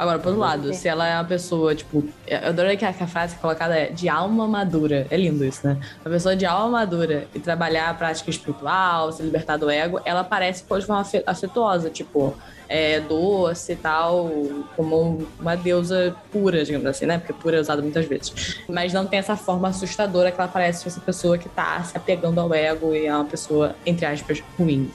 Agora, 0.00 0.18
por 0.18 0.28
outro 0.28 0.40
lado, 0.40 0.72
se 0.72 0.88
ela 0.88 1.06
é 1.06 1.14
uma 1.14 1.24
pessoa, 1.24 1.74
tipo. 1.74 2.02
Eu 2.26 2.48
adorei 2.48 2.74
que 2.76 2.86
a, 2.86 2.92
que 2.92 3.02
a 3.02 3.06
frase 3.06 3.36
colocada 3.36 3.76
é 3.78 3.86
de 3.90 4.08
alma 4.08 4.48
madura. 4.48 5.06
É 5.10 5.16
lindo 5.18 5.44
isso, 5.44 5.66
né? 5.66 5.76
Uma 6.02 6.10
pessoa 6.12 6.34
de 6.34 6.46
alma 6.46 6.78
madura 6.78 7.26
e 7.34 7.38
trabalhar 7.38 7.90
a 7.90 7.94
prática 7.94 8.30
espiritual, 8.30 9.12
se 9.12 9.22
libertar 9.22 9.58
do 9.58 9.68
ego, 9.68 10.00
ela 10.06 10.24
parece 10.24 10.62
pô, 10.64 10.78
de 10.78 10.86
forma 10.86 11.02
afe- 11.02 11.22
afetuosa, 11.26 11.90
tipo 11.90 12.34
é, 12.66 12.98
doce 13.00 13.72
e 13.72 13.76
tal, 13.76 14.30
como 14.76 15.02
um- 15.02 15.26
uma 15.38 15.54
deusa 15.56 16.14
pura, 16.32 16.64
digamos 16.64 16.86
assim, 16.86 17.04
né? 17.04 17.18
Porque 17.18 17.32
pura 17.34 17.58
é 17.58 17.60
usada 17.60 17.82
muitas 17.82 18.06
vezes. 18.06 18.58
Mas 18.68 18.94
não 18.94 19.04
tem 19.04 19.18
essa 19.18 19.36
forma 19.36 19.68
assustadora 19.68 20.30
que 20.32 20.40
ela 20.40 20.48
parece 20.48 20.88
essa 20.88 21.00
pessoa 21.00 21.36
que 21.36 21.48
tá 21.48 21.82
se 21.82 21.94
apegando 21.96 22.40
ao 22.40 22.54
ego 22.54 22.94
e 22.94 23.04
é 23.06 23.14
uma 23.14 23.24
pessoa, 23.26 23.74
entre 23.84 24.06
aspas, 24.06 24.42
ruim. 24.58 24.90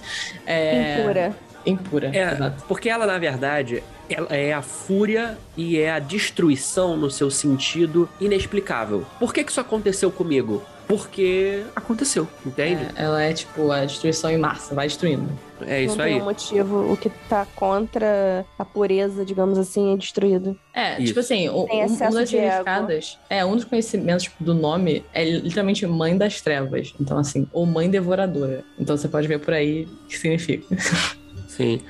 É, 0.47 0.99
impura. 1.01 1.35
Impura, 1.65 2.11
É, 2.15 2.31
exato. 2.33 2.63
porque 2.67 2.87
ela, 2.89 3.05
na 3.07 3.17
verdade, 3.17 3.83
ela 4.09 4.35
é 4.35 4.53
a 4.53 4.61
fúria 4.61 5.37
e 5.57 5.77
é 5.77 5.91
a 5.91 5.99
destruição 5.99 6.95
no 6.97 7.09
seu 7.09 7.29
sentido 7.31 8.07
inexplicável. 8.19 9.05
Por 9.19 9.33
que, 9.33 9.43
que 9.43 9.51
isso 9.51 9.61
aconteceu 9.61 10.11
comigo? 10.11 10.63
Porque 10.87 11.63
aconteceu, 11.75 12.27
entende? 12.45 12.83
É, 12.95 13.03
ela 13.03 13.21
é 13.21 13.33
tipo 13.33 13.71
a 13.71 13.85
destruição 13.85 14.29
em 14.29 14.37
massa, 14.37 14.75
vai 14.75 14.87
destruindo. 14.87 15.27
É, 15.61 15.83
isso 15.83 15.97
não 15.97 16.05
aí. 16.05 16.13
tem 16.13 16.21
um 16.21 16.25
motivo. 16.25 16.91
O 16.91 16.97
que 16.97 17.09
tá 17.29 17.47
contra 17.55 18.45
a 18.59 18.65
pureza, 18.65 19.25
digamos 19.25 19.57
assim, 19.57 19.93
é 19.93 19.97
destruído. 19.97 20.57
É, 20.73 20.97
Isso. 20.97 21.07
tipo 21.07 21.19
assim, 21.21 21.49
um, 21.49 21.63
um 21.63 21.97
das 21.97 22.29
significados, 22.29 23.17
é, 23.29 23.43
um 23.43 23.55
dos 23.55 23.65
conhecimentos 23.65 24.25
tipo, 24.25 24.43
do 24.43 24.53
nome 24.53 25.03
é 25.13 25.23
literalmente 25.23 25.87
mãe 25.87 26.17
das 26.17 26.41
trevas. 26.41 26.93
Então, 26.99 27.17
assim, 27.17 27.47
ou 27.51 27.65
mãe 27.65 27.89
devoradora. 27.89 28.63
Então 28.77 28.95
você 28.95 29.07
pode 29.07 29.27
ver 29.27 29.39
por 29.39 29.53
aí 29.53 29.85
o 29.85 30.07
que 30.07 30.17
significa. 30.17 30.65
Sim. 31.55 31.81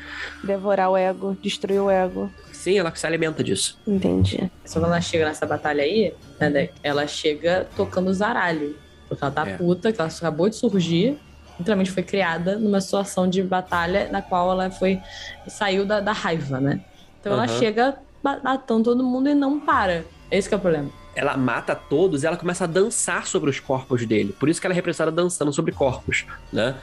Devorar 0.44 0.90
o 0.90 0.98
ego, 0.98 1.36
destruir 1.42 1.80
o 1.82 1.90
ego. 1.90 2.32
Sim, 2.52 2.78
ela 2.78 2.94
se 2.96 3.06
alimenta 3.06 3.44
disso. 3.44 3.78
Entendi. 3.88 4.50
Só 4.66 4.80
quando 4.80 4.92
ela 4.92 5.02
chega 5.02 5.26
nessa 5.26 5.46
batalha 5.46 5.84
aí, 5.84 6.14
né, 6.40 6.50
né, 6.50 6.70
ela 6.84 7.08
chega 7.08 7.68
tocando 7.76 8.14
zaralho. 8.14 8.76
Porque 9.08 9.24
ela 9.24 9.32
tá 9.34 9.48
É. 9.48 9.58
puta, 9.58 9.92
que 9.92 10.00
ela 10.02 10.10
acabou 10.10 10.50
de 10.50 10.56
surgir. 10.56 11.18
Literalmente 11.60 11.92
foi 11.92 12.04
criada 12.04 12.58
numa 12.58 12.82
situação 12.82 13.30
de 13.30 13.42
batalha 13.42 14.10
na 14.12 14.22
qual 14.22 14.52
ela 14.52 14.70
foi. 14.70 15.00
saiu 15.48 15.86
da, 15.86 16.00
da 16.00 16.12
raiva, 16.12 16.60
né? 16.60 16.82
Então 17.20 17.34
ela 17.34 17.44
Aham. 17.46 17.60
chega 17.60 17.96
matando 18.44 18.84
todo 18.86 19.04
mundo 19.04 19.30
e 19.30 19.36
não 19.36 19.60
para. 19.60 20.04
Esse 20.32 20.50
que 20.50 20.56
é 20.56 20.58
o 20.58 20.62
problema. 20.62 20.90
Ela 21.16 21.38
mata 21.38 21.74
todos 21.76 22.24
e 22.24 22.28
ela 22.28 22.36
começa 22.36 22.66
a 22.66 22.68
dançar 22.68 23.26
sobre 23.26 23.50
os 23.50 23.60
corpos 23.60 24.06
dele. 24.06 24.36
Por 24.38 24.50
isso 24.50 24.60
que 24.60 24.68
ela 24.68 24.74
é 24.74 24.76
representada 24.76 25.12
dançando 25.12 25.54
sobre 25.54 25.72
corpos, 25.72 26.26
né? 26.52 26.76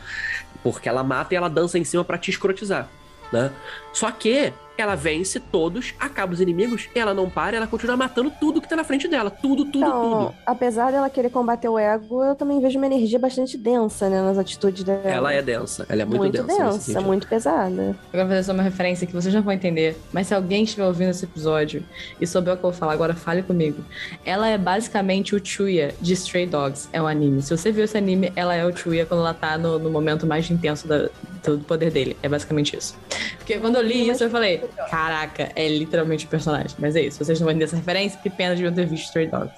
Porque 0.62 0.88
ela 0.88 1.02
mata 1.02 1.34
e 1.34 1.36
ela 1.36 1.48
dança 1.48 1.78
em 1.78 1.84
cima 1.84 2.04
pra 2.04 2.18
te 2.18 2.30
escrotizar, 2.30 2.88
né? 3.32 3.50
Só 3.92 4.10
que 4.10 4.52
ela 4.76 4.94
vence 4.94 5.38
todos, 5.38 5.94
acaba 5.98 6.32
os 6.32 6.40
inimigos, 6.40 6.88
ela 6.94 7.12
não 7.14 7.28
para, 7.28 7.56
ela 7.56 7.66
continua 7.66 7.96
matando 7.96 8.32
tudo 8.40 8.60
que 8.60 8.68
tá 8.68 8.74
na 8.76 8.84
frente 8.84 9.06
dela. 9.08 9.30
Tudo, 9.30 9.64
tudo, 9.66 9.78
Então, 9.86 10.02
tudo. 10.26 10.34
apesar 10.46 10.90
dela 10.90 11.08
querer 11.10 11.30
combater 11.30 11.68
o 11.68 11.78
ego, 11.78 12.22
eu 12.24 12.34
também 12.34 12.60
vejo 12.60 12.78
uma 12.78 12.86
energia 12.86 13.18
bastante 13.18 13.56
densa, 13.58 14.08
né, 14.08 14.20
nas 14.22 14.38
atitudes 14.38 14.82
dela. 14.84 15.02
Ela 15.04 15.32
é 15.32 15.42
densa, 15.42 15.84
ela 15.88 16.02
é 16.02 16.04
muito, 16.04 16.20
muito 16.20 16.42
densa. 16.42 16.64
nesse 16.72 16.86
densa, 16.94 17.00
muito 17.00 17.26
pesada. 17.28 17.96
Eu 18.12 18.20
vou 18.20 18.28
fazer 18.28 18.42
só 18.44 18.52
uma 18.52 18.62
referência 18.62 19.06
que 19.06 19.12
vocês 19.12 19.34
não 19.34 19.42
vão 19.42 19.52
entender. 19.52 19.96
Mas 20.12 20.26
se 20.28 20.34
alguém 20.34 20.64
estiver 20.64 20.84
ouvindo 20.86 21.10
esse 21.10 21.24
episódio 21.24 21.84
e 22.20 22.26
souber 22.26 22.54
o 22.54 22.56
que 22.56 22.64
eu 22.64 22.70
vou 22.70 22.78
falar 22.78 22.92
agora, 22.94 23.14
fale 23.14 23.42
comigo. 23.42 23.84
Ela 24.24 24.48
é 24.48 24.56
basicamente 24.58 25.34
o 25.34 25.44
Chuya 25.44 25.94
de 26.00 26.12
Stray 26.14 26.46
Dogs. 26.46 26.88
É 26.92 27.00
um 27.00 27.06
anime. 27.06 27.42
Se 27.42 27.56
você 27.56 27.70
viu 27.70 27.84
esse 27.84 27.96
anime, 27.96 28.32
ela 28.34 28.54
é 28.54 28.64
o 28.64 28.74
Chuya 28.76 29.04
quando 29.06 29.20
ela 29.20 29.34
tá 29.34 29.56
no, 29.58 29.78
no 29.78 29.90
momento 29.90 30.26
mais 30.26 30.50
intenso 30.50 30.86
da- 30.88 31.08
do 31.44 31.58
poder 31.58 31.90
dele. 31.90 32.16
É 32.22 32.28
basicamente 32.28 32.76
isso. 32.76 32.96
Porque 33.38 33.58
quando 33.58 33.76
eu 33.76 33.82
li 33.82 34.08
isso, 34.08 34.22
eu 34.24 34.30
falei: 34.30 34.61
caraca, 34.90 35.50
é 35.54 35.68
literalmente 35.68 36.26
o 36.26 36.28
personagem. 36.28 36.76
Mas 36.78 36.96
é 36.96 37.02
isso. 37.02 37.22
Vocês 37.24 37.38
não 37.40 37.46
vão 37.46 37.52
entender 37.52 37.64
essa 37.64 37.76
referência, 37.76 38.18
que 38.22 38.30
pena 38.30 38.54
de 38.56 38.62
eu 38.62 38.72
ter 38.72 38.86
visto 38.86 39.04
Stray 39.06 39.26
Dogs. 39.26 39.54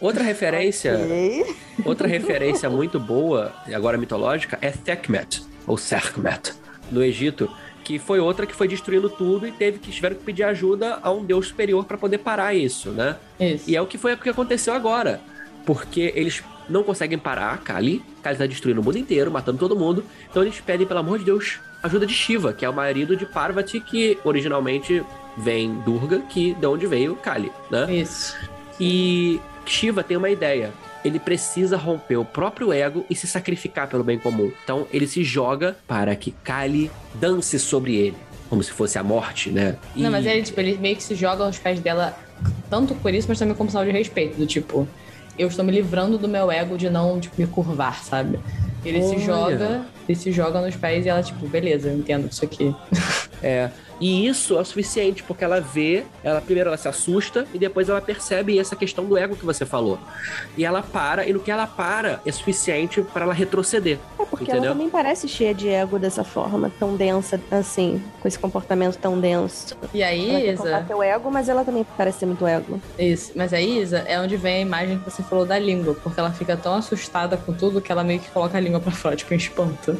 Outra 0.00 0.22
referência, 0.22 0.94
Ok. 0.94 1.56
outra 1.84 2.06
referência 2.06 2.68
muito 2.68 3.00
boa, 3.00 3.52
e 3.66 3.74
agora 3.74 3.96
mitológica, 3.96 4.58
é 4.60 4.70
Sekhmet, 4.70 5.42
ou 5.66 5.78
Serkhmet, 5.78 6.52
no 6.90 7.02
Egito, 7.02 7.50
que 7.82 7.98
foi 7.98 8.20
outra 8.20 8.46
que 8.46 8.54
foi 8.54 8.68
destruindo 8.68 9.08
tudo 9.08 9.46
e 9.46 9.52
teve 9.52 9.78
que 9.78 9.90
tiveram 9.90 10.16
que 10.16 10.24
pedir 10.24 10.42
ajuda 10.42 10.98
a 11.02 11.10
um 11.10 11.24
deus 11.24 11.48
superior 11.48 11.84
para 11.84 11.96
poder 11.96 12.18
parar 12.18 12.52
isso, 12.52 12.90
né? 12.90 13.16
Isso. 13.40 13.70
E 13.70 13.76
é 13.76 13.80
o 13.80 13.86
que 13.86 13.96
foi 13.96 14.12
o 14.12 14.18
que 14.18 14.28
aconteceu 14.28 14.74
agora. 14.74 15.20
Porque 15.64 16.12
eles 16.14 16.42
não 16.68 16.82
conseguem 16.82 17.16
parar 17.16 17.54
a 17.54 17.56
Kali. 17.56 18.04
Kali 18.22 18.36
tá 18.36 18.46
destruindo 18.46 18.80
o 18.80 18.84
mundo 18.84 18.98
inteiro, 18.98 19.30
matando 19.30 19.58
todo 19.58 19.76
mundo. 19.76 20.04
Então 20.28 20.42
eles 20.42 20.60
pedem, 20.60 20.86
pelo 20.86 21.00
amor 21.00 21.20
de 21.20 21.24
Deus, 21.24 21.60
ajuda 21.82 22.06
de 22.06 22.12
Shiva, 22.14 22.52
que 22.52 22.64
é 22.64 22.68
o 22.68 22.72
marido 22.74 23.16
de 23.16 23.26
Parvati, 23.26 23.80
que 23.80 24.18
originalmente 24.24 25.02
vem 25.36 25.74
Durga, 25.84 26.20
que 26.20 26.54
de 26.54 26.66
onde 26.66 26.86
veio 26.86 27.14
Kali, 27.16 27.52
né? 27.70 27.92
Isso. 27.94 28.34
E 28.80 29.40
Shiva 29.64 30.02
tem 30.02 30.16
uma 30.16 30.30
ideia. 30.30 30.72
Ele 31.04 31.18
precisa 31.20 31.76
romper 31.76 32.16
o 32.16 32.24
próprio 32.24 32.72
ego 32.72 33.04
e 33.08 33.14
se 33.14 33.26
sacrificar 33.26 33.86
pelo 33.88 34.02
bem 34.02 34.18
comum. 34.18 34.50
Então 34.64 34.86
ele 34.92 35.06
se 35.06 35.22
joga 35.22 35.76
para 35.86 36.14
que 36.16 36.32
Kali 36.42 36.90
dance 37.14 37.58
sobre 37.58 37.94
ele. 37.94 38.16
Como 38.48 38.62
se 38.62 38.70
fosse 38.72 38.98
a 38.98 39.02
morte, 39.02 39.50
né? 39.50 39.76
Não, 39.94 40.08
E- 40.08 40.10
mas 40.10 40.26
ele, 40.26 40.42
tipo, 40.42 40.58
ele 40.60 40.76
meio 40.78 40.96
que 40.96 41.02
se 41.02 41.14
joga 41.14 41.44
aos 41.44 41.58
pés 41.58 41.80
dela, 41.80 42.16
tanto 42.70 42.94
por 42.96 43.12
isso, 43.12 43.26
mas 43.28 43.38
também 43.38 43.54
como 43.54 43.68
sinal 43.70 43.84
de 43.84 43.90
respeito. 43.90 44.36
Do 44.36 44.46
tipo, 44.46 44.86
eu 45.38 45.48
estou 45.48 45.64
me 45.64 45.72
livrando 45.72 46.16
do 46.16 46.28
meu 46.28 46.50
ego 46.50 46.76
de 46.78 46.88
não, 46.88 47.18
tipo, 47.20 47.34
me 47.40 47.46
curvar, 47.46 48.02
sabe? 48.04 48.38
Ele 48.84 49.02
se 49.02 49.14
Olha. 49.14 49.18
joga, 49.20 49.86
ele 50.08 50.18
se 50.18 50.32
joga 50.32 50.60
nos 50.60 50.76
pés 50.76 51.04
e 51.04 51.08
ela, 51.08 51.22
tipo, 51.22 51.46
beleza, 51.46 51.88
eu 51.88 51.96
entendo 51.96 52.28
isso 52.30 52.44
aqui. 52.44 52.74
É. 53.42 53.70
E 54.00 54.26
isso 54.26 54.56
é 54.56 54.60
o 54.60 54.64
suficiente, 54.64 55.22
porque 55.22 55.44
ela 55.44 55.60
vê, 55.60 56.04
ela 56.22 56.40
primeiro 56.40 56.68
ela 56.68 56.76
se 56.76 56.88
assusta 56.88 57.46
e 57.54 57.58
depois 57.58 57.88
ela 57.88 58.00
percebe 58.00 58.58
essa 58.58 58.76
questão 58.76 59.04
do 59.04 59.16
ego 59.16 59.36
que 59.36 59.44
você 59.44 59.64
falou. 59.64 59.98
E 60.56 60.64
ela 60.64 60.82
para, 60.82 61.26
e 61.26 61.32
no 61.32 61.40
que 61.40 61.50
ela 61.50 61.66
para 61.66 62.20
é 62.26 62.32
suficiente 62.32 63.00
para 63.02 63.24
ela 63.24 63.34
retroceder. 63.34 63.98
É 64.18 64.24
porque 64.24 64.44
Entendeu? 64.44 64.64
ela 64.64 64.72
também 64.74 64.90
parece 64.90 65.28
cheia 65.28 65.54
de 65.54 65.68
ego 65.68 65.98
dessa 65.98 66.24
forma, 66.24 66.70
tão 66.78 66.96
densa, 66.96 67.40
assim, 67.50 68.02
com 68.20 68.28
esse 68.28 68.38
comportamento 68.38 68.98
tão 68.98 69.18
denso. 69.18 69.76
E 69.94 70.02
aí, 70.02 70.30
Ela 70.30 70.52
Isa, 70.52 70.62
combater 70.62 70.94
o 70.94 71.02
ego, 71.02 71.30
mas 71.30 71.48
ela 71.48 71.64
também 71.64 71.86
parece 71.96 72.18
ter 72.20 72.26
muito 72.26 72.46
ego. 72.46 72.80
isso. 72.98 73.32
Mas 73.34 73.52
aí, 73.52 73.80
Isa, 73.80 73.98
é 74.00 74.20
onde 74.20 74.36
vem 74.36 74.56
a 74.56 74.60
imagem 74.60 74.98
que 74.98 75.10
você 75.10 75.22
falou 75.22 75.46
da 75.46 75.58
língua, 75.58 75.94
porque 76.02 76.18
ela 76.20 76.32
fica 76.32 76.56
tão 76.56 76.74
assustada 76.74 77.36
com 77.36 77.52
tudo 77.52 77.80
que 77.80 77.90
ela 77.90 78.04
meio 78.04 78.20
que 78.20 78.30
coloca 78.30 78.56
a 78.58 78.60
língua 78.60 78.80
pra 78.80 78.92
fora, 78.92 79.16
tipo, 79.16 79.32
em 79.32 79.36
espanto. 79.36 79.96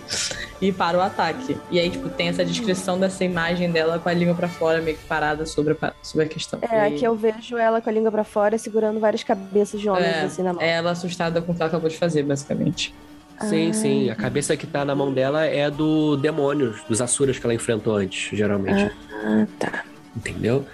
E 0.61 0.73
para 0.73 0.99
o 0.99 1.01
ataque. 1.01 1.57
E 1.71 1.79
aí, 1.79 1.89
tipo, 1.91 2.09
tem 2.09 2.29
essa 2.29 2.45
descrição 2.45 2.99
dessa 2.99 3.25
imagem 3.25 3.71
dela 3.71 3.86
com 3.99 4.09
a 4.09 4.13
língua 4.13 4.35
pra 4.35 4.49
fora, 4.49 4.81
meio 4.81 4.97
que 4.97 5.05
parada 5.05 5.45
sobre 5.47 5.77
a, 5.81 5.93
sobre 6.03 6.27
a 6.27 6.29
questão. 6.29 6.59
É, 6.63 6.89
E- 6.91 6.95
aqui 6.95 7.05
eu 7.05 7.15
vejo 7.15 7.57
ela 7.57 7.81
com 7.81 7.89
a 7.89 7.93
língua 7.93 8.11
pra 8.11 8.25
fora, 8.25 8.57
segurando 8.59 8.99
várias 9.01 9.23
cabeças 9.25 9.81
de 9.81 9.89
homens, 9.89 10.05
É, 10.07 10.21
assim, 10.23 10.43
na 10.43 10.53
mão. 10.53 10.63
é 10.63 10.71
ela 10.71 10.91
assustada 10.91 11.41
com 11.41 11.53
o 11.53 11.55
que 11.55 11.63
ela 11.63 11.69
acabou 11.69 11.89
de 11.89 11.97
fazer, 11.97 12.23
basicamente. 12.23 12.95
Sim, 13.43 13.71
Ah. 13.71 13.73
sim. 13.75 14.11
A 14.11 14.15
cabeça 14.15 14.57
que 14.57 14.67
tá 14.67 14.85
na 14.85 14.95
mão 14.95 15.13
dela 15.13 15.45
é 15.45 15.71
do 15.71 16.17
demônio, 16.17 16.75
dos 16.89 17.01
Asuras 17.03 17.39
que 17.39 17.45
ela 17.47 17.55
enfrentou 17.55 17.95
antes, 17.97 18.37
geralmente. 18.37 18.91
Ah, 19.13 19.47
tá. 19.59 19.85
Entendeu? 20.17 20.65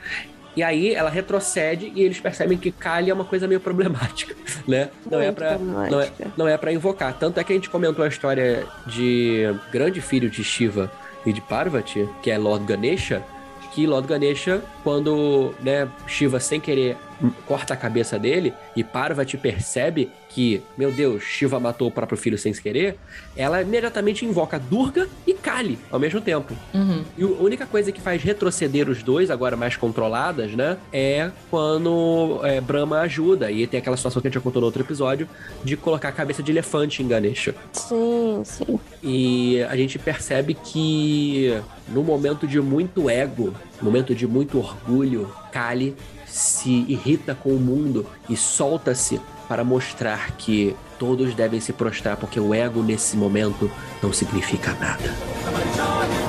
E 0.55 0.63
aí 0.63 0.95
ela 0.95 1.09
retrocede 1.09 1.91
e 1.95 2.03
eles 2.03 2.21
percebem 2.21 2.59
que 2.59 2.71
Kali 2.71 3.11
é 3.11 3.15
uma 3.15 3.25
coisa 3.25 3.49
meio 3.49 3.59
problemática, 3.59 4.35
né? 4.69 4.91
Não 5.11 5.19
é 5.19 5.33
pra, 5.33 5.59
não 5.59 5.83
é, 5.83 5.87
problemática. 5.89 6.33
não 6.37 6.47
é 6.47 6.57
pra 6.59 6.71
invocar. 6.73 7.15
Tanto 7.19 7.41
é 7.41 7.45
que 7.45 7.53
a 7.53 7.57
gente 7.57 7.71
comentou 7.71 8.05
a 8.05 8.09
história 8.09 8.65
de 8.87 9.45
grande 9.73 10.01
filho 10.03 10.29
de 10.31 10.45
Shiva 10.45 10.93
e 11.25 11.33
de 11.33 11.41
Parvati, 11.41 12.09
que 12.23 12.31
é 12.31 12.39
Lord 12.39 12.65
Ganesha, 12.65 13.23
que 13.73 13.87
Lord 13.87 14.07
Ganesha, 14.07 14.63
quando 14.85 15.55
né, 15.61 15.89
Shiva 16.07 16.39
sem 16.39 16.61
querer 16.61 16.97
corta 17.47 17.75
a 17.75 17.77
cabeça 17.77 18.19
dele 18.19 18.53
e 18.75 18.83
Parvati 18.83 19.37
percebe 19.37 20.11
que, 20.29 20.63
meu 20.77 20.91
Deus, 20.91 21.23
Shiva 21.23 21.61
matou 21.61 21.89
o 21.89 21.91
próprio 21.91 22.19
filho 22.19 22.39
sem 22.39 22.53
querer, 22.53 22.99
ela 23.37 23.61
imediatamente 23.61 24.25
invoca 24.25 24.59
Durga 24.59 25.09
e 25.27 25.35
Kali 25.35 25.79
ao 25.91 26.01
mesmo 26.01 26.21
tempo. 26.21 26.55
Uhum. 26.73 27.05
E 27.17 27.23
a 27.23 27.27
única 27.27 27.67
coisa 27.67 27.93
que 27.93 28.01
faz 28.01 28.23
retroceder 28.23 28.89
os 28.89 29.03
dois, 29.03 29.31
agora 29.31 29.57
mais 29.57 29.77
controladas, 29.77 30.53
né? 30.53 30.77
É 30.93 31.31
quando 31.51 32.41
é, 32.45 32.61
Brahma 32.61 33.01
ajuda. 33.01 33.51
E 33.51 33.67
tem 33.67 33.79
aquela 33.79 33.97
situação 33.97 34.23
que 34.23 34.29
a 34.29 34.31
gente 34.31 34.35
já 34.37 34.41
contou 34.41 34.61
no 34.61 34.67
outro 34.67 34.83
episódio, 34.83 35.29
de 35.63 35.77
colocar 35.77 36.09
a 36.09 36.13
cabeça 36.13 36.43
de 36.43 36.51
elefante 36.51 37.03
em 37.03 37.09
Ganesha. 37.09 37.55
Sim, 37.73 38.43
sim. 38.45 38.81
E 39.03 39.63
a 39.65 39.77
gente 39.77 39.99
percebe 39.99 40.55
que 40.55 41.61
no 41.89 42.03
momento 42.03 42.47
de 42.47 42.61
muito 42.61 43.11
ego, 43.11 43.53
momento 43.81 44.15
de 44.15 44.27
muito 44.27 44.59
orgulho, 44.59 45.29
Kali 45.51 45.97
se 46.27 46.85
irrita 46.89 47.35
com 47.35 47.51
o 47.51 47.59
mundo 47.59 48.07
e 48.31 48.37
solta-se 48.37 49.21
para 49.49 49.65
mostrar 49.65 50.33
que 50.37 50.75
todos 50.99 51.35
devem 51.35 51.61
se 51.61 51.73
prostrar, 51.73 52.17
porque 52.17 52.39
o 52.39 52.55
ego 52.55 52.83
nesse 52.83 53.17
momento 53.17 53.71
não 54.01 54.13
significa 54.13 54.73
nada. 54.75 56.22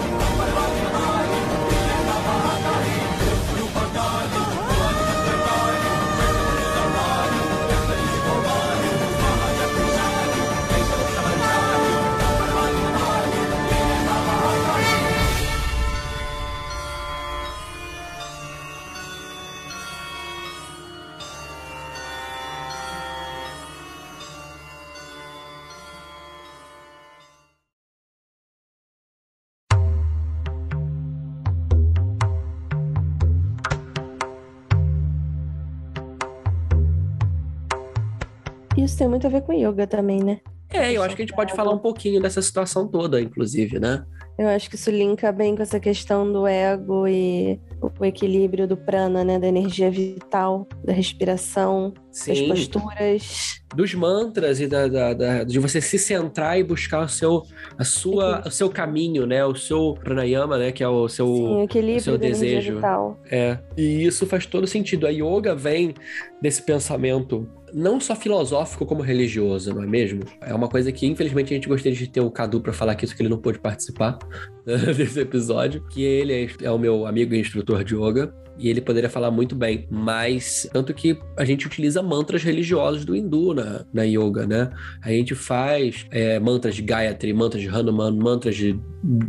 Isso 38.93 38.99
tem 38.99 39.07
muito 39.07 39.25
a 39.25 39.29
ver 39.31 39.41
com 39.41 39.51
yoga 39.51 39.87
também, 39.87 40.23
né? 40.23 40.39
É, 40.73 40.91
eu 40.93 41.03
acho 41.03 41.15
que 41.15 41.21
a 41.21 41.25
gente 41.25 41.35
pode 41.35 41.53
falar 41.53 41.71
um 41.71 41.77
pouquinho 41.79 42.21
dessa 42.21 42.41
situação 42.41 42.87
toda, 42.87 43.21
inclusive, 43.21 43.79
né? 43.79 44.03
Eu 44.37 44.47
acho 44.47 44.67
que 44.67 44.75
isso 44.75 44.89
linka 44.89 45.31
bem 45.31 45.55
com 45.55 45.61
essa 45.61 45.79
questão 45.79 46.31
do 46.31 46.47
ego 46.47 47.07
e 47.07 47.59
o 47.99 48.03
equilíbrio 48.03 48.67
do 48.67 48.75
prana, 48.75 49.23
né? 49.23 49.37
Da 49.37 49.47
energia 49.47 49.91
vital, 49.91 50.67
da 50.83 50.91
respiração, 50.91 51.93
das 52.07 52.17
Sim, 52.39 52.47
posturas. 52.47 53.61
dos 53.75 53.93
mantras 53.93 54.59
e 54.59 54.65
da, 54.67 54.87
da- 54.87 55.13
da- 55.13 55.43
de 55.43 55.59
você 55.59 55.79
se 55.79 55.99
centrar 55.99 56.57
e 56.57 56.63
buscar 56.63 57.05
o 57.05 57.07
seu, 57.09 57.43
a 57.77 57.83
sua, 57.83 58.41
o 58.47 58.49
seu 58.49 58.69
caminho, 58.71 59.27
né? 59.27 59.45
O 59.45 59.53
seu 59.55 59.93
pranayama, 60.03 60.57
né? 60.57 60.71
Que 60.71 60.83
é 60.83 60.87
o 60.87 61.07
seu, 61.07 61.27
Sim, 61.27 61.55
o 61.57 61.63
equilíbrio 61.63 62.01
seu 62.01 62.17
da 62.17 62.25
energia 62.25 62.55
desejo. 62.55 62.75
vital. 62.77 63.19
É, 63.29 63.59
e 63.77 64.03
isso 64.03 64.25
faz 64.25 64.47
todo 64.47 64.65
sentido. 64.65 65.05
A 65.05 65.11
yoga 65.11 65.53
vem 65.53 65.93
desse 66.41 66.63
pensamento 66.63 67.47
não 67.75 67.99
só 67.99 68.15
filosófico 68.15 68.85
como 68.85 69.01
religioso, 69.01 69.73
não 69.73 69.81
é 69.81 69.87
mesmo? 69.87 70.21
É 70.41 70.53
uma 70.53 70.62
coisa 70.67 70.91
que, 70.91 71.05
infelizmente, 71.05 71.53
a 71.53 71.55
gente 71.55 71.67
gostaria 71.67 71.97
de 71.97 72.07
ter 72.07 72.21
o 72.21 72.31
Cadu 72.31 72.61
para 72.61 72.73
falar 72.73 72.93
aqui, 72.93 73.05
só 73.07 73.15
que 73.15 73.21
ele 73.21 73.29
não 73.29 73.37
pôde 73.37 73.59
participar 73.59 74.17
desse 74.65 75.19
episódio, 75.19 75.83
que 75.89 76.03
ele 76.03 76.33
é, 76.33 76.65
é 76.65 76.71
o 76.71 76.77
meu 76.77 77.05
amigo 77.05 77.33
e 77.33 77.39
instrutor 77.39 77.83
de 77.83 77.95
yoga, 77.95 78.33
e 78.57 78.69
ele 78.69 78.81
poderia 78.81 79.09
falar 79.09 79.31
muito 79.31 79.55
bem, 79.55 79.87
mas 79.89 80.69
tanto 80.71 80.93
que 80.93 81.17
a 81.37 81.43
gente 81.43 81.65
utiliza 81.65 82.03
mantras 82.03 82.43
religiosos 82.43 83.03
do 83.03 83.15
hindu 83.15 83.53
na, 83.53 83.83
na 83.91 84.03
yoga, 84.03 84.45
né? 84.45 84.69
A 85.01 85.09
gente 85.09 85.33
faz 85.33 86.05
é, 86.11 86.39
mantras 86.39 86.75
de 86.75 86.83
Gayatri, 86.83 87.33
mantras 87.33 87.61
de 87.61 87.67
Hanuman, 87.67 88.11
mantras 88.11 88.55
de, 88.55 88.79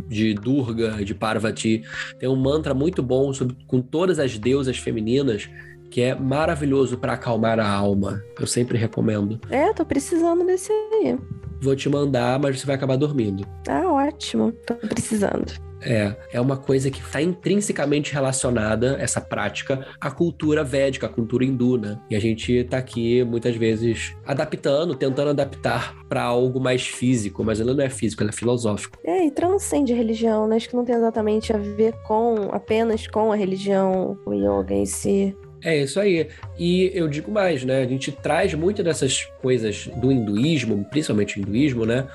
de 0.07 0.35
Durga, 0.35 1.03
de 1.03 1.15
Parvati. 1.15 1.81
Tem 2.19 2.29
um 2.29 2.35
mantra 2.35 2.73
muito 2.73 3.01
bom 3.01 3.33
sobre, 3.33 3.55
com 3.65 3.81
todas 3.81 4.19
as 4.19 4.37
deusas 4.37 4.77
femininas 4.77 5.49
que 5.89 6.01
é 6.01 6.15
maravilhoso 6.15 6.97
para 6.97 7.13
acalmar 7.13 7.59
a 7.59 7.69
alma. 7.69 8.21
Eu 8.39 8.47
sempre 8.47 8.77
recomendo. 8.77 9.39
É, 9.49 9.73
tô 9.73 9.85
precisando 9.85 10.45
desse 10.45 10.71
aí. 10.71 11.17
Vou 11.61 11.75
te 11.75 11.89
mandar, 11.89 12.39
mas 12.39 12.59
você 12.59 12.65
vai 12.65 12.75
acabar 12.75 12.97
dormindo. 12.97 13.45
Ah, 13.67 13.91
ótimo. 13.91 14.51
Tô 14.65 14.75
precisando. 14.75 15.53
É, 15.81 16.15
é 16.33 16.41
uma 16.41 16.57
coisa 16.57 16.89
que 16.89 16.99
está 16.99 17.21
intrinsecamente 17.21 18.11
relacionada, 18.11 18.97
essa 18.99 19.21
prática, 19.21 19.85
à 20.01 20.09
cultura 20.09 20.63
védica, 20.63 21.05
à 21.05 21.09
cultura 21.09 21.45
hindu, 21.45 21.77
né? 21.77 21.99
E 22.09 22.15
a 22.15 22.19
gente 22.19 22.51
está 22.51 22.77
aqui, 22.77 23.23
muitas 23.23 23.55
vezes, 23.55 24.15
adaptando, 24.25 24.95
tentando 24.95 25.29
adaptar 25.29 25.95
para 26.09 26.23
algo 26.23 26.59
mais 26.59 26.87
físico, 26.87 27.43
mas 27.43 27.59
ela 27.59 27.73
não 27.73 27.83
é 27.83 27.89
físico, 27.89 28.23
ela 28.23 28.31
é 28.31 28.33
filosófico. 28.33 28.97
É, 29.03 29.25
e 29.25 29.31
transcende 29.31 29.93
a 29.93 29.95
religião, 29.95 30.47
né? 30.47 30.55
Acho 30.55 30.69
que 30.69 30.75
não 30.75 30.85
tem 30.85 30.95
exatamente 30.95 31.53
a 31.53 31.57
ver 31.57 31.93
com, 32.07 32.49
apenas 32.51 33.05
com 33.07 33.31
a 33.31 33.35
religião, 33.35 34.17
o 34.25 34.33
yoga 34.33 34.73
em 34.73 34.85
si. 34.85 35.37
É 35.63 35.81
isso 35.81 35.99
aí. 35.99 36.27
E 36.57 36.91
eu 36.93 37.07
digo 37.07 37.31
mais, 37.31 37.63
né? 37.63 37.81
A 37.81 37.87
gente 37.87 38.11
traz 38.11 38.53
muitas 38.53 38.85
dessas 38.85 39.25
coisas 39.41 39.87
do 39.95 40.11
hinduísmo, 40.11 40.85
principalmente 40.85 41.39
o 41.39 41.41
hinduísmo, 41.41 41.85
né? 41.85 42.07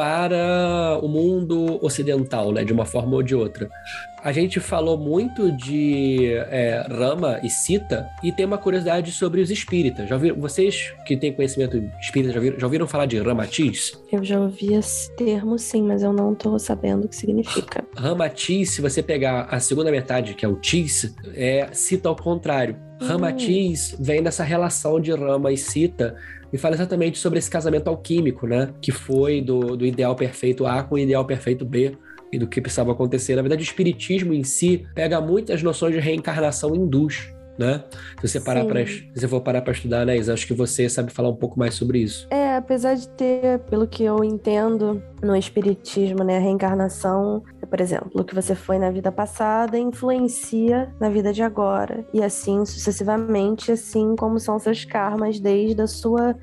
Para 0.00 0.98
o 1.02 1.08
mundo 1.08 1.78
ocidental, 1.84 2.52
né? 2.52 2.64
De 2.64 2.72
uma 2.72 2.86
forma 2.86 3.16
ou 3.16 3.22
de 3.22 3.34
outra. 3.34 3.68
A 4.24 4.32
gente 4.32 4.58
falou 4.58 4.96
muito 4.96 5.52
de 5.52 6.32
é, 6.48 6.86
Rama 6.88 7.38
e 7.42 7.50
Sita 7.50 8.08
e 8.22 8.32
tem 8.32 8.46
uma 8.46 8.56
curiosidade 8.56 9.12
sobre 9.12 9.42
os 9.42 9.50
espíritas. 9.50 10.08
Já 10.08 10.14
ouviram, 10.14 10.40
vocês 10.40 10.94
que 11.04 11.18
têm 11.18 11.34
conhecimento 11.34 11.76
espírita, 12.00 12.32
já 12.32 12.38
ouviram, 12.38 12.58
já 12.58 12.66
ouviram 12.66 12.86
falar 12.86 13.04
de 13.04 13.18
Ramatiz? 13.18 14.02
Eu 14.10 14.24
já 14.24 14.40
ouvi 14.40 14.72
esse 14.72 15.14
termo, 15.16 15.58
sim, 15.58 15.82
mas 15.82 16.02
eu 16.02 16.14
não 16.14 16.34
tô 16.34 16.58
sabendo 16.58 17.04
o 17.04 17.08
que 17.08 17.16
significa. 17.16 17.84
Ramatiz, 17.94 18.70
se 18.70 18.80
você 18.80 19.02
pegar 19.02 19.48
a 19.50 19.60
segunda 19.60 19.90
metade, 19.90 20.32
que 20.32 20.46
é 20.46 20.48
o 20.48 20.56
Tis, 20.56 21.14
é 21.34 21.68
Sita 21.72 22.08
ao 22.08 22.16
contrário. 22.16 22.89
Ramatiz 23.00 23.96
vem 23.98 24.22
dessa 24.22 24.44
relação 24.44 25.00
de 25.00 25.12
Rama 25.12 25.52
e 25.52 25.56
Sita 25.56 26.16
e 26.52 26.58
fala 26.58 26.74
exatamente 26.74 27.18
sobre 27.18 27.38
esse 27.38 27.50
casamento 27.50 27.88
alquímico, 27.88 28.46
né? 28.46 28.70
Que 28.80 28.92
foi 28.92 29.40
do, 29.40 29.76
do 29.76 29.86
ideal 29.86 30.14
perfeito 30.14 30.66
A 30.66 30.82
com 30.82 30.96
o 30.96 30.98
ideal 30.98 31.24
perfeito 31.24 31.64
B 31.64 31.96
e 32.32 32.38
do 32.38 32.46
que 32.46 32.60
precisava 32.60 32.92
acontecer. 32.92 33.36
Na 33.36 33.42
verdade, 33.42 33.62
o 33.62 33.64
espiritismo 33.64 34.32
em 34.32 34.44
si 34.44 34.86
pega 34.94 35.20
muitas 35.20 35.62
noções 35.62 35.94
de 35.94 36.00
reencarnação 36.00 36.74
hindus. 36.74 37.32
Né? 37.58 37.84
Se 38.22 38.28
você 38.28 38.40
parar 38.40 38.64
para 38.64 38.86
se 38.86 39.28
for 39.28 39.42
parar 39.42 39.60
para 39.60 39.74
estudar, 39.74 40.06
né, 40.06 40.16
Isa, 40.16 40.32
acho 40.32 40.46
que 40.46 40.54
você 40.54 40.88
sabe 40.88 41.12
falar 41.12 41.28
um 41.28 41.36
pouco 41.36 41.58
mais 41.58 41.74
sobre 41.74 41.98
isso. 41.98 42.26
É, 42.30 42.56
apesar 42.56 42.94
de 42.94 43.06
ter, 43.10 43.58
pelo 43.68 43.86
que 43.86 44.02
eu 44.02 44.24
entendo 44.24 45.02
no 45.22 45.36
espiritismo, 45.36 46.24
né, 46.24 46.38
a 46.38 46.40
reencarnação, 46.40 47.42
por 47.70 47.80
exemplo, 47.80 48.10
o 48.14 48.24
que 48.24 48.34
você 48.34 48.54
foi 48.54 48.78
na 48.78 48.90
vida 48.90 49.12
passada 49.12 49.78
influencia 49.78 50.92
na 51.00 51.08
vida 51.08 51.32
de 51.32 51.42
agora 51.42 52.04
e 52.12 52.22
assim 52.22 52.64
sucessivamente, 52.66 53.70
assim 53.70 54.16
como 54.16 54.40
são 54.40 54.58
seus 54.58 54.84
karmas 54.84 55.38
desde 55.38 55.80
a 55.80 55.86
sua 55.86 56.34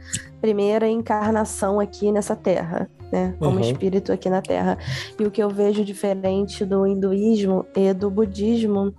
primeira 0.42 0.88
encarnação 0.88 1.80
aqui 1.80 2.12
nessa 2.12 2.36
terra. 2.36 2.90
Né, 3.10 3.34
como 3.40 3.52
Uhum. 3.56 3.62
espírito 3.62 4.12
aqui 4.12 4.30
na 4.30 4.42
Terra. 4.42 4.78
E 5.18 5.24
o 5.24 5.32
que 5.32 5.42
eu 5.42 5.50
vejo 5.50 5.82
diferente 5.82 6.66
do 6.66 6.86
hinduísmo 6.86 7.66
e 7.74 7.94
do 7.94 8.10
budismo 8.12 8.94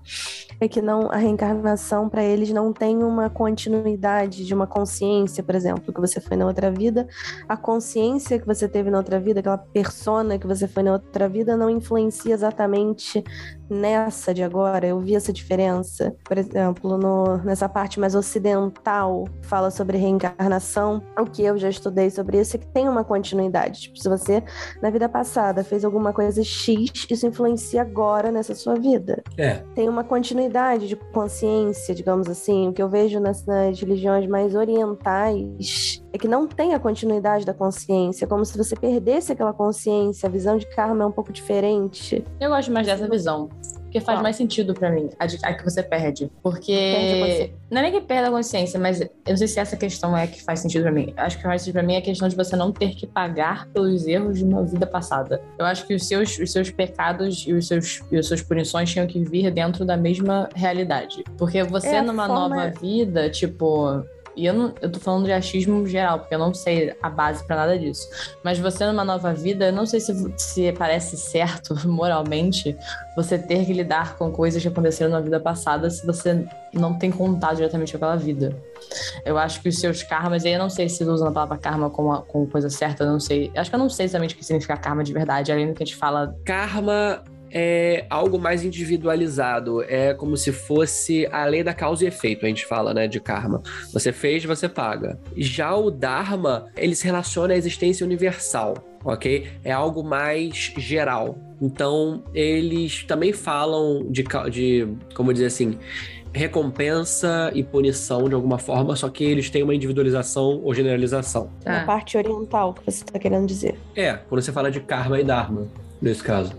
é 0.61 0.69
que 0.69 0.83
não 0.83 1.11
a 1.11 1.17
reencarnação 1.17 2.09
para 2.09 2.23
eles 2.23 2.51
não 2.51 2.73
tem 2.73 3.03
uma 3.03 3.31
continuidade 3.31 4.45
de 4.45 4.55
uma 4.55 4.67
consciência, 4.67 5.43
por 5.43 5.55
exemplo, 5.55 5.93
que 5.93 6.01
você 6.01 6.21
foi 6.21 6.37
na 6.37 6.47
outra 6.47 6.71
vida, 6.71 7.07
a 7.49 7.57
consciência 7.57 8.39
que 8.39 8.47
você 8.47 8.69
teve 8.69 8.91
na 8.91 8.99
outra 8.99 9.21
vida, 9.21 9.41
aquela 9.41 9.59
persona 9.59 10.39
que 10.39 10.47
você 10.47 10.67
foi 10.67 10.83
na 10.83 10.93
outra 10.93 11.29
vida 11.29 11.57
não 11.57 11.71
influencia 11.71 12.35
exatamente 12.35 13.23
nessa 13.71 14.35
de 14.35 14.43
agora. 14.43 14.87
Eu 14.87 14.99
vi 14.99 15.15
essa 15.15 15.33
diferença, 15.33 16.17
por 16.25 16.39
exemplo, 16.39 16.99
no, 16.99 17.37
nessa 17.39 17.69
parte 17.69 18.01
mais 18.01 18.15
ocidental, 18.15 19.25
fala 19.43 19.71
sobre 19.71 19.99
reencarnação. 19.99 21.03
O 21.19 21.25
que 21.25 21.43
eu 21.43 21.57
já 21.59 21.69
estudei 21.69 22.11
sobre 22.11 22.41
isso 22.41 22.57
é 22.57 22.59
que 22.59 22.67
tem 22.67 22.89
uma 22.89 23.05
continuidade. 23.05 23.83
Tipo, 23.83 23.99
se 23.99 24.09
você 24.09 24.43
na 24.83 24.91
vida 24.91 25.09
passada 25.09 25.63
fez 25.63 25.85
alguma 25.85 26.13
coisa 26.13 26.43
X, 26.43 27.07
isso 27.09 27.27
influencia 27.27 27.83
agora 27.83 28.31
nessa 28.31 28.55
sua 28.55 28.75
vida 28.75 29.23
É, 29.37 29.63
tem 29.75 29.89
uma 29.89 30.03
continuidade 30.03 30.48
de 30.87 30.97
consciência, 30.97 31.95
digamos 31.95 32.29
assim. 32.29 32.69
O 32.69 32.73
que 32.73 32.83
eu 32.83 32.89
vejo 32.89 33.21
nas, 33.21 33.45
nas 33.45 33.81
religiões 33.81 34.27
mais 34.27 34.55
orientais 34.55 36.03
é 36.13 36.19
que 36.19 36.27
não 36.27 36.47
tem 36.47 36.75
a 36.75 36.79
continuidade 36.79 37.45
da 37.45 37.55
consciência, 37.55 38.25
é 38.25 38.29
como 38.29 38.45
se 38.45 38.57
você 38.57 38.75
perdesse 38.75 39.33
aquela 39.33 39.53
consciência. 39.53 40.27
A 40.29 40.31
visão 40.31 40.57
de 40.57 40.67
karma 40.67 41.05
é 41.05 41.07
um 41.07 41.13
pouco 41.13 41.33
diferente. 41.33 42.25
Eu 42.41 42.51
gosto 42.51 42.73
mais 42.73 42.87
dessa 42.87 43.09
visão. 43.09 43.49
Porque 43.89 44.01
faz 44.01 44.21
mais 44.21 44.37
sentido 44.37 44.75
pra 44.75 44.91
mim, 44.91 45.09
a, 45.19 45.25
de- 45.27 45.39
a 45.43 45.55
que 45.55 45.65
você 45.65 45.83
perde. 45.83 46.27
Perde 46.27 46.33
Porque. 46.43 46.95
consciência. 47.19 47.51
Não 47.71 47.79
é 47.79 47.83
nem 47.83 47.93
que 47.93 48.01
perde 48.03 48.29
a 48.29 48.31
consciência, 48.31 48.79
mas 48.79 49.01
eu 49.01 49.09
não 49.27 49.37
sei 49.37 49.49
se 49.49 49.59
essa 49.59 49.77
questão 49.77 50.17
é 50.17 50.27
que 50.27 50.43
faz 50.43 50.61
sentido 50.61 50.83
pra 50.83 50.93
mim. 50.93 51.13
Acho 51.17 51.37
que 51.39 51.43
faz 51.43 51.63
sentido 51.63 51.75
pra 51.75 51.83
mim 51.83 51.95
é 51.95 51.99
a 51.99 52.03
questão 52.03 52.29
de 52.29 52.37
você 52.37 52.55
não 52.55 52.71
ter 52.71 52.91
que 52.95 53.07
pagar 53.07 53.67
pelos 53.69 54.07
erros 54.07 54.39
de 54.39 54.45
uma 54.45 54.63
vida 54.65 54.87
passada. 54.87 55.41
Eu 55.59 55.65
acho 55.65 55.87
que 55.87 55.95
os 55.95 56.07
seus, 56.07 56.39
os 56.39 56.53
seus 56.53 56.71
pecados 56.71 57.45
e 57.47 57.53
os 57.55 57.67
seus, 57.67 58.03
e 58.13 58.17
as 58.19 58.27
suas 58.27 58.43
punições 58.43 58.91
tinham 58.91 59.07
que 59.07 59.23
vir 59.25 59.51
dentro 59.51 59.85
da 59.87 59.97
mesma 59.97 60.49
realidade. 60.55 61.25
Porque 61.39 61.63
você 61.63 61.89
É, 61.97 62.03
numa 62.03 62.27
forma- 62.27 62.49
nova 62.57 62.71
vida, 62.81 63.31
tipo. 63.31 64.05
E 64.39 64.47
eu, 64.47 64.55
não, 64.55 64.73
eu 64.81 64.89
tô 64.89 65.01
falando 65.01 65.25
de 65.25 65.33
achismo 65.33 65.85
geral, 65.85 66.21
porque 66.21 66.33
eu 66.33 66.39
não 66.39 66.55
sei 66.55 66.95
a 67.03 67.11
base 67.11 67.45
pra 67.45 67.57
nada 67.57 67.77
disso. 67.77 68.09
Mas 68.45 68.57
você 68.57 68.87
numa 68.87 69.05
nova 69.05 69.35
vida, 69.35 69.67
eu 69.67 69.73
não 69.73 69.85
sei 69.85 69.99
se, 69.99 70.15
se 70.37 70.73
parece 70.73 71.17
certo 71.17 71.75
moralmente 71.89 72.77
você 73.17 73.37
ter 73.37 73.67
que 73.67 73.73
lidar 73.73 74.17
com 74.17 74.31
coisas 74.31 74.63
que 74.63 74.69
aconteceram 74.69 75.11
na 75.11 75.21
vida 75.21 75.41
passada 75.41 75.91
se 75.91 76.07
você 76.07 76.47
não 76.73 76.97
tem 76.97 77.11
contato 77.11 77.57
diretamente 77.57 77.91
com 77.93 77.97
aquela 77.97 78.17
vida. 78.17 78.57
Eu 79.25 79.37
acho 79.37 79.61
que 79.61 79.69
os 79.69 79.81
seus 79.81 80.05
karmas, 80.05 80.45
aí 80.45 80.53
eu 80.53 80.59
não 80.61 80.71
sei 80.71 80.89
se 80.89 81.03
usam 81.03 81.27
a 81.27 81.33
palavra 81.33 81.59
karma 81.59 81.91
como, 81.91 82.17
como 82.23 82.47
coisa 82.47 82.71
certa, 82.71 83.03
eu 83.03 83.11
não 83.11 83.19
sei. 83.19 83.51
Acho 83.57 83.71
que 83.71 83.75
eu 83.75 83.81
não 83.81 83.91
sei 83.91 84.07
exatamente 84.07 84.37
o 84.37 84.39
que 84.39 84.45
significa 84.45 84.77
karma 84.77 85.03
de 85.03 85.13
verdade, 85.13 85.51
além 85.51 85.67
do 85.67 85.75
que 85.75 85.83
a 85.83 85.87
gente 85.87 85.97
fala. 85.97 86.33
karma 86.45 87.25
é 87.51 88.07
algo 88.11 88.39
mais 88.39 88.65
individualizado. 88.65 89.83
É 89.85 90.15
como 90.15 90.37
se 90.37 90.53
fosse 90.53 91.27
a 91.33 91.45
lei 91.45 91.63
da 91.63 91.73
causa 91.75 92.05
e 92.05 92.09
efeito, 92.09 92.45
a 92.45 92.49
gente 92.49 92.67
fala, 92.67 92.93
né, 92.95 93.07
de 93.09 93.21
karma. 93.21 93.63
Você 93.93 94.13
fez, 94.13 94.45
você 94.45 94.69
paga. 94.69 95.19
Já 95.37 95.75
o 95.75 95.91
Dharma, 95.91 96.67
ele 96.77 96.95
se 96.95 97.05
relaciona 97.05 97.55
à 97.55 97.57
existência 97.57 98.05
universal, 98.05 98.75
ok? 99.05 99.47
É 99.65 99.73
algo 99.73 100.03
mais 100.03 100.73
geral. 100.77 101.39
Então, 101.61 102.23
eles 102.33 103.03
também 103.05 103.33
falam 103.33 104.07
de, 104.11 104.25
de 104.51 104.89
como 105.15 105.33
dizer 105.33 105.47
assim, 105.47 105.77
recompensa 106.33 107.51
e 107.55 107.63
punição 107.63 108.29
de 108.29 108.35
alguma 108.35 108.59
forma, 108.59 108.95
só 108.97 109.09
que 109.09 109.25
eles 109.25 109.51
têm 109.51 109.63
uma 109.63 109.75
individualização 109.75 110.61
ou 110.63 110.75
generalização. 110.75 111.51
Na 111.65 111.83
Ah. 111.83 111.85
parte 111.85 112.17
oriental, 112.17 112.75
que 112.75 112.85
você 112.85 113.03
está 113.05 113.19
querendo 113.19 113.47
dizer. 113.47 113.77
É, 113.97 114.15
quando 114.29 114.41
você 114.43 114.53
fala 114.53 114.71
de 114.71 114.81
karma 114.81 115.21
e 115.21 115.25
dharma, 115.25 115.67
nesse 116.01 116.23
caso. 116.23 116.53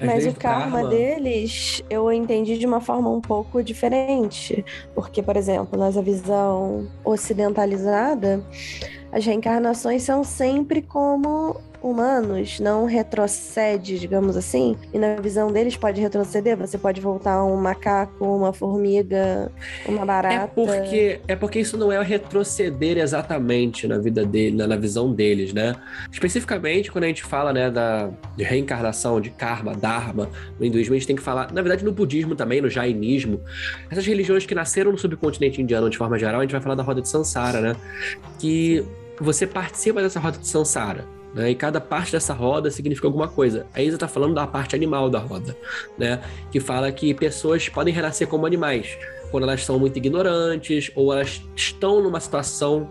Às 0.00 0.06
Mas 0.06 0.26
o 0.26 0.32
karma, 0.34 0.80
karma- 0.80 0.88
deles 0.88 1.82
eu 1.90 2.10
entendi 2.12 2.58
de 2.58 2.66
uma 2.66 2.80
forma 2.80 3.10
um 3.10 3.20
pouco 3.20 3.62
diferente. 3.62 4.64
Porque, 4.94 5.22
por 5.22 5.36
exemplo, 5.36 5.78
nessa 5.78 6.02
visão 6.02 6.86
ocidentalizada, 7.04 8.42
as 9.12 9.24
reencarnações 9.24 10.02
são 10.02 10.24
sempre 10.24 10.82
como 10.82 11.60
humanos, 11.90 12.60
não 12.60 12.84
retrocede, 12.84 13.98
digamos 13.98 14.36
assim. 14.36 14.76
E 14.92 14.98
na 14.98 15.16
visão 15.16 15.52
deles 15.52 15.76
pode 15.76 16.00
retroceder, 16.00 16.56
você 16.56 16.78
pode 16.78 17.00
voltar 17.00 17.44
um 17.44 17.56
macaco, 17.56 18.24
uma 18.24 18.52
formiga, 18.52 19.50
uma 19.86 20.04
barata. 20.04 20.34
É 20.34 20.46
porque, 20.46 21.20
é 21.28 21.36
porque 21.36 21.60
isso 21.60 21.76
não 21.76 21.90
é 21.90 22.02
retroceder 22.02 22.98
exatamente 22.98 23.86
na 23.86 23.98
vida 23.98 24.24
dele, 24.24 24.56
na, 24.56 24.76
visão 24.76 25.12
deles, 25.12 25.52
né? 25.52 25.74
Especificamente 26.10 26.90
quando 26.90 27.04
a 27.04 27.08
gente 27.08 27.22
fala, 27.22 27.52
né, 27.52 27.70
da 27.70 28.10
de 28.36 28.44
reencarnação, 28.44 29.20
de 29.20 29.30
karma, 29.30 29.74
dharma, 29.74 30.28
no 30.58 30.66
hinduísmo, 30.66 30.94
a 30.94 30.98
gente 30.98 31.06
tem 31.06 31.16
que 31.16 31.22
falar, 31.22 31.52
na 31.52 31.62
verdade 31.62 31.84
no 31.84 31.92
budismo 31.92 32.34
também, 32.34 32.60
no 32.60 32.68
jainismo, 32.68 33.40
essas 33.90 34.06
religiões 34.06 34.44
que 34.44 34.54
nasceram 34.54 34.92
no 34.92 34.98
subcontinente 34.98 35.60
indiano 35.60 35.88
de 35.88 35.96
forma 35.96 36.18
geral, 36.18 36.40
a 36.40 36.42
gente 36.42 36.52
vai 36.52 36.60
falar 36.60 36.74
da 36.74 36.82
roda 36.82 37.00
de 37.00 37.08
Sansara, 37.08 37.60
né? 37.60 37.76
Que 38.38 38.84
você 39.20 39.46
participa 39.46 40.02
dessa 40.02 40.20
roda 40.20 40.38
de 40.38 40.46
Sansara. 40.46 41.04
Né? 41.36 41.50
E 41.50 41.54
cada 41.54 41.80
parte 41.80 42.12
dessa 42.12 42.32
roda 42.32 42.70
significa 42.70 43.06
alguma 43.06 43.28
coisa. 43.28 43.66
A 43.74 43.82
Isa 43.82 43.98
tá 43.98 44.08
falando 44.08 44.34
da 44.34 44.46
parte 44.46 44.74
animal 44.74 45.10
da 45.10 45.18
roda, 45.18 45.54
né? 45.98 46.20
Que 46.50 46.58
fala 46.58 46.90
que 46.90 47.12
pessoas 47.12 47.68
podem 47.68 47.92
renascer 47.92 48.26
como 48.26 48.46
animais 48.46 48.96
quando 49.30 49.42
elas 49.42 49.64
são 49.64 49.78
muito 49.78 49.98
ignorantes 49.98 50.90
ou 50.94 51.12
elas 51.12 51.42
estão 51.54 52.02
numa 52.02 52.18
situação 52.20 52.88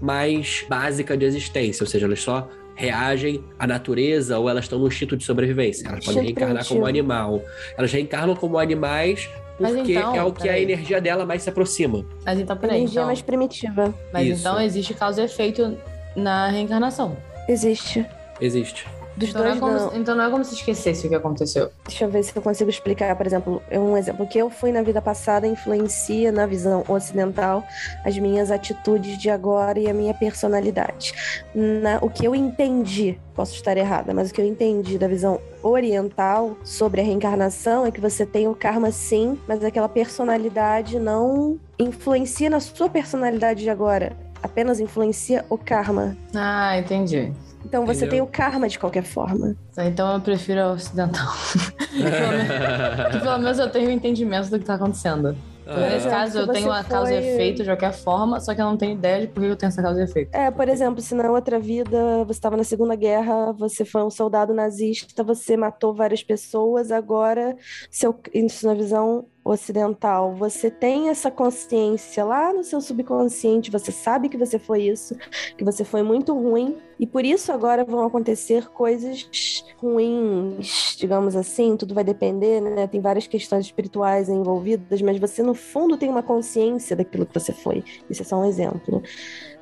mais 0.00 0.64
básica 0.68 1.16
de 1.16 1.24
existência, 1.24 1.82
ou 1.82 1.88
seja, 1.88 2.06
elas 2.06 2.20
só 2.20 2.48
reagem 2.76 3.42
à 3.58 3.66
natureza 3.66 4.38
ou 4.38 4.48
elas 4.48 4.66
estão 4.66 4.78
no 4.78 4.86
instinto 4.86 5.16
de 5.16 5.24
sobrevivência. 5.24 5.88
Elas 5.88 6.04
podem 6.04 6.22
reencarnar 6.22 6.64
como 6.64 6.86
animal. 6.86 7.42
Elas 7.76 7.90
reencarnam 7.92 8.36
como 8.36 8.56
animais 8.58 9.28
porque 9.58 9.92
então, 9.92 10.14
é 10.14 10.22
o 10.22 10.32
que 10.32 10.48
a 10.48 10.56
energia 10.56 11.00
dela 11.00 11.26
mais 11.26 11.42
se 11.42 11.50
aproxima. 11.50 12.06
Mas 12.24 12.38
então, 12.38 12.56
peraí. 12.56 12.78
Energia 12.78 13.00
Então, 13.00 13.06
mais 13.06 13.20
primitiva. 13.20 13.92
mas 14.12 14.28
Isso. 14.28 14.40
então 14.40 14.60
existe 14.60 14.94
causa 14.94 15.22
e 15.22 15.24
efeito 15.24 15.76
na 16.14 16.48
reencarnação. 16.48 17.16
Existe. 17.48 18.06
Existe. 18.40 18.86
Dos 19.16 19.30
Então 19.30 19.42
não, 19.42 19.48
é 19.48 19.50
dois 19.56 19.60
como, 19.60 19.72
não. 19.72 19.90
se- 19.90 19.96
então 19.98 20.14
não 20.14 20.24
é 20.24 20.30
como 20.30 20.44
se 20.44 20.54
esquecesse 20.54 21.06
o 21.06 21.08
que 21.08 21.14
aconteceu. 21.16 21.70
Deixa 21.88 22.04
eu 22.04 22.08
ver 22.08 22.22
se 22.22 22.36
eu 22.36 22.40
consigo 22.40 22.70
explicar, 22.70 23.16
por 23.16 23.26
exemplo, 23.26 23.60
é 23.68 23.76
um 23.76 23.96
exemplo 23.96 24.24
que 24.28 24.38
eu 24.38 24.48
fui 24.48 24.70
na 24.70 24.80
vida 24.80 25.02
passada 25.02 25.44
influencia 25.44 26.30
na 26.30 26.46
visão 26.46 26.84
ocidental 26.86 27.64
as 28.04 28.16
minhas 28.16 28.52
atitudes 28.52 29.18
de 29.18 29.28
agora 29.28 29.76
e 29.80 29.90
a 29.90 29.92
minha 29.94 30.14
personalidade. 30.14 31.12
Na- 31.52 31.98
o 32.00 32.08
que 32.08 32.24
eu 32.24 32.32
entendi, 32.32 33.18
posso 33.34 33.54
estar 33.54 33.76
errada, 33.76 34.14
mas 34.14 34.30
o 34.30 34.34
que 34.34 34.40
eu 34.40 34.46
entendi 34.46 34.96
da 34.98 35.08
visão 35.08 35.40
oriental 35.64 36.56
sobre 36.62 37.00
a 37.00 37.04
reencarnação 37.04 37.84
é 37.84 37.90
que 37.90 38.00
você 38.00 38.24
tem 38.24 38.46
o 38.46 38.54
karma 38.54 38.92
sim, 38.92 39.36
mas 39.48 39.64
aquela 39.64 39.88
personalidade 39.88 40.96
não 41.00 41.58
influencia 41.76 42.48
na 42.48 42.60
sua 42.60 42.88
personalidade 42.88 43.62
de 43.64 43.70
agora. 43.70 44.16
Apenas 44.42 44.80
influencia 44.80 45.44
o 45.48 45.56
karma. 45.58 46.16
Ah, 46.34 46.78
entendi. 46.78 47.32
Então 47.64 47.84
você 47.84 48.06
Entendeu? 48.06 48.10
tem 48.10 48.20
o 48.22 48.26
karma 48.26 48.68
de 48.68 48.78
qualquer 48.78 49.02
forma. 49.02 49.56
Então 49.78 50.14
eu 50.14 50.20
prefiro 50.20 50.60
a 50.60 50.72
ocidental. 50.72 51.26
pelo 51.90 52.30
menos- 52.30 53.12
que 53.12 53.18
pelo 53.20 53.38
menos 53.38 53.58
eu 53.58 53.70
tenho 53.70 53.88
um 53.88 53.92
entendimento 53.92 54.48
do 54.48 54.58
que 54.58 54.64
tá 54.64 54.74
acontecendo. 54.74 55.36
Ah, 55.70 55.80
nesse 55.80 55.96
exemplo, 55.96 56.10
caso, 56.10 56.38
eu 56.38 56.48
tenho 56.48 56.66
uma 56.68 56.82
causa 56.82 57.12
e 57.12 57.20
foi- 57.20 57.28
efeito 57.34 57.58
de 57.62 57.68
qualquer 57.68 57.92
forma, 57.92 58.40
só 58.40 58.54
que 58.54 58.60
eu 58.62 58.64
não 58.64 58.76
tenho 58.78 58.92
ideia 58.94 59.20
de 59.20 59.26
por 59.26 59.42
que 59.42 59.48
eu 59.48 59.56
tenho 59.56 59.68
essa 59.68 59.82
causa 59.82 60.00
e 60.00 60.04
efeito. 60.04 60.34
É, 60.34 60.50
por 60.50 60.66
exemplo, 60.66 61.02
se 61.02 61.14
na 61.14 61.30
outra 61.30 61.58
vida 61.60 62.24
você 62.24 62.38
estava 62.38 62.56
na 62.56 62.64
Segunda 62.64 62.94
Guerra, 62.96 63.52
você 63.52 63.84
foi 63.84 64.02
um 64.02 64.08
soldado 64.08 64.54
nazista, 64.54 65.22
você 65.22 65.54
matou 65.58 65.92
várias 65.92 66.22
pessoas, 66.22 66.90
agora, 66.90 67.54
seu, 67.90 68.18
isso 68.32 68.66
na 68.66 68.72
visão 68.72 69.26
ocidental, 69.50 70.34
você 70.34 70.70
tem 70.70 71.08
essa 71.08 71.30
consciência 71.30 72.24
lá 72.24 72.52
no 72.52 72.62
seu 72.62 72.80
subconsciente, 72.80 73.70
você 73.70 73.90
sabe 73.90 74.28
que 74.28 74.36
você 74.36 74.58
foi 74.58 74.82
isso, 74.82 75.16
que 75.56 75.64
você 75.64 75.84
foi 75.84 76.02
muito 76.02 76.34
ruim, 76.34 76.76
e 76.98 77.06
por 77.06 77.24
isso 77.24 77.52
agora 77.52 77.84
vão 77.84 78.04
acontecer 78.04 78.68
coisas 78.68 79.64
ruins, 79.78 80.96
digamos 80.98 81.36
assim, 81.36 81.76
tudo 81.76 81.94
vai 81.94 82.04
depender, 82.04 82.60
né? 82.60 82.86
Tem 82.86 83.00
várias 83.00 83.26
questões 83.26 83.66
espirituais 83.66 84.28
envolvidas, 84.28 85.00
mas 85.00 85.18
você 85.18 85.42
no 85.42 85.54
fundo 85.54 85.96
tem 85.96 86.08
uma 86.08 86.22
consciência 86.22 86.96
daquilo 86.96 87.24
que 87.24 87.38
você 87.38 87.52
foi. 87.52 87.84
Isso 88.10 88.22
é 88.22 88.24
só 88.24 88.36
um 88.36 88.44
exemplo. 88.44 89.02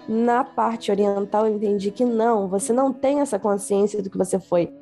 Na 0.09 0.45
parte 0.45 0.91
oriental, 0.91 1.47
eu 1.47 1.57
entendi 1.57 1.91
que 1.91 2.05
não, 2.05 2.49
você 2.49 2.73
não 2.73 2.93
tem 2.93 3.21
essa 3.21 3.39
consciência 3.39 4.03
do 4.03 4.09
que 4.09 4.17
você 4.17 4.39
foi. 4.39 4.73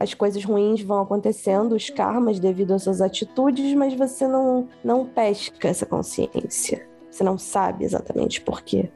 As 0.00 0.14
coisas 0.14 0.42
ruins 0.42 0.82
vão 0.82 1.02
acontecendo, 1.02 1.74
os 1.74 1.90
karmas 1.90 2.40
devido 2.40 2.72
às 2.72 2.82
suas 2.82 3.00
atitudes, 3.00 3.74
mas 3.74 3.94
você 3.94 4.26
não, 4.26 4.68
não 4.82 5.04
pesca 5.04 5.68
essa 5.68 5.84
consciência. 5.84 6.86
Você 7.10 7.22
não 7.22 7.36
sabe 7.36 7.84
exatamente 7.84 8.40
por 8.40 8.62
quê. 8.62 8.90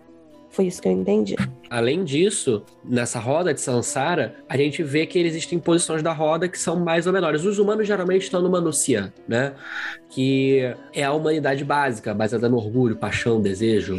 Foi 0.50 0.66
isso 0.66 0.80
que 0.80 0.88
eu 0.88 0.92
entendi. 0.92 1.36
Além 1.70 2.04
disso, 2.04 2.62
nessa 2.84 3.18
roda 3.18 3.52
de 3.52 3.60
Sansara, 3.60 4.36
a 4.48 4.56
gente 4.56 4.82
vê 4.82 5.06
que 5.06 5.18
existem 5.18 5.58
posições 5.58 6.02
da 6.02 6.12
roda 6.12 6.48
que 6.48 6.58
são 6.58 6.76
mais 6.76 7.06
ou 7.06 7.12
menores. 7.12 7.44
Os 7.44 7.58
humanos 7.58 7.86
geralmente 7.86 8.22
estão 8.22 8.40
no 8.40 8.50
Manusia, 8.50 9.12
né? 9.26 9.54
Que 10.08 10.74
é 10.94 11.04
a 11.04 11.12
humanidade 11.12 11.64
básica, 11.64 12.14
baseada 12.14 12.48
no 12.48 12.56
orgulho, 12.56 12.96
paixão, 12.96 13.40
desejo, 13.40 13.96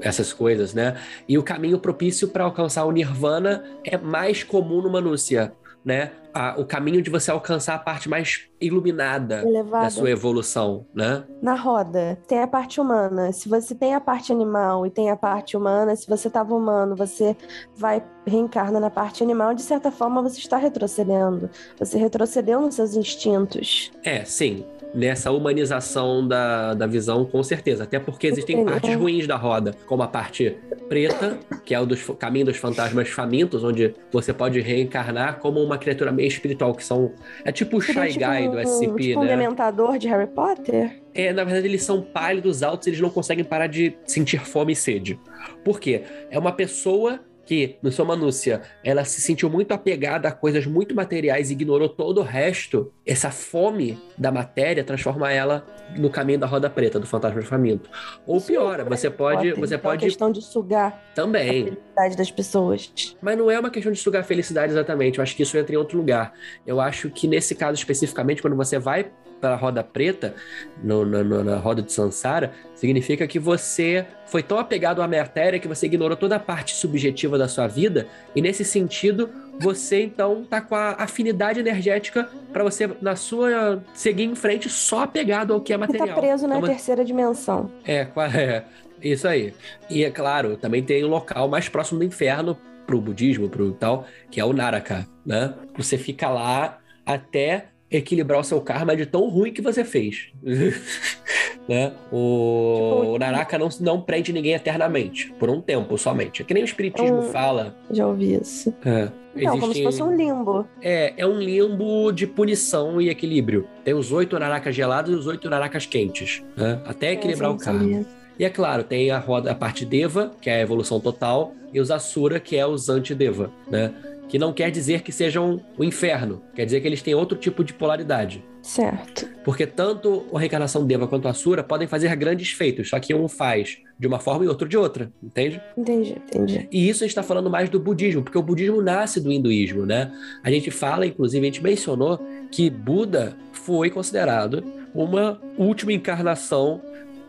essas 0.00 0.32
coisas, 0.32 0.74
né? 0.74 0.96
E 1.28 1.38
o 1.38 1.42
caminho 1.42 1.78
propício 1.78 2.28
para 2.28 2.44
alcançar 2.44 2.84
o 2.84 2.92
Nirvana 2.92 3.64
é 3.84 3.96
mais 3.96 4.42
comum 4.42 4.82
no 4.82 4.90
Manusia, 4.90 5.52
né? 5.84 6.12
A- 6.32 6.54
o 6.58 6.64
caminho 6.64 7.00
de 7.02 7.10
você 7.10 7.30
alcançar 7.30 7.74
a 7.74 7.78
parte 7.78 8.08
mais 8.08 8.48
iluminada 8.60 9.42
da 9.42 9.48
Elevada. 9.48 9.90
sua 9.90 10.10
evolução, 10.10 10.86
né? 10.94 11.24
Na 11.42 11.54
roda, 11.54 12.18
tem 12.26 12.40
a 12.40 12.46
parte 12.46 12.80
humana. 12.80 13.30
Se 13.32 13.48
você 13.48 13.74
tem 13.74 13.94
a 13.94 14.00
parte 14.00 14.32
animal 14.32 14.86
e 14.86 14.90
tem 14.90 15.10
a 15.10 15.16
parte 15.16 15.56
humana, 15.56 15.94
se 15.94 16.08
você 16.08 16.28
estava 16.28 16.54
humano, 16.54 16.96
você 16.96 17.36
vai 17.76 18.02
reencarna 18.26 18.80
na 18.80 18.90
parte 18.90 19.22
animal, 19.22 19.54
de 19.54 19.62
certa 19.62 19.90
forma 19.92 20.22
você 20.22 20.38
está 20.38 20.56
retrocedendo. 20.56 21.48
Você 21.78 21.98
retrocedeu 21.98 22.60
nos 22.60 22.74
seus 22.74 22.96
instintos. 22.96 23.92
É, 24.02 24.24
sim. 24.24 24.64
Nessa 24.94 25.32
humanização 25.32 26.26
da, 26.26 26.72
da 26.74 26.86
visão, 26.86 27.24
com 27.24 27.42
certeza. 27.42 27.84
Até 27.84 27.98
porque 27.98 28.28
existem 28.28 28.64
partes 28.64 28.94
ruins 28.94 29.26
da 29.26 29.36
roda, 29.36 29.74
como 29.86 30.02
a 30.02 30.08
parte 30.08 30.56
preta, 30.88 31.38
que 31.64 31.74
é 31.74 31.80
o 31.80 31.86
dos 31.86 32.04
caminho 32.18 32.46
dos 32.46 32.56
fantasmas 32.56 33.08
famintos, 33.08 33.64
onde 33.64 33.94
você 34.12 34.32
pode 34.32 34.60
reencarnar 34.60 35.40
como 35.40 35.60
uma 35.60 35.78
criatura 35.78 36.12
meio 36.12 36.28
espiritual, 36.28 36.74
que 36.74 36.84
são. 36.84 37.12
É 37.44 37.50
tipo 37.50 37.78
o 37.78 37.80
Shy 37.80 37.92
Guy 37.94 38.48
do 38.50 38.60
SCP, 38.60 39.02
tipo 39.02 39.20
um 39.20 39.24
né? 39.24 39.36
dementador 39.36 39.98
de 39.98 40.06
Harry 40.08 40.28
Potter? 40.28 41.02
É, 41.12 41.32
na 41.32 41.44
verdade, 41.44 41.66
eles 41.66 41.82
são 41.82 42.02
pálidos, 42.02 42.62
altos, 42.62 42.86
eles 42.86 43.00
não 43.00 43.10
conseguem 43.10 43.44
parar 43.44 43.66
de 43.66 43.96
sentir 44.06 44.40
fome 44.44 44.72
e 44.72 44.76
sede. 44.76 45.18
Por 45.64 45.80
quê? 45.80 46.02
É 46.30 46.38
uma 46.38 46.52
pessoa 46.52 47.20
que, 47.44 47.76
no 47.82 47.92
seu 47.92 48.04
Manúcia, 48.04 48.62
ela 48.82 49.04
se 49.04 49.20
sentiu 49.20 49.50
muito 49.50 49.72
apegada 49.72 50.28
a 50.28 50.32
coisas 50.32 50.66
muito 50.66 50.94
materiais 50.94 51.50
e 51.50 51.52
ignorou 51.52 51.88
todo 51.88 52.18
o 52.18 52.24
resto. 52.24 52.92
Essa 53.06 53.30
fome 53.30 53.98
da 54.16 54.30
matéria 54.30 54.84
transforma 54.84 55.30
ela 55.32 55.66
no 55.96 56.08
caminho 56.10 56.38
da 56.38 56.46
roda 56.46 56.70
preta, 56.70 56.98
do 57.00 57.06
fantasma 57.06 57.42
faminto. 57.42 57.88
Ou 58.26 58.36
Isso 58.38 58.46
pior, 58.46 58.78
não 58.78 58.86
é 58.86 58.88
você 58.96 59.10
pode, 59.10 59.36
Potter, 59.48 59.54
você 59.60 59.74
então 59.74 59.90
é 59.90 59.92
pode 59.92 60.04
questão 60.06 60.30
de 60.32 60.42
sugar 60.42 60.86
a 61.10 61.14
também. 61.14 61.64
felicidade 61.64 62.16
das 62.16 62.30
pessoas. 62.30 62.92
Mas 63.20 63.36
não 63.38 63.50
é 63.50 63.58
uma 63.58 63.70
questão 63.70 63.92
de 63.92 63.98
sugar 63.98 64.20
a 64.20 64.24
felicidade 64.24 64.72
exatamente. 64.72 65.18
Eu 65.18 65.22
acho 65.22 65.34
que 65.36 65.42
isso 65.42 65.56
entra 65.58 65.74
em 65.74 65.78
outro 65.78 65.96
lugar. 65.98 66.32
Eu 66.66 66.80
acho 66.80 67.10
que 67.10 67.26
nesse 67.26 67.54
caso 67.54 67.76
especificamente, 67.78 68.40
quando 68.40 68.56
você 68.56 68.78
vai 68.78 69.10
para 69.40 69.54
a 69.54 69.56
roda 69.58 69.84
preta, 69.84 70.34
no- 70.82 71.04
no- 71.04 71.22
no- 71.22 71.44
na 71.44 71.56
roda 71.58 71.82
de 71.82 71.92
Sansara, 71.92 72.52
significa 72.74 73.26
que 73.26 73.38
você 73.38 74.06
foi 74.26 74.42
tão 74.42 74.58
apegado 74.58 75.02
à 75.02 75.08
matéria 75.08 75.58
que 75.58 75.68
você 75.68 75.84
ignorou 75.84 76.16
toda 76.16 76.36
a 76.36 76.40
parte 76.40 76.74
subjetiva 76.74 77.36
da 77.36 77.46
sua 77.46 77.66
vida. 77.66 78.06
E 78.34 78.40
nesse 78.40 78.64
sentido, 78.64 79.28
você 79.60 80.02
então 80.02 80.44
tá 80.44 80.60
com 80.60 80.74
a 80.74 80.90
afinidade 80.98 81.60
energética 81.60 82.28
para 82.52 82.62
você, 82.64 82.88
na 83.00 83.16
sua. 83.16 83.82
seguir 83.94 84.24
em 84.24 84.34
frente 84.34 84.68
só 84.68 85.00
apegado 85.04 85.52
ao 85.54 85.60
que 85.60 85.72
é 85.72 85.76
E 85.76 85.78
material. 85.78 86.08
tá 86.08 86.14
preso 86.14 86.46
na 86.46 86.56
Então, 86.58 86.68
terceira 86.68 87.04
dimensão. 87.04 87.70
é, 87.84 88.06
é, 88.36 88.62
isso 89.02 89.26
aí. 89.28 89.52
E 89.88 90.04
é 90.04 90.10
claro, 90.10 90.56
também 90.56 90.82
tem 90.82 91.04
o 91.04 91.08
local 91.08 91.48
mais 91.48 91.68
próximo 91.68 91.98
do 92.00 92.04
inferno 92.04 92.56
pro 92.86 93.00
budismo, 93.00 93.48
pro 93.48 93.72
tal, 93.72 94.06
que 94.30 94.38
é 94.40 94.44
o 94.44 94.52
Naraka, 94.52 95.06
né? 95.24 95.54
Você 95.76 95.96
fica 95.96 96.28
lá 96.28 96.78
até 97.06 97.66
equilibrar 97.90 98.40
o 98.40 98.44
seu 98.44 98.60
karma 98.60 98.96
de 98.96 99.06
tão 99.06 99.28
ruim 99.28 99.52
que 99.52 99.62
você 99.62 99.84
fez. 99.84 100.32
né? 101.68 101.92
O, 102.12 102.74
Tipo, 102.74 103.12
o 103.14 103.18
Naraka 103.18 103.58
não, 103.58 103.68
não 103.80 104.00
prende 104.00 104.32
ninguém 104.32 104.52
eternamente, 104.54 105.32
por 105.38 105.48
um 105.48 105.60
tempo 105.60 105.96
somente. 105.96 106.42
É 106.42 106.44
que 106.44 106.52
nem 106.54 106.62
o 106.62 106.66
espiritismo 106.66 107.18
Um- 107.18 107.30
fala. 107.30 107.74
Já 107.90 108.06
ouvi 108.06 108.34
isso. 108.34 108.74
É. 108.84 109.08
Então, 109.36 109.58
como 109.58 109.74
se 109.74 109.82
fosse 109.82 110.02
um 110.02 110.14
limbo. 110.14 110.66
é, 110.80 111.12
é 111.16 111.26
um 111.26 111.38
limbo 111.38 112.12
de 112.12 112.26
punição 112.26 113.00
e 113.00 113.08
equilíbrio. 113.08 113.66
Tem 113.84 113.94
os 113.94 114.12
oito 114.12 114.38
naracas 114.38 114.74
gelados 114.74 115.12
e 115.12 115.14
os 115.14 115.26
oito 115.26 115.48
naracas 115.50 115.86
quentes, 115.86 116.42
né? 116.56 116.80
Até 116.84 117.12
equilibrar 117.12 117.50
Essa 117.54 117.70
o 117.70 117.78
sabia. 117.78 118.06
E 118.38 118.44
é 118.44 118.50
claro, 118.50 118.82
tem 118.82 119.10
a 119.10 119.18
roda, 119.18 119.50
a 119.50 119.54
parte 119.54 119.84
Deva, 119.84 120.32
que 120.40 120.50
é 120.50 120.56
a 120.56 120.60
evolução 120.60 120.98
total, 120.98 121.52
e 121.72 121.80
os 121.80 121.90
Asura, 121.90 122.40
que 122.40 122.56
é 122.56 122.66
os 122.66 122.88
anti-Deva, 122.88 123.50
né? 123.70 123.92
Que 124.28 124.38
não 124.38 124.52
quer 124.52 124.70
dizer 124.70 125.02
que 125.02 125.12
sejam 125.12 125.60
o 125.78 125.84
inferno, 125.84 126.42
quer 126.54 126.64
dizer 126.64 126.80
que 126.80 126.88
eles 126.88 127.02
têm 127.02 127.14
outro 127.14 127.36
tipo 127.38 127.62
de 127.62 127.72
polaridade. 127.72 128.44
Certo. 128.64 129.28
Porque 129.44 129.66
tanto 129.66 130.24
a 130.34 130.38
reencarnação 130.38 130.86
Deva 130.86 131.06
quanto 131.06 131.28
a 131.28 131.32
Asura 131.32 131.62
podem 131.62 131.86
fazer 131.86 132.16
grandes 132.16 132.50
feitos, 132.50 132.88
só 132.88 132.98
que 132.98 133.14
um 133.14 133.28
faz 133.28 133.78
de 133.98 134.06
uma 134.06 134.18
forma 134.18 134.42
e 134.42 134.48
outro 134.48 134.66
de 134.66 134.76
outra, 134.76 135.12
entende? 135.22 135.60
Entendi, 135.76 136.12
entendi. 136.12 136.66
E 136.72 136.88
isso 136.88 137.04
a 137.04 137.06
gente 137.06 137.10
está 137.10 137.22
falando 137.22 137.50
mais 137.50 137.68
do 137.68 137.78
budismo, 137.78 138.22
porque 138.22 138.38
o 138.38 138.42
budismo 138.42 138.80
nasce 138.80 139.20
do 139.20 139.30
hinduísmo, 139.30 139.84
né? 139.84 140.10
A 140.42 140.50
gente 140.50 140.70
fala, 140.70 141.06
inclusive, 141.06 141.46
a 141.46 141.50
gente 141.50 141.62
mencionou 141.62 142.18
que 142.50 142.70
Buda 142.70 143.36
foi 143.52 143.90
considerado 143.90 144.64
uma 144.94 145.38
última 145.58 145.92
encarnação 145.92 146.80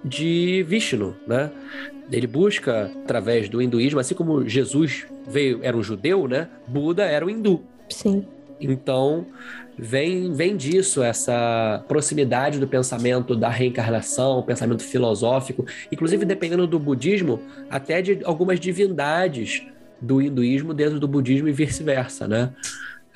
de 0.06 0.64
Vishnu, 0.64 1.18
né? 1.28 1.52
Ele 2.10 2.28
busca, 2.28 2.90
através 3.04 3.50
do 3.50 3.62
hinduísmo, 3.62 4.00
assim 4.00 4.16
como 4.16 4.48
Jesus 4.48 5.06
veio, 5.28 5.60
era 5.64 5.76
um 5.76 5.84
judeu, 5.84 6.30
né? 6.30 6.48
Buda 6.66 7.04
era 7.04 7.26
um 7.26 7.30
hindu. 7.30 7.62
Sim. 7.90 8.26
Então, 8.60 9.28
vem, 9.78 10.34
vem 10.34 10.56
disso 10.56 11.04
essa 11.04 11.84
proximidade 11.88 12.60
do 12.60 12.68
pensamento 12.68 13.36
da 13.36 13.50
reencarnação, 13.50 14.44
pensamento 14.44 14.84
filosófico, 14.84 15.66
inclusive 15.92 16.26
dependendo 16.26 16.66
do 16.66 16.80
budismo, 16.80 17.40
até 17.70 18.02
de 18.02 18.20
algumas 18.24 18.60
divindades 18.60 19.66
do 20.00 20.22
hinduísmo 20.22 20.74
dentro 20.74 21.00
do 21.00 21.08
budismo 21.08 21.48
e 21.48 21.52
vice-versa, 21.52 22.28
né? 22.28 22.54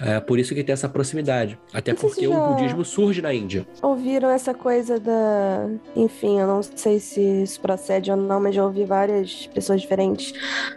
É 0.02 0.20
por 0.22 0.40
isso 0.40 0.56
que 0.56 0.64
tem 0.64 0.72
essa 0.72 0.88
proximidade. 0.88 1.60
Até 1.74 1.94
porque 1.94 2.22
se 2.22 2.28
o 2.28 2.32
já- 2.32 2.48
budismo 2.48 2.86
surge 2.86 3.22
na 3.22 3.34
Índia. 3.34 3.68
Ouviram 3.82 4.30
essa 4.30 4.54
coisa 4.54 4.98
da. 5.00 5.68
Enfim, 5.96 6.40
eu 6.40 6.48
não 6.48 6.64
sei 6.64 7.00
se 7.00 7.20
isso 7.44 7.60
procede 7.60 8.10
ou 8.10 8.16
não, 8.16 8.40
mas 8.40 8.56
já 8.56 8.64
ouvi 8.64 8.86
várias 8.86 9.48
pessoas 9.48 9.82
diferentes 9.82 10.34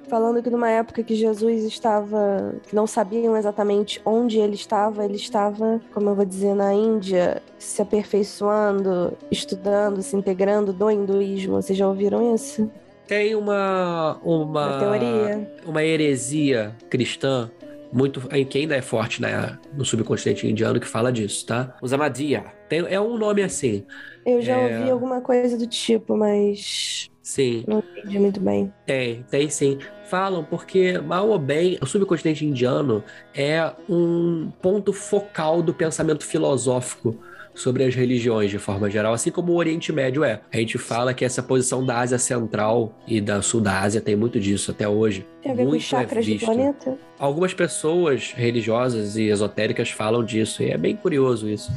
falando 0.08 0.42
que 0.42 0.50
numa 0.50 0.68
época 0.70 1.02
que 1.04 1.14
Jesus 1.14 1.62
estava. 1.64 2.54
que 2.64 2.74
não 2.74 2.86
sabiam 2.86 3.36
exatamente 3.36 4.00
onde 4.04 4.38
ele 4.38 4.54
estava, 4.56 5.04
ele 5.04 5.16
estava, 5.16 5.80
como 5.94 6.08
eu 6.10 6.14
vou 6.16 6.24
dizer, 6.24 6.54
na 6.54 6.74
Índia, 6.74 7.40
se 7.58 7.80
aperfeiçoando, 7.80 9.12
estudando, 9.30 10.02
se 10.02 10.16
integrando 10.16 10.72
do 10.72 10.90
hinduísmo. 10.90 11.60
Vocês 11.62 11.78
já 11.78 11.86
ouviram 11.86 12.34
isso? 12.34 12.70
Tem 13.06 13.34
uma 13.34 14.18
uma 14.24 14.66
Uma 14.66 14.78
teoria. 14.78 15.52
uma 15.66 15.84
heresia 15.84 16.74
cristã 16.88 17.50
muito 17.92 18.28
em 18.32 18.44
que 18.46 18.58
ainda 18.58 18.74
é 18.76 18.82
forte 18.82 19.20
né, 19.22 19.58
no 19.72 19.84
subcontinente 19.84 20.46
indiano 20.46 20.80
que 20.80 20.86
fala 20.88 21.12
disso, 21.12 21.46
tá? 21.46 21.76
Os 21.82 21.92
Ahmadiyya. 21.92 22.44
Tem, 22.68 22.80
é 22.80 23.00
um 23.00 23.18
nome 23.18 23.42
assim. 23.42 23.86
Eu 24.24 24.40
já 24.42 24.56
É. 24.56 24.58
ouvi 24.58 24.90
alguma 24.90 25.20
coisa 25.20 25.56
do 25.58 25.66
tipo, 25.66 26.16
mas 26.16 27.10
Sim, 27.22 27.64
não 27.66 27.80
entendi 27.80 28.18
muito 28.18 28.40
bem. 28.40 28.72
tem, 28.86 29.22
tem 29.24 29.48
sim. 29.48 29.78
Falam 30.02 30.44
porque, 30.44 30.98
mal 30.98 31.28
ou 31.28 31.38
bem, 31.38 31.78
o 31.80 31.86
subcontinente 31.86 32.44
indiano 32.44 33.04
é 33.34 33.72
um 33.88 34.50
ponto 34.60 34.92
focal 34.92 35.62
do 35.62 35.72
pensamento 35.74 36.24
filosófico 36.26 37.18
sobre 37.54 37.84
as 37.84 37.94
religiões 37.94 38.50
de 38.50 38.58
forma 38.58 38.90
geral, 38.90 39.12
assim 39.12 39.30
como 39.30 39.52
o 39.52 39.56
Oriente 39.56 39.92
Médio 39.92 40.24
é. 40.24 40.40
A 40.52 40.56
gente 40.56 40.78
fala 40.78 41.12
que 41.14 41.24
essa 41.24 41.42
posição 41.42 41.84
da 41.84 41.98
Ásia 41.98 42.18
Central 42.18 42.98
e 43.06 43.20
da 43.20 43.42
Sul 43.42 43.60
da 43.60 43.80
Ásia 43.80 44.00
tem 44.00 44.16
muito 44.16 44.40
disso 44.40 44.70
até 44.70 44.88
hoje. 44.88 45.26
Tem 45.42 45.52
a 45.52 45.54
ver 45.54 45.64
com 45.64 45.68
muito 45.70 45.80
os 45.80 45.86
chakras 45.86 46.24
é 46.24 46.28
do 46.28 46.32
visto. 46.32 46.46
planeta? 46.46 46.98
Algumas 47.18 47.54
pessoas 47.54 48.32
religiosas 48.32 49.16
e 49.16 49.28
esotéricas 49.28 49.90
falam 49.90 50.24
disso, 50.24 50.62
e 50.62 50.70
é 50.70 50.78
bem 50.78 50.96
curioso 50.96 51.48
isso. 51.48 51.70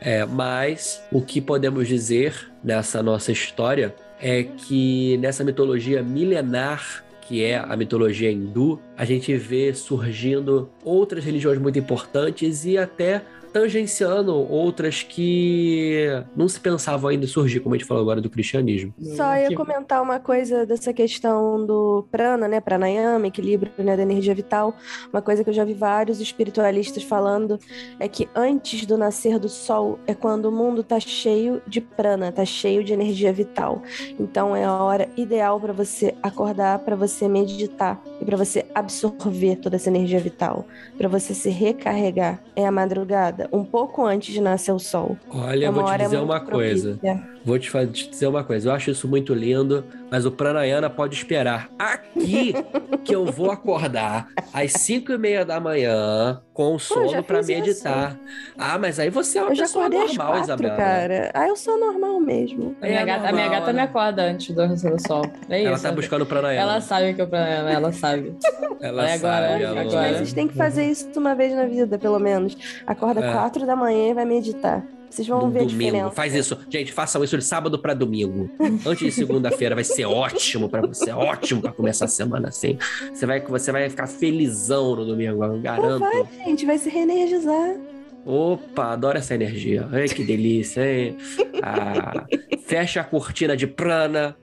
É, 0.00 0.24
mas 0.24 1.02
o 1.10 1.20
que 1.20 1.40
podemos 1.40 1.88
dizer 1.88 2.52
nessa 2.62 3.02
nossa 3.02 3.32
história 3.32 3.94
é 4.20 4.44
que 4.44 5.16
nessa 5.18 5.42
mitologia 5.42 6.02
milenar 6.02 7.02
que 7.22 7.42
é 7.42 7.56
a 7.56 7.76
mitologia 7.76 8.30
hindu, 8.30 8.80
a 8.96 9.04
gente 9.04 9.34
vê 9.36 9.72
surgindo 9.72 10.68
outras 10.84 11.24
religiões 11.24 11.58
muito 11.58 11.78
importantes 11.78 12.64
e 12.66 12.76
até 12.76 13.22
tangenciando 13.52 14.34
outras 14.34 15.02
que 15.02 16.06
não 16.34 16.48
se 16.48 16.58
pensavam 16.58 17.10
ainda 17.10 17.24
em 17.24 17.28
surgir, 17.28 17.60
como 17.60 17.74
a 17.74 17.78
gente 17.78 17.86
falou 17.86 18.02
agora 18.02 18.20
do 18.20 18.30
cristianismo. 18.30 18.94
Só 19.16 19.36
ia 19.36 19.54
comentar 19.54 20.02
uma 20.02 20.18
coisa 20.18 20.64
dessa 20.64 20.92
questão 20.92 21.64
do 21.64 22.06
prana, 22.10 22.48
né, 22.48 22.60
pranayama, 22.60 23.26
equilíbrio 23.26 23.72
né, 23.78 23.96
da 23.96 24.02
energia 24.02 24.34
vital. 24.34 24.74
Uma 25.12 25.20
coisa 25.20 25.44
que 25.44 25.50
eu 25.50 25.54
já 25.54 25.64
vi 25.64 25.74
vários 25.74 26.20
espiritualistas 26.20 27.02
falando 27.02 27.58
é 27.98 28.08
que 28.08 28.28
antes 28.34 28.86
do 28.86 28.96
nascer 28.96 29.38
do 29.38 29.48
sol 29.48 29.98
é 30.06 30.14
quando 30.14 30.46
o 30.46 30.52
mundo 30.52 30.82
tá 30.82 30.98
cheio 30.98 31.62
de 31.66 31.80
prana, 31.80 32.32
tá 32.32 32.44
cheio 32.44 32.82
de 32.82 32.92
energia 32.92 33.32
vital. 33.32 33.82
Então 34.18 34.56
é 34.56 34.64
a 34.64 34.74
hora 34.74 35.08
ideal 35.16 35.60
para 35.60 35.72
você 35.72 36.14
acordar, 36.22 36.78
para 36.80 36.96
você 36.96 37.28
meditar 37.28 38.02
e 38.20 38.24
para 38.24 38.36
você 38.36 38.64
absorver 38.74 39.56
toda 39.56 39.76
essa 39.76 39.88
energia 39.88 40.20
vital, 40.20 40.66
para 40.96 41.08
você 41.08 41.34
se 41.34 41.50
recarregar. 41.50 42.42
É 42.54 42.66
a 42.66 42.72
madrugada, 42.72 43.41
um 43.52 43.64
pouco 43.64 44.04
antes 44.04 44.32
de 44.32 44.40
nascer 44.40 44.72
o 44.72 44.78
sol. 44.78 45.16
Olha, 45.30 45.64
é 45.64 45.68
eu 45.68 45.72
vou 45.72 45.84
te 45.84 45.90
hora 45.90 46.04
dizer 46.04 46.18
uma 46.18 46.40
coisa. 46.40 46.98
propícia. 46.98 47.31
Vou 47.44 47.58
te, 47.58 47.70
dizer 47.86 48.28
uma 48.28 48.44
coisa, 48.44 48.68
eu 48.68 48.72
acho 48.72 48.90
isso 48.90 49.08
muito 49.08 49.34
lindo, 49.34 49.84
mas 50.10 50.24
o 50.24 50.30
Pranayana 50.30 50.88
pode 50.88 51.14
esperar. 51.16 51.68
Aqui 51.78 52.54
que 53.04 53.12
eu 53.14 53.24
vou 53.26 53.50
acordar 53.50 54.28
às 54.52 54.72
5 54.72 55.10
e 55.12 55.18
meia 55.18 55.44
da 55.44 55.58
manhã 55.58 56.40
com 56.54 56.78
sono 56.78 57.06
isso. 57.06 57.46
meditar. 57.48 58.16
Ah, 58.56 58.78
mas 58.78 59.00
aí 59.00 59.10
você 59.10 59.38
é 59.38 59.42
uma 59.42 59.50
Eu 59.50 59.54
já 59.56 59.64
pessoa 59.64 59.88
normal, 59.88 60.26
quatro, 60.28 60.42
Isabela. 60.44 60.76
cara. 60.76 61.30
Ah, 61.34 61.48
eu 61.48 61.56
sou 61.56 61.80
normal 61.80 62.20
mesmo. 62.20 62.76
A 62.80 62.86
minha, 62.86 63.00
É 63.00 63.04
gata, 63.04 63.28
a 63.28 63.32
minha 63.32 63.44
normal, 63.46 63.60
gata 63.60 63.72
me 63.72 63.76
né? 63.78 63.82
acorda 63.82 64.22
antes 64.22 64.54
do 64.54 64.66
nascer 64.68 64.92
do 64.92 65.06
sol. 65.06 65.22
É 65.48 65.64
Ela 65.64 65.74
isso. 65.74 65.82
tá 65.82 65.90
buscando 65.92 66.22
o 66.22 66.26
Pranayana. 66.26 66.62
Ela 66.72 66.80
sabe 66.80 67.14
que 67.14 67.22
eu 67.22 67.26
pra 67.26 67.40
ela, 67.48 67.72
ela 67.72 67.92
sabe. 67.92 68.36
Ela 68.80 69.02
Vai 69.02 69.14
agora, 69.14 69.48
sabe, 69.48 69.62
ela- 69.64 69.80
agora. 69.80 70.00
Mas 70.02 70.16
vocês 70.18 70.32
têm 70.32 70.46
que 70.46 70.54
fazer 70.54 70.84
isso 70.84 71.08
uma 71.16 71.34
vez 71.34 71.52
na 71.54 71.66
vida, 71.66 71.98
pelo 71.98 72.18
menos. 72.20 72.56
Acorda 72.86 73.20
É. 73.24 73.32
quatro 73.32 73.66
da 73.66 73.74
manhã 73.74 74.10
e 74.10 74.14
vai 74.14 74.24
meditar. 74.24 74.84
Vocês 75.12 75.28
vão 75.28 75.50
ver 75.50 75.58
domingo. 75.60 75.64
a 75.64 75.66
diferença. 75.66 76.10
Faz 76.12 76.34
isso. 76.34 76.56
Gente, 76.70 76.90
façam 76.90 77.22
isso 77.22 77.36
de 77.36 77.44
sábado 77.44 77.78
para 77.78 77.92
domingo. 77.92 78.48
Antes 78.86 79.04
de 79.04 79.12
segunda-feira 79.12 79.74
vai 79.74 79.84
ser 79.84 80.06
ótimo 80.06 80.70
para 80.70 80.86
você, 80.86 81.10
ótimo 81.10 81.60
para 81.60 81.70
começar 81.70 82.06
a 82.06 82.08
semana 82.08 82.48
assim. 82.48 82.78
Você 83.12 83.26
vai 83.26 83.42
você 83.42 83.70
vai 83.70 83.90
ficar 83.90 84.06
felizão 84.06 84.96
no 84.96 85.04
domingo, 85.04 85.44
eu 85.44 85.50
então 85.50 85.60
garanto. 85.60 86.00
Vai, 86.00 86.24
gente, 86.46 86.64
vai 86.64 86.78
se 86.78 86.88
reenergizar. 86.88 87.76
Opa, 88.24 88.92
adoro 88.92 89.18
essa 89.18 89.34
energia. 89.34 89.86
Ai, 89.92 90.08
que 90.08 90.24
delícia, 90.24 90.80
hein? 90.80 91.18
Ah, 91.62 92.24
fecha 92.64 93.02
a 93.02 93.04
cortina 93.04 93.54
de 93.54 93.66
prana. 93.66 94.34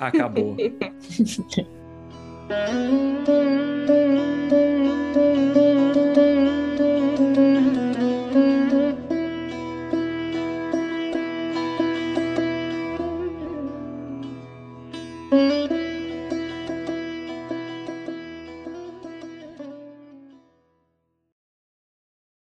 Acabou. 0.00 0.56